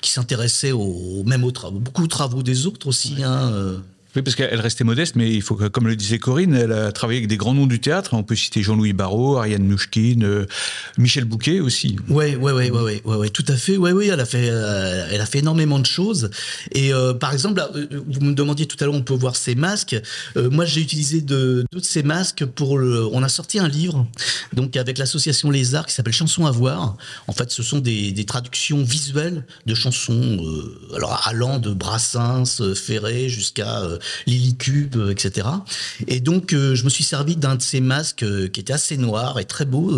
qui 0.01 0.11
s'intéressait 0.11 0.73
au, 0.73 1.23
même 1.25 1.45
aux 1.45 1.51
travaux, 1.51 1.79
beaucoup 1.79 2.05
aux 2.05 2.09
travaux 2.09 2.43
des 2.43 2.67
autres 2.67 2.87
aussi, 2.87 3.15
ouais. 3.17 3.23
hein. 3.25 3.83
Oui, 4.15 4.21
parce 4.21 4.37
qu'elle 4.37 4.61
restait 4.61 4.85
modeste, 4.85 5.17
mais 5.17 5.33
il 5.33 5.41
faut 5.41 5.55
que, 5.55 5.69
comme 5.69 5.89
le 5.89 5.97
disait 5.97 6.19
Corinne, 6.19 6.55
elle 6.55 6.73
a 6.73 6.93
travaillé 6.93 7.21
avec 7.21 7.29
des 7.29 7.39
grands 7.39 7.55
noms 7.55 7.67
du 7.67 7.81
théâtre. 7.81 8.13
On 8.13 8.23
peut 8.23 8.37
citer 8.37 8.63
Jean-Louis 8.63 8.93
Barrault, 8.93 9.39
Ariane 9.39 9.65
Mouchkine, 9.65 10.25
euh, 10.25 10.47
Michel 10.99 11.25
Bouquet 11.25 11.61
aussi. 11.61 11.97
Ouais, 12.11 12.37
ouais, 12.37 12.53
ouais, 12.53 12.71
ouais, 12.71 13.01
ouais, 13.03 13.17
ouais, 13.17 13.31
tout 13.31 13.45
à 13.49 13.57
fait. 13.57 13.79
Ouais, 13.79 13.93
oui, 13.93 14.11
elle 14.13 14.21
a 14.21 14.27
fait, 14.27 14.51
euh, 14.51 15.09
elle 15.11 15.21
a 15.23 15.25
fait 15.25 15.39
énormément 15.39 15.79
de 15.79 15.87
choses. 15.87 16.29
Et 16.73 16.93
euh, 16.93 17.15
par 17.15 17.33
exemple, 17.33 17.63
vous 17.91 18.21
me 18.21 18.35
demandiez 18.35 18.67
tout 18.67 18.77
à 18.81 18.85
l'heure, 18.85 18.95
on 18.95 19.03
peut 19.03 19.15
voir 19.15 19.35
ses 19.35 19.55
masques. 19.55 19.97
moi, 20.37 20.67
j'ai 20.67 20.83
utilisé 20.83 21.23
de, 21.23 21.65
de 21.73 21.81
ces 21.81 22.03
masques 22.03 22.45
pour 22.45 22.79
le. 22.79 23.07
On 23.13 23.23
a 23.23 23.31
sorti 23.31 23.59
un 23.61 23.69
livre, 23.69 24.07
donc 24.53 24.77
avec 24.77 24.99
l'association 24.99 25.51
Les 25.51 25.75
Arts, 25.75 25.87
qui 25.87 25.95
s'appelle 25.95 26.13
Chansons 26.13 26.45
à 26.45 26.51
voir. 26.51 26.99
En 27.29 27.33
fait, 27.33 27.51
ce 27.51 27.63
sont 27.63 27.79
des, 27.79 28.13
des 28.13 28.25
traductions 28.27 28.83
visuelles 28.83 29.47
de 29.65 29.75
chansons, 29.75 30.45
alors 30.95 31.19
allant 31.27 31.59
de 31.59 31.73
Brassens, 31.73 32.75
Ferré 32.75 33.31
jusqu'à 33.31 33.83
Lily 34.27 34.57
Cube, 34.57 34.97
euh, 34.97 35.11
etc. 35.11 35.47
Et 36.07 36.21
donc, 36.21 36.53
euh, 36.53 36.75
je 36.75 36.85
me 36.85 36.91
suis 36.91 37.05
servi 37.05 37.37
d'un 37.37 37.57
de 37.57 37.63
ces 37.63 37.81
masques 37.81 38.23
euh, 38.23 38.49
qui 38.49 38.61
était 38.61 38.73
assez 38.73 38.97
noir 38.97 39.39
et 39.39 39.45
très 39.45 39.65
beau. 39.65 39.93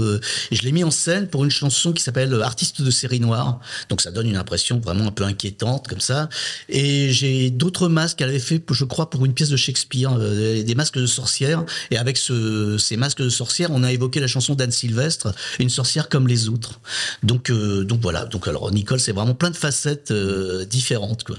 je 0.50 0.62
l'ai 0.62 0.72
mis 0.72 0.84
en 0.84 0.90
scène 0.90 1.28
pour 1.28 1.44
une 1.44 1.50
chanson 1.50 1.92
qui 1.92 2.02
s'appelle 2.02 2.34
Artiste 2.42 2.82
de 2.82 2.90
série 2.90 3.20
noire. 3.20 3.60
Donc, 3.88 4.00
ça 4.00 4.10
donne 4.10 4.26
une 4.26 4.36
impression 4.36 4.78
vraiment 4.78 5.06
un 5.06 5.10
peu 5.10 5.24
inquiétante 5.24 5.88
comme 5.88 6.00
ça. 6.00 6.28
Et 6.68 7.12
j'ai 7.12 7.50
d'autres 7.50 7.88
masques 7.88 8.18
qu'elle 8.18 8.28
avait 8.28 8.38
fait, 8.38 8.62
je 8.70 8.84
crois, 8.84 9.10
pour 9.10 9.24
une 9.24 9.34
pièce 9.34 9.50
de 9.50 9.56
Shakespeare, 9.56 10.18
des 10.18 10.74
masques 10.74 10.98
de 10.98 11.06
sorcières. 11.06 11.64
Et 11.90 11.96
avec 11.96 12.16
ce, 12.16 12.78
ces 12.78 12.96
masques 12.96 13.22
de 13.22 13.28
sorcières, 13.28 13.70
on 13.72 13.82
a 13.82 13.92
évoqué 13.92 14.20
la 14.20 14.26
chanson 14.26 14.54
d'Anne 14.54 14.72
Sylvestre, 14.72 15.34
une 15.58 15.70
sorcière 15.70 16.08
comme 16.08 16.28
les 16.28 16.48
autres. 16.48 16.80
Donc, 17.22 17.50
donc 17.50 18.00
voilà. 18.00 18.24
Donc 18.24 18.48
alors, 18.48 18.70
Nicole, 18.72 19.00
c'est 19.00 19.12
vraiment 19.12 19.34
plein 19.34 19.50
de 19.50 19.56
facettes 19.56 20.12
différentes. 20.12 21.24
Quoi. 21.24 21.36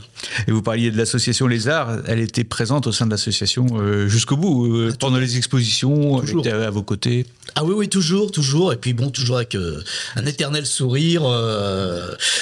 Et 0.48 0.52
vous 0.52 0.62
parliez 0.62 0.92
de 0.92 0.98
l'association 0.98 1.48
Les 1.48 1.68
Arts. 1.68 2.00
Elle 2.08 2.20
était 2.20 2.44
présente 2.56 2.88
au 2.88 2.94
sein 2.94 3.06
de 3.06 3.12
l'association 3.12 3.68
euh, 3.74 4.08
jusqu'au 4.08 4.38
bout, 4.38 4.66
euh, 4.66 4.92
ah, 4.94 4.98
pendant 4.98 5.18
les 5.18 5.36
expositions, 5.36 6.22
toujours. 6.22 6.48
à 6.48 6.70
vos 6.70 6.84
côtés. 6.84 7.26
Ah 7.56 7.66
oui, 7.66 7.74
oui, 7.76 7.90
toujours, 7.90 8.32
toujours. 8.32 8.72
Et 8.72 8.78
puis 8.78 8.94
bon, 8.94 9.10
toujours 9.10 9.36
avec 9.36 9.56
euh, 9.56 9.84
un 10.16 10.26
éternel 10.26 10.66
sourire. 10.66 11.24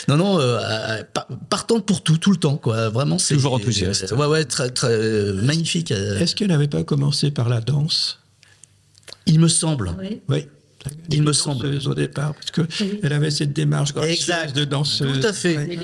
non, 0.08 0.17
non, 0.17 0.39
partante 1.49 1.88
pour 1.88 2.04
tout, 2.04 2.19
tout 2.19 2.30
le 2.30 2.38
temps, 2.38 2.58
quoi. 2.58 2.89
Vraiment, 2.89 3.17
c'est 3.17 3.34
toujours 3.34 3.54
enthousiaste. 3.54 4.12
ouais, 4.12 4.28
ouais, 4.28 4.45
très, 4.45 4.69
très 4.69 5.34
magnifique. 5.34 5.89
Est-ce 5.89 6.36
qu'elle 6.36 6.49
n'avait 6.49 6.67
pas 6.67 6.84
commencé 6.84 7.32
par 7.32 7.49
la 7.49 7.60
danse? 7.60 8.19
Il 9.26 9.39
me 9.39 9.47
semble. 9.47 9.95
Oui. 9.99 10.21
oui 10.30 10.45
il 11.10 11.24
me 11.24 11.34
semble. 11.34 11.80
au 11.86 11.93
départ, 11.93 12.34
parce 12.34 12.52
qu'elle 12.52 13.13
avait 13.13 13.32
cette 13.32 13.54
démarche 13.54 13.93
exact. 14.04 14.56
de 14.56 14.65
danseuse. 14.65 15.19
Tout 15.19 15.28
à 15.28 15.34
fait. 15.34 15.80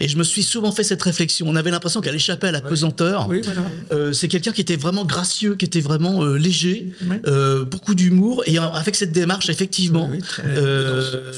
Et 0.00 0.08
je 0.08 0.16
me 0.16 0.24
suis 0.24 0.42
souvent 0.42 0.72
fait 0.72 0.84
cette 0.84 1.02
réflexion. 1.02 1.46
On 1.48 1.56
avait 1.56 1.70
l'impression 1.70 2.00
qu'elle 2.00 2.14
échappait 2.14 2.48
à 2.48 2.52
la 2.52 2.60
pesanteur. 2.60 3.28
Euh, 3.92 4.12
c'est 4.12 4.28
quelqu'un 4.28 4.52
qui 4.52 4.60
était 4.60 4.76
vraiment 4.76 5.04
gracieux, 5.04 5.54
qui 5.56 5.64
était 5.64 5.80
vraiment 5.80 6.22
euh, 6.22 6.36
léger, 6.36 6.92
euh, 7.26 7.64
beaucoup 7.64 7.94
d'humour, 7.94 8.42
et 8.46 8.58
avec 8.58 8.96
cette 8.96 9.12
démarche, 9.12 9.48
effectivement. 9.48 10.10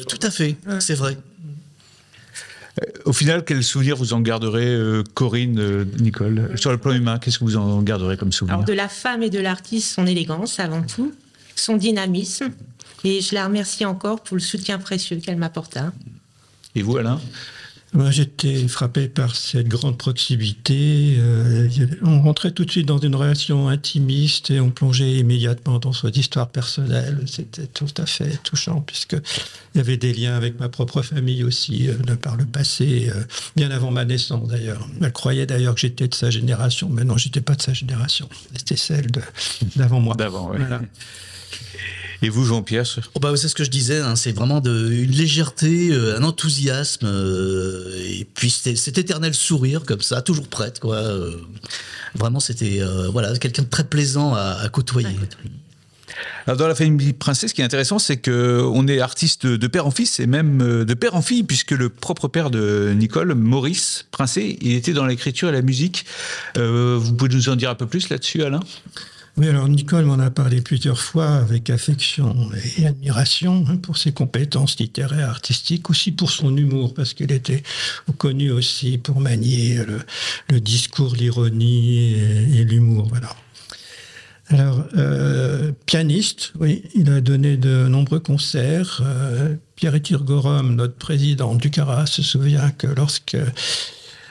tout 0.09 0.21
à 0.23 0.31
fait, 0.31 0.57
c'est 0.81 0.95
vrai. 0.95 1.17
Au 3.05 3.13
final, 3.13 3.45
quel 3.45 3.65
souvenir 3.65 3.97
vous 3.97 4.13
en 4.13 4.21
garderez, 4.21 5.03
Corinne, 5.15 5.85
Nicole 5.99 6.51
Sur 6.55 6.71
le 6.71 6.79
plan 6.79 6.93
humain, 6.93 7.19
qu'est-ce 7.19 7.41
que 7.41 7.45
vous 7.45 7.57
en 7.57 7.83
garderez 7.83 8.17
comme 8.17 8.31
souvenir? 8.31 8.55
Alors, 8.55 8.67
de 8.67 8.73
la 8.73 8.89
femme 8.89 9.25
et 9.25 9.31
de 9.31 9.41
l'artiste, 9.41 9.95
son 9.95 10.07
élégance 10.07 10.61
avant 10.61 10.83
tout, 10.83 11.13
son 11.57 11.77
dynamisme, 11.77 12.51
et 13.05 13.21
je 13.21 13.35
la 13.35 13.47
remercie 13.47 13.85
encore 13.85 14.23
pour 14.23 14.37
le 14.37 14.43
soutien 14.43 14.79
précieux 14.79 15.17
qu'elle 15.19 15.37
m'apporta. 15.37 15.93
Et 16.75 16.83
vous, 16.83 16.97
Alain? 16.97 17.21
Moi, 17.95 18.11
j'étais 18.11 18.69
frappé 18.69 19.09
par 19.09 19.35
cette 19.35 19.67
grande 19.67 19.97
proximité. 19.97 21.17
Euh, 21.19 21.69
on 22.03 22.21
rentrait 22.21 22.51
tout 22.51 22.67
de 22.67 22.71
suite 22.71 22.87
dans 22.87 22.99
une 22.99 23.15
relation 23.15 23.69
intimiste 23.69 24.51
et 24.51 24.61
on 24.61 24.71
plongeait 24.71 25.17
immédiatement 25.17 25.79
dans 25.79 25.95
son 25.95 26.11
histoire 26.11 26.51
personnelle. 26.51 27.23
C'était 27.27 27.67
tout 27.67 27.87
à 27.97 28.05
fait 28.05 28.39
touchant 28.43 28.83
puisqu'il 28.83 29.23
y 29.77 29.81
avait 29.81 29.97
des 29.97 30.13
liens 30.13 30.37
avec 30.37 30.61
ma 30.61 30.69
propre 30.69 31.01
famille 31.01 31.45
aussi, 31.45 31.89
euh, 31.89 31.95
de 31.95 32.15
par 32.15 32.37
le 32.37 32.45
passé, 32.45 33.11
euh, 33.15 33.23
bien 33.57 33.71
avant 33.71 33.91
ma 33.91 34.05
naissance 34.05 34.47
d'ailleurs. 34.49 34.87
Elle 35.01 35.13
croyait 35.13 35.47
d'ailleurs 35.47 35.75
que 35.75 35.81
j'étais 35.81 36.09
de 36.09 36.15
sa 36.15 36.29
génération, 36.29 36.91
mais 36.91 37.05
non, 37.05 37.17
j'étais 37.17 37.41
pas 37.41 37.55
de 37.55 37.63
sa 37.63 37.73
génération. 37.73 38.29
C'était 38.55 38.77
celle 38.77 39.07
d'avant 39.77 40.01
moi. 40.01 40.15
D'avant, 40.15 40.51
oui. 40.53 40.59
Et 42.21 42.31
vous, 42.31 42.45
Jean-Pierre 42.45 42.85
oh 43.15 43.21
bah, 43.21 43.33
C'est 43.37 43.49
ce 43.49 43.55
que 43.55 43.65
je 43.65 43.71
disais, 43.71 44.01
hein, 44.01 44.17
c'est 44.17 44.33
vraiment 44.33 44.61
de, 44.61 44.91
une 44.91 45.11
légèreté, 45.11 45.91
euh, 45.91 46.19
un 46.19 46.25
enthousiasme, 46.25 47.07
euh, 47.07 47.95
et 48.09 48.27
puis 48.35 48.51
cet 48.51 48.99
éternel 48.99 49.35
sourire 49.35 49.85
comme 49.85 50.01
ça, 50.01 50.21
toujours 50.21 50.49
prête. 50.49 50.81
Quoi. 50.81 50.97
Euh, 50.97 51.37
vraiment, 52.15 52.41
c'était 52.41 52.81
voilà, 53.13 53.37
quelqu'un 53.39 53.63
de 53.63 53.69
très 53.69 53.85
plaisant 53.85 54.35
à, 54.35 54.69
côtoyer. 54.73 55.17
Alors 56.47 56.57
dans 56.57 56.67
la 56.67 56.75
famille 56.75 57.13
princesse, 57.13 57.51
ce 57.51 57.55
qui 57.55 57.61
est 57.61 57.65
intéressant, 57.65 57.99
c'est 57.99 58.17
qu'on 58.17 58.89
est 58.89 59.01
artiste 59.01 59.47
de 59.47 59.67
père 59.67 59.87
en 59.87 59.91
fils 59.91 60.19
et 60.19 60.27
même 60.27 60.85
de 60.85 60.95
père 60.95 61.15
en 61.15 61.23
fille, 61.23 61.45
puisque 61.45 61.71
le 61.71 61.89
propre 61.89 62.27
père 62.27 62.51
de 62.51 62.93
Nicole, 62.97 63.35
Maurice 63.35 64.07
Princet, 64.11 64.59
il 64.61 64.73
était 64.73 64.95
dans 64.95 65.07
l'écriture 65.07 65.51
et 65.51 65.53
la 65.53 65.63
musique. 65.63 66.07
vous 66.57 67.13
pouvez 67.15 67.33
nous 67.33 67.49
en 67.49 67.57
dire 67.57 67.71
un 67.71 67.77
peu 67.77 67.87
plus 67.87 68.09
là-dessus, 68.09 68.43
Alain? 68.43 68.61
Oui, 69.39 69.49
alors 69.49 69.69
Nicole 69.69 70.05
m'en 70.05 70.19
a 70.19 70.31
parlé 70.31 70.61
plusieurs 70.61 70.99
fois 70.99 71.37
avec 71.37 71.71
affection 71.71 72.51
et 72.77 72.87
admiration 72.87 73.65
hein, 73.69 73.77
pour 73.77 73.97
ses 73.97 74.11
compétences 74.11 74.79
littéraires, 74.81 75.31
artistiques, 75.31 75.91
aussi 75.91 76.11
pour 76.11 76.33
son 76.33 76.57
humour, 76.57 76.93
parce 76.93 77.15
qu'il 77.15 77.31
était 77.31 77.63
connu 78.17 78.51
aussi 78.51 78.99
pour 78.99 79.21
manier 79.21 79.79
le, 80.49 80.61
discours, 80.61 81.15
l'ironie 81.15 82.15
et, 82.15 82.65
l'humour. 82.65 83.13
Alors, 84.49 84.85
euh, 84.97 85.71
pianiste, 85.87 86.53
oui, 86.59 86.83
il 86.97 87.09
a 87.11 87.21
donné 87.21 87.57
de 87.57 87.87
nombreux 87.87 88.21
concerts. 88.21 89.03
Euh, 89.05 89.55
Pierre 89.77 90.03
Tirgorum, 90.03 90.75
notre 90.75 90.97
président 90.97 91.55
du 91.55 91.71
Cara, 91.71 92.07
se 92.07 92.23
souvient 92.23 92.71
que 92.73 92.89
lorsque 92.89 93.37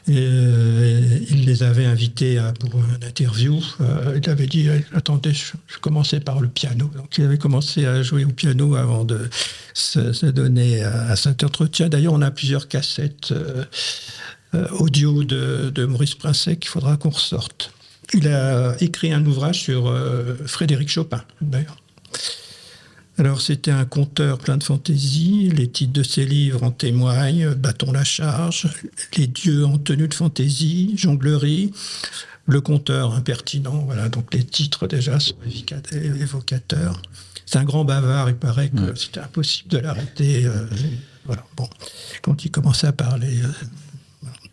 euh, 0.09 1.19
il 1.29 1.45
les 1.45 1.63
avait 1.63 1.85
invités 1.85 2.39
pour 2.59 2.79
une 2.79 3.03
interview. 3.05 3.61
Euh, 3.81 4.19
il 4.21 4.29
avait 4.29 4.47
dit 4.47 4.69
Attendez, 4.93 5.33
je, 5.33 5.53
commençais 5.79 6.19
par 6.19 6.39
le 6.39 6.47
piano. 6.47 6.89
Donc 6.95 7.17
il 7.17 7.25
avait 7.25 7.37
commencé 7.37 7.85
à 7.85 8.01
jouer 8.03 8.23
au 8.23 8.29
piano 8.29 8.75
avant 8.75 9.03
de 9.03 9.29
se, 9.73 10.25
donner 10.27 10.83
à, 10.83 11.15
cet 11.15 11.43
entretien. 11.43 11.89
D'ailleurs, 11.89 12.13
on 12.13 12.21
a 12.21 12.31
plusieurs 12.31 12.67
cassettes 12.67 13.31
euh, 13.31 14.67
audio 14.71 15.23
de, 15.23 15.71
de, 15.73 15.85
Maurice 15.85 16.15
Princet 16.15 16.55
qu'il 16.55 16.69
faudra 16.69 16.95
qu'on 16.95 17.09
ressorte. 17.09 17.73
Il 18.13 18.29
a 18.29 18.77
écrit 18.79 19.11
un 19.11 19.25
ouvrage 19.25 19.59
sur 19.59 19.93
Frédéric 20.45 20.87
Chopin, 20.87 21.21
d'ailleurs. 21.41 21.75
Alors 23.19 23.41
c'était 23.41 23.71
un 23.71 23.85
conteur 23.85 24.37
plein 24.37 24.57
de 24.57 24.63
fantaisie, 24.63 25.49
les 25.49 25.67
titres 25.67 25.93
de 25.93 26.03
ses 26.03 26.23
livres 26.23 26.61
en 26.61 26.69
témoignent, 26.69 27.55
Bâton 27.55 27.91
la 27.91 28.03
charge, 28.03 28.67
Les 29.17 29.25
dieux 29.25 29.65
en 29.65 29.79
tenue 29.79 30.07
de 30.07 30.13
fantaisie, 30.13 30.93
Jonglerie, 30.95 31.73
Le 32.45 32.61
conteur 32.61 33.13
impertinent, 33.13 33.83
voilà, 33.85 34.09
donc 34.09 34.33
les 34.33 34.43
titres 34.43 34.87
déjà 34.87 35.19
sont 35.19 35.35
évocateurs. 36.21 37.01
C'est 37.47 37.57
un 37.57 37.63
grand 37.63 37.85
bavard, 37.85 38.29
il 38.29 38.35
paraît 38.35 38.69
que 38.69 38.93
c'était 38.93 39.21
impossible 39.21 39.69
de 39.69 39.77
l'arrêter. 39.79 40.45
Euh, 40.45 40.67
voilà, 41.25 41.43
bon, 41.55 41.67
quand 42.21 42.45
il 42.45 42.51
commençait 42.51 42.87
à 42.87 42.91
parler, 42.91 43.41
euh, 43.41 43.47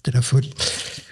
c'était 0.04 0.16
la 0.16 0.22
folie. 0.22 0.52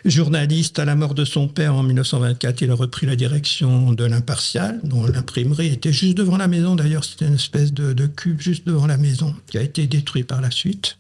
Journaliste 0.05 0.79
à 0.79 0.85
la 0.85 0.95
mort 0.95 1.15
de 1.15 1.25
son 1.25 1.49
père 1.49 1.75
en 1.75 1.83
1924, 1.83 2.61
il 2.61 2.71
a 2.71 2.75
repris 2.75 3.07
la 3.07 3.17
direction 3.17 3.93
de 3.93 4.05
l'Impartial, 4.05 4.81
dont 4.83 5.07
l'imprimerie 5.07 5.69
était 5.69 5.93
juste 5.93 6.17
devant 6.19 6.37
la 6.37 6.47
maison. 6.47 6.75
D'ailleurs, 6.75 7.05
c'était 7.05 7.27
une 7.27 7.37
espèce 7.37 7.73
de, 7.73 7.95
de, 7.95 8.07
cube 8.07 8.41
juste 8.41 8.67
devant 8.67 8.87
la 8.87 8.99
maison 8.99 9.35
qui 9.47 9.57
a 9.57 9.63
été 9.63 9.87
détruit 9.87 10.25
par 10.25 10.43
la 10.43 10.51
suite. 10.51 10.99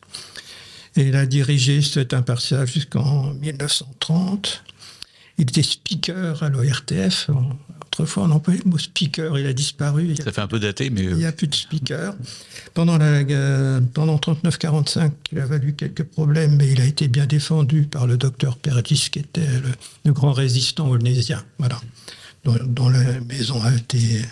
Et 0.96 1.02
il 1.08 1.16
a 1.16 1.26
dirigé 1.26 1.82
cet 1.82 2.14
Impartial 2.14 2.66
jusqu'en 2.66 3.34
1930. 3.34 4.64
Il 5.36 5.42
était 5.42 5.62
speaker 5.62 6.42
à 6.42 6.48
l'ORTF. 6.48 7.28
Autrefois, 7.92 8.22
on 8.22 8.30
employait 8.30 8.60
le 8.64 8.70
mot 8.70 8.78
speaker, 8.78 9.38
il 9.38 9.46
a 9.46 9.52
disparu. 9.52 10.16
Ça 10.16 10.32
fait 10.32 10.40
un 10.40 10.46
peu 10.46 10.58
daté, 10.58 10.88
mais... 10.88 11.02
Il 11.02 11.16
n'y 11.16 11.26
a 11.26 11.32
plus 11.32 11.46
de 11.46 11.54
speaker. 11.54 12.14
Pendant, 12.72 12.96
la, 12.96 13.22
pendant 13.92 14.16
39-45, 14.16 15.10
il 15.30 15.38
a 15.38 15.44
valu 15.44 15.74
quelques 15.74 16.04
problèmes, 16.04 16.56
mais 16.56 16.72
il 16.72 16.80
a 16.80 16.86
été 16.86 17.06
bien 17.08 17.26
défendu 17.26 17.82
par 17.82 18.06
le 18.06 18.16
docteur 18.16 18.56
Perdis, 18.56 19.08
qui 19.12 19.18
était 19.18 19.46
le, 20.06 20.12
grand 20.12 20.32
résistant 20.32 20.88
olnésien, 20.88 21.44
voilà, 21.58 21.78
dont, 22.44 22.88
la 22.88 23.20
maison 23.20 23.62
a 23.62 23.74
été 23.74 24.22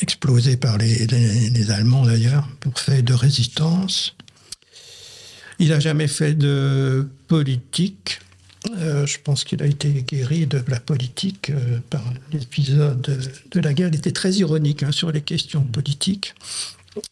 explosée 0.00 0.56
par 0.56 0.78
les, 0.78 1.06
les 1.06 1.70
Allemands, 1.70 2.06
d'ailleurs, 2.06 2.48
pour 2.60 2.80
fait 2.80 3.02
de 3.02 3.12
résistance. 3.12 4.16
Il 5.58 5.68
n'a 5.68 5.80
jamais 5.80 6.08
fait 6.08 6.32
de 6.32 7.06
politique. 7.28 8.20
Euh, 8.70 9.06
je 9.06 9.18
pense 9.22 9.44
qu'il 9.44 9.62
a 9.62 9.66
été 9.66 9.90
guéri 9.90 10.46
de 10.46 10.62
la 10.68 10.80
politique 10.80 11.50
euh, 11.50 11.78
par 11.90 12.02
l'épisode 12.32 13.20
de 13.50 13.60
la 13.60 13.74
guerre. 13.74 13.88
Il 13.88 13.96
était 13.96 14.12
très 14.12 14.32
ironique 14.32 14.82
hein, 14.82 14.92
sur 14.92 15.12
les 15.12 15.20
questions 15.20 15.62
politiques. 15.62 16.34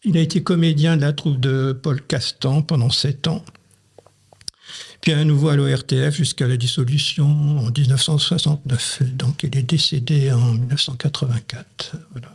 Il 0.03 0.17
a 0.17 0.21
été 0.21 0.41
comédien 0.41 0.97
de 0.97 1.01
la 1.01 1.13
troupe 1.13 1.39
de 1.39 1.77
Paul 1.79 2.01
Castan 2.01 2.61
pendant 2.61 2.89
sept 2.89 3.27
ans. 3.27 3.43
puis 5.01 5.11
à 5.11 5.23
nouveau 5.25 5.49
à 5.49 5.55
l'ORTF 5.55 6.15
jusqu'à 6.15 6.47
la 6.47 6.57
dissolution 6.57 7.25
en 7.25 7.69
1969. 7.69 9.03
Donc 9.15 9.43
il 9.43 9.55
est 9.57 9.63
décédé 9.63 10.31
en 10.31 10.53
1984. 10.53 11.97
Voilà. 12.11 12.29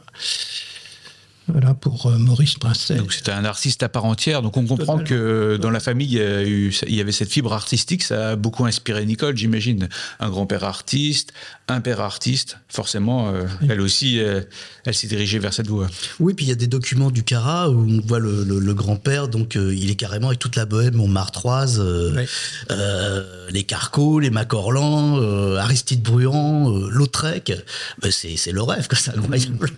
Voilà 1.49 1.73
pour 1.73 2.07
euh, 2.07 2.19
Maurice 2.19 2.55
Princet. 2.55 2.97
Donc 2.97 3.13
c'était 3.13 3.33
un 3.33 3.45
artiste 3.45 3.83
à 3.83 3.89
part 3.89 4.05
entière. 4.05 4.43
Donc 4.43 4.57
on 4.57 4.67
comprend 4.67 4.99
que 4.99 5.57
dans 5.61 5.71
la 5.71 5.81
famille, 5.81 6.09
il 6.09 6.19
y, 6.19 6.21
a 6.21 6.45
eu, 6.45 6.75
il 6.87 6.95
y, 6.95 7.01
avait 7.01 7.13
cette 7.13 7.31
fibre 7.31 7.53
artistique. 7.53 8.03
Ça 8.03 8.31
a 8.31 8.37
beaucoup 8.37 8.67
inspiré 8.67 9.05
Nicole, 9.07 9.37
j'imagine. 9.37 9.89
Un 10.21 10.29
grand-père 10.29 10.65
artiste, 10.65 11.33
un 11.69 11.81
père 11.81 12.01
artiste. 12.01 12.59
Forcément, 12.69 13.29
euh, 13.29 13.45
elle 13.69 13.81
aussi, 13.81 14.21
euh, 14.21 14.43
elle 14.85 14.95
s'est 14.95 15.07
dirigée 15.07 15.39
vers 15.39 15.55
cette 15.55 15.69
voie. 15.69 15.89
Oui, 16.21 16.35
puis 16.35 16.45
il 16.45 16.49
y 16.49 16.53
a 16.53 16.57
des 16.57 16.67
documents 16.67 17.11
du 17.11 17.25
Cara 17.25 17.71
où 17.71 17.79
on 17.79 18.01
voit 18.07 18.19
le, 18.19 18.45
le, 18.45 18.59
le 18.59 18.75
grand-père. 18.75 19.29
Donc 19.29 19.55
il 19.55 19.91
est 19.91 19.97
carrément 19.97 20.29
avec 20.29 20.39
toute 20.39 20.57
la 20.57 20.67
bohème 20.67 20.95
Montmartroise, 20.95 21.81
oui. 21.81 22.25
les 23.51 23.63
Carcos, 23.65 24.21
les 24.21 24.31
Macorlan, 24.31 25.57
Aristide 25.57 26.03
Bruand, 26.03 26.71
Lautrec. 26.91 27.53
Ben, 28.03 28.11
c'est 28.11 28.53
le 28.53 28.63
rêve, 28.63 28.87
c'est 28.93 29.17
incroyable. 29.17 29.71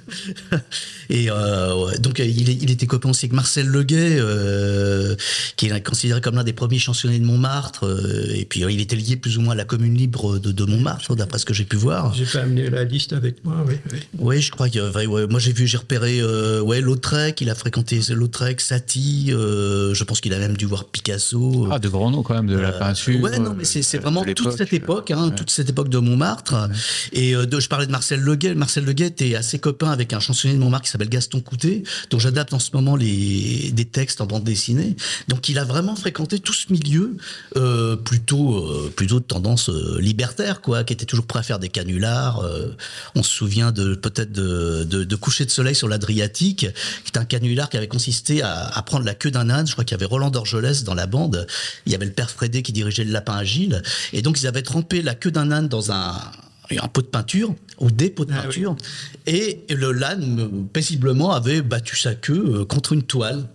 Et 1.11 1.29
euh, 1.61 1.97
donc 1.99 2.19
il, 2.19 2.49
il, 2.49 2.71
était 2.71 2.87
copain 2.87 3.11
aussi 3.11 3.27
avec 3.27 3.35
Marcel 3.35 3.67
Leguet, 3.67 4.19
euh, 4.19 5.15
qui 5.57 5.67
est 5.67 5.83
considéré 5.83 6.21
comme 6.21 6.37
l'un 6.37 6.45
des 6.45 6.53
premiers 6.53 6.79
chansonniers 6.79 7.19
de 7.19 7.25
Montmartre. 7.25 7.87
Euh, 7.87 8.35
et 8.35 8.45
puis 8.45 8.61
il 8.61 8.81
était 8.81 8.97
lié 8.97 9.17
plus 9.17 9.39
ou 9.39 9.43
moins 9.43 9.53
à 9.53 9.57
la 9.57 9.65
commune 9.65 9.95
libre 9.95 10.39
de, 10.39 10.53
de 10.53 10.65
Montmartre, 10.65 11.15
d'après 11.15 11.39
ce 11.39 11.45
que 11.45 11.55
j'ai 11.55 11.65
pu 11.65 11.77
voir. 11.77 12.15
J'ai 12.15 12.25
pas 12.25 12.41
amené 12.41 12.71
la 12.71 12.85
liste 12.85 13.13
avec 13.13 13.45
moi, 13.45 13.57
oui. 13.67 13.75
Oui, 13.93 13.99
oui 14.19 14.41
je 14.41 14.51
crois 14.51 14.69
que 14.69 15.07
ouais, 15.07 15.27
moi 15.27 15.41
j'ai 15.41 15.53
vu, 15.53 15.67
j'ai 15.67 15.79
repéré 15.79 16.23
ouais 16.61 16.81
Lautrec, 16.81 17.41
il 17.41 17.51
a 17.51 17.55
fréquenté 17.55 18.01
Lautrec, 18.11 18.61
Satie. 18.61 19.29
je 19.31 20.05
pense 20.05 20.21
qu'il 20.21 20.35
a 20.35 20.39
même 20.39 20.57
dû 20.57 20.67
voir 20.67 20.85
Picasso. 20.85 21.69
Ah, 21.71 21.79
de 21.79 21.89
grands 21.89 22.11
noms 22.11 22.23
quand 22.23 22.35
même 22.35 22.47
de 22.47 22.57
la 22.57 22.73
peinture. 22.73 23.21
Ouais, 23.21 23.39
non, 23.39 23.55
mais 23.57 23.65
c'est 23.65 23.99
vraiment 23.99 24.25
toute 24.35 24.57
cette 24.57 24.73
époque, 24.73 25.11
hein, 25.11 25.29
ouais. 25.29 25.35
toute 25.35 25.51
cette 25.51 25.69
époque 25.69 25.89
de 25.89 25.99
Montmartre. 25.99 26.55
Ouais. 26.55 26.77
Et 27.13 27.35
de, 27.35 27.61
je 27.61 27.69
parlais 27.69 27.87
de 27.87 27.93
Marcel 27.93 28.21
Leguet. 28.21 28.55
Marcel 28.55 28.85
Leguet 28.85 29.07
était 29.07 29.35
assez 29.35 29.59
copain 29.59 29.91
avec 29.91 30.13
un 30.13 30.21
chansonnier 30.21 30.55
de 30.55 30.61
Montmartre 30.61 30.85
qui 30.87 30.91
s'appelle 30.91 31.09
Gaston 31.09 31.41
Dont 32.11 32.19
j'adapte 32.19 32.53
en 32.53 32.59
ce 32.59 32.71
moment 32.75 32.97
les, 32.97 33.71
des 33.73 33.85
textes 33.85 34.21
en 34.21 34.27
bande 34.27 34.45
dessinée. 34.45 34.97
Donc 35.29 35.49
il 35.49 35.59
a 35.59 35.65
vraiment 35.65 35.97
fréquenté 35.97 36.39
tout 36.39 36.53
ce 36.53 36.73
milieu 36.73 37.17
euh, 37.57 37.97
plutôt, 37.97 38.57
euh, 38.57 38.93
plutôt 38.95 39.21
de 39.21 39.25
tendance 39.25 39.69
euh, 39.69 39.99
libertaire, 40.01 40.61
quoi, 40.61 40.85
qui 40.85 40.93
était 40.93 41.07
toujours 41.07 41.27
prêt 41.27 41.41
à 41.41 41.43
faire 41.43 41.59
des 41.59 41.69
canulars. 41.69 42.43
on 43.15 43.23
se 43.23 43.31
souvient 43.31 43.73
de 43.73 43.95
peut-être 43.95 44.33
de, 44.33 44.85
de, 44.85 45.17
Coucher 45.21 45.45
de 45.45 45.51
soleil 45.51 45.75
sur 45.75 45.87
l'Adriatique, 45.87 46.67
qui 47.05 47.13
est 47.13 47.19
un 47.19 47.27
canular 47.27 47.69
qui 47.69 47.77
avait 47.77 47.89
consisté 47.89 48.41
à, 48.41 48.67
à 48.69 48.83
prendre 48.83 49.05
la 49.05 49.15
queue 49.15 49.31
d'un 49.31 49.51
âne. 49.51 49.67
Je 49.67 49.73
crois 49.73 49.85
qu'il 49.85 49.95
y 49.95 49.99
avait 49.99 50.07
Roland 50.07 50.31
d'Orgelès 50.31 50.83
dans 50.83 50.95
la 50.95 51.07
bande. 51.07 51.47
Il 51.85 51.93
y 51.93 51.95
avait 51.95 52.07
le 52.07 52.13
père 52.13 52.31
Frédé 52.31 52.63
qui 52.63 52.73
dirigeait 52.73 53.05
le 53.05 53.13
lapin 53.13 53.37
agile. 53.37 53.83
Et 54.15 54.23
donc 54.23 54.41
ils 54.41 54.47
avaient 54.47 54.63
trempé 54.63 55.03
la 55.03 55.15
queue 55.15 55.31
d'un 55.31 55.51
âne 55.51 55.69
dans 55.69 55.93
un 55.93 56.15
un 56.79 56.89
pot 56.89 57.03
de 57.03 57.07
peinture 57.07 57.55
ou 57.81 57.91
des 57.91 58.11
pots 58.11 58.25
de 58.25 58.33
ah, 58.33 58.43
peinture 58.43 58.77
oui. 59.27 59.33
et 59.35 59.75
le 59.75 59.93
l'âne 59.93 60.69
paisiblement 60.73 61.33
avait 61.33 61.63
battu 61.63 61.97
sa 61.97 62.15
queue 62.15 62.65
contre 62.67 62.93
une 62.93 63.03
toile 63.03 63.49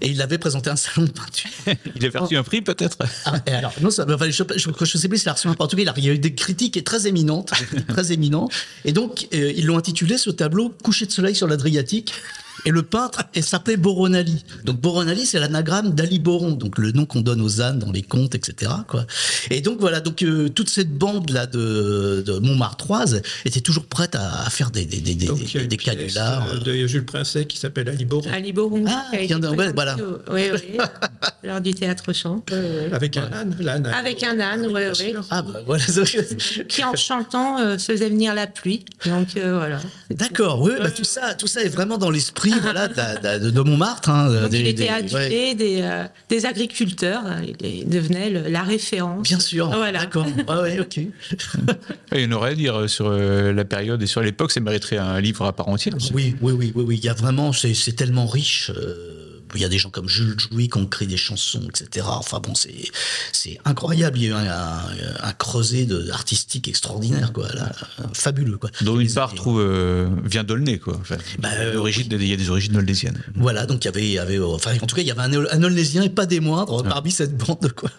et 0.00 0.08
il 0.08 0.20
avait 0.22 0.38
présenté 0.38 0.70
un 0.70 0.76
salon 0.76 1.06
de 1.06 1.12
peinture. 1.12 1.50
il 1.96 2.06
a 2.16 2.20
reçu 2.20 2.36
oh. 2.36 2.40
un 2.40 2.42
prix 2.42 2.62
peut-être? 2.62 2.98
Ah, 3.24 3.34
alors 3.46 3.72
non, 3.80 3.90
ça, 3.90 4.04
enfin, 4.08 4.30
je, 4.30 4.42
je, 4.56 4.98
sais 4.98 5.08
plus 5.08 5.18
s'il 5.18 5.28
a 5.28 5.32
reçu 5.32 5.48
un 5.48 5.54
prix. 5.54 5.66
Il, 5.72 5.92
il 5.96 6.04
y 6.04 6.10
a 6.10 6.12
eu 6.12 6.18
des 6.18 6.34
critiques 6.34 6.82
très 6.84 7.06
éminentes, 7.06 7.52
très 7.88 8.12
éminentes. 8.12 8.52
Et 8.84 8.92
donc 8.92 9.28
euh, 9.34 9.52
ils 9.56 9.66
l'ont 9.66 9.78
intitulé 9.78 10.18
ce 10.18 10.30
tableau 10.30 10.74
"Coucher 10.82 11.06
de 11.06 11.12
soleil 11.12 11.34
sur 11.34 11.46
l'Adriatique". 11.46 12.12
Et 12.66 12.70
le 12.70 12.82
peintre 12.82 13.22
s'appelait 13.40 13.76
Boronali. 13.76 14.44
Donc 14.64 14.80
Boronali, 14.80 15.26
c'est 15.26 15.38
l'anagramme 15.38 15.94
d'Ali 15.94 16.18
Boron, 16.18 16.52
donc 16.52 16.78
le 16.78 16.92
nom 16.92 17.06
qu'on 17.06 17.20
donne 17.20 17.40
aux 17.40 17.60
ânes 17.60 17.78
dans 17.78 17.92
les 17.92 18.02
contes, 18.02 18.34
etc. 18.34 18.72
Quoi. 18.88 19.06
Et 19.50 19.60
donc 19.60 19.78
voilà, 19.80 20.00
donc 20.00 20.22
euh, 20.22 20.48
toute 20.48 20.70
cette 20.70 20.96
bande 20.96 21.30
là 21.30 21.46
de, 21.46 22.22
de 22.26 22.38
Montmartroise 22.38 23.22
était 23.44 23.60
toujours 23.60 23.84
prête 23.86 24.14
à, 24.14 24.44
à 24.46 24.50
faire 24.50 24.70
des 24.70 24.84
des 24.84 25.00
des, 25.00 25.26
donc, 25.26 25.40
des, 25.52 25.66
des 25.66 25.76
canulars. 25.76 26.60
De 26.60 26.86
Jules 26.86 27.04
Princet 27.04 27.44
qui 27.46 27.58
s'appelle 27.58 27.88
Ali 27.88 28.04
Boron. 28.04 28.30
Ali 28.32 28.52
Boron. 28.52 28.84
Ah, 28.86 29.04
de, 29.12 29.48
ouais, 29.48 29.72
voilà. 29.72 29.96
Oui, 30.30 30.42
oui. 30.52 30.78
Lors 31.42 31.60
du 31.60 31.74
théâtre 31.74 32.12
chant. 32.12 32.42
Euh, 32.52 32.88
avec 32.92 33.16
un 33.16 33.30
âne, 33.32 33.56
l'âne. 33.60 33.86
Avec 33.86 34.22
un 34.22 34.38
âne, 34.40 34.66
oui, 34.66 34.82
oui. 34.98 35.14
Ah 35.30 35.42
bah 35.42 35.60
voilà. 35.66 35.84
qui 36.68 36.84
en 36.84 36.96
chantant 36.96 37.58
euh, 37.58 37.78
faisait 37.78 38.08
venir 38.08 38.34
la 38.34 38.46
pluie. 38.46 38.84
Donc 39.06 39.36
euh, 39.36 39.58
voilà. 39.58 39.80
D'accord. 40.10 40.60
Oui, 40.62 40.72
bah, 40.78 40.90
tout 40.90 41.04
ça, 41.04 41.34
tout 41.34 41.46
ça 41.46 41.62
est 41.62 41.68
vraiment 41.68 41.98
dans 41.98 42.10
l'esprit 42.10 42.43
voilà, 42.62 42.88
de, 42.88 43.38
de, 43.38 43.50
de, 43.50 43.60
Montmartre. 43.60 44.10
Hein, 44.10 44.42
Donc, 44.42 44.50
des, 44.50 44.60
il 44.60 44.66
était 44.66 44.88
adulé 44.88 45.14
ouais. 45.16 45.54
des, 45.54 45.80
euh, 45.82 46.04
des, 46.28 46.46
agriculteurs. 46.46 47.22
Il 47.62 47.88
devenait 47.88 48.30
le, 48.30 48.48
la 48.48 48.62
référence. 48.62 49.22
Bien 49.28 49.40
sûr. 49.40 49.68
Voilà. 49.68 50.00
D'accord. 50.00 50.26
Ah 50.46 50.60
ouais, 50.60 50.78
ok. 50.78 50.98
il 52.12 52.20
y 52.20 52.26
en 52.26 52.32
aurait 52.32 52.50
à 52.50 52.54
dire 52.54 52.90
sur 52.90 53.10
la 53.10 53.64
période 53.64 54.02
et 54.02 54.06
sur 54.06 54.20
l'époque. 54.20 54.52
Ça 54.52 54.60
mériterait 54.60 54.98
un 54.98 55.20
livre 55.20 55.46
à 55.46 55.52
part 55.52 55.68
entière. 55.68 55.94
Oui, 56.12 56.36
oui, 56.42 56.52
oui, 56.52 56.72
oui, 56.74 56.84
oui. 56.86 56.98
Il 56.98 57.04
y 57.04 57.08
a 57.08 57.14
vraiment, 57.14 57.52
c'est 57.52 57.96
tellement 57.96 58.26
riche. 58.26 58.70
Euh 58.76 59.13
il 59.54 59.62
y 59.62 59.64
a 59.64 59.68
des 59.68 59.78
gens 59.78 59.90
comme 59.90 60.08
Jules 60.08 60.38
Jouy 60.38 60.68
qui 60.68 60.78
ont 60.78 60.86
créé 60.86 61.06
des 61.06 61.16
chansons, 61.16 61.62
etc. 61.68 62.06
Enfin 62.08 62.40
bon, 62.40 62.54
c'est 62.54 62.90
c'est 63.32 63.58
incroyable. 63.64 64.18
Il 64.18 64.24
y 64.24 64.26
a 64.26 64.30
eu 64.30 64.32
un, 64.32 64.46
un, 64.46 64.82
un 65.22 65.32
creuset 65.32 65.86
de, 65.86 66.10
artistique 66.10 66.68
extraordinaire, 66.68 67.32
quoi, 67.32 67.48
là, 67.52 67.72
fabuleux, 68.12 68.58
quoi. 68.58 68.70
Dont 68.80 68.98
une 68.98 69.12
part 69.12 69.34
trouve 69.34 69.60
euh, 69.60 70.08
vient 70.24 70.44
d'Aulnay, 70.44 70.78
quoi. 70.78 70.96
Enfin, 71.00 71.16
bah, 71.38 71.50
euh, 71.54 71.76
origine, 71.76 72.06
il 72.10 72.26
y 72.26 72.32
a 72.32 72.36
des 72.36 72.50
origines 72.50 72.76
aulnésiennes. 72.76 73.22
Voilà, 73.34 73.66
donc 73.66 73.84
il 73.84 73.86
y 73.86 73.88
avait, 73.88 74.06
il 74.06 74.12
y 74.12 74.18
avait, 74.18 74.38
enfin 74.38 74.72
en 74.80 74.86
tout 74.86 74.96
cas, 74.96 75.02
il 75.02 75.08
y 75.08 75.10
avait 75.10 75.22
un, 75.22 75.32
un 75.32 76.02
et 76.02 76.08
pas 76.10 76.26
des 76.26 76.40
moindres 76.40 76.82
ouais. 76.82 76.88
parmi 76.88 77.10
cette 77.10 77.36
bande, 77.36 77.72
quoi. 77.72 77.90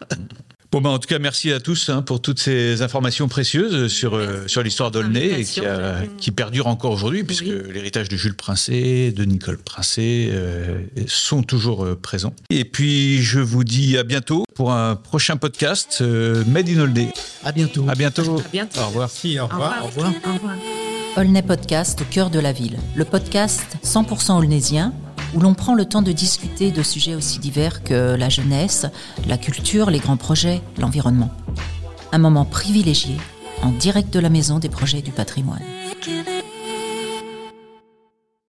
Bon 0.72 0.82
ben, 0.82 0.90
en 0.90 1.00
tout 1.00 1.08
cas, 1.08 1.20
merci 1.20 1.52
à 1.52 1.60
tous 1.60 1.90
hein, 1.90 2.02
pour 2.02 2.22
toutes 2.22 2.40
ces 2.40 2.82
informations 2.82 3.28
précieuses 3.28 3.88
sur, 3.88 4.16
euh, 4.16 4.48
sur 4.48 4.62
l'histoire 4.62 4.92
d'Aulnay 4.92 5.42
et 5.42 5.44
qui, 5.44 5.66
a, 5.66 6.02
qui, 6.18 6.32
perdure 6.32 6.68
encore 6.68 6.92
aujourd'hui, 6.92 7.24
puisque 7.24 7.46
oui. 7.46 7.74
l'héritage 7.74 8.10
de 8.10 8.18
Jules 8.18 8.36
Princet, 8.36 9.12
de 9.12 9.24
Nicole 9.24 9.58
Princet 9.58 10.30
euh, 10.32 10.80
sont 11.08 11.44
toujours 11.44 11.86
euh, 11.86 11.96
présents. 11.96 12.34
Et 12.50 12.66
puis, 12.66 13.22
je 13.22 13.40
vous 13.40 13.64
dis 13.64 13.98
à 13.98 14.04
bientôt 14.04 14.46
pour 14.56 14.74
un 14.74 14.96
prochain 14.96 15.38
podcast 15.38 16.00
euh, 16.02 16.44
Made 16.48 16.70
in 16.70 16.80
Aulnay. 16.80 17.10
À 17.44 17.52
bientôt. 17.52 17.86
À 17.88 17.96
bientôt. 17.96 18.40
À 18.40 18.50
bientôt. 18.52 18.80
Au 18.82 18.88
revoir. 18.88 19.10
Si, 19.10 19.40
au 19.40 19.48
revoir. 19.48 19.84
Au 19.84 19.88
revoir. 19.88 20.12
Au 20.26 20.34
revoir. 20.34 20.56
Aulnay 21.18 21.42
Podcast 21.42 22.02
au 22.02 22.06
cœur 22.06 22.30
de 22.30 22.40
la 22.40 22.52
ville. 22.52 22.78
Le 22.96 23.06
podcast 23.06 23.78
100% 23.86 24.38
aulnaysien 24.38 24.94
où 25.34 25.40
l'on 25.40 25.54
prend 25.54 25.76
le 25.76 25.86
temps 25.86 26.02
de 26.02 26.12
discuter 26.12 26.72
de 26.72 26.84
sujets 26.84 27.16
aussi 27.16 27.40
divers 27.40 27.84
que 27.84 28.16
la 28.16 28.30
jeunesse, 28.30 28.86
la 29.28 29.38
culture, 29.38 29.90
les 29.90 30.00
grands 30.00 30.18
projets, 30.18 30.62
l'environnement. 30.78 31.32
Un 32.12 32.18
moment 32.18 32.46
privilégié 32.46 33.18
en 33.62 33.72
direct 33.72 34.14
de 34.14 34.20
la 34.20 34.30
maison 34.30 34.60
des 34.60 34.70
projets 34.70 35.02
du 35.02 35.12
patrimoine. 35.12 35.62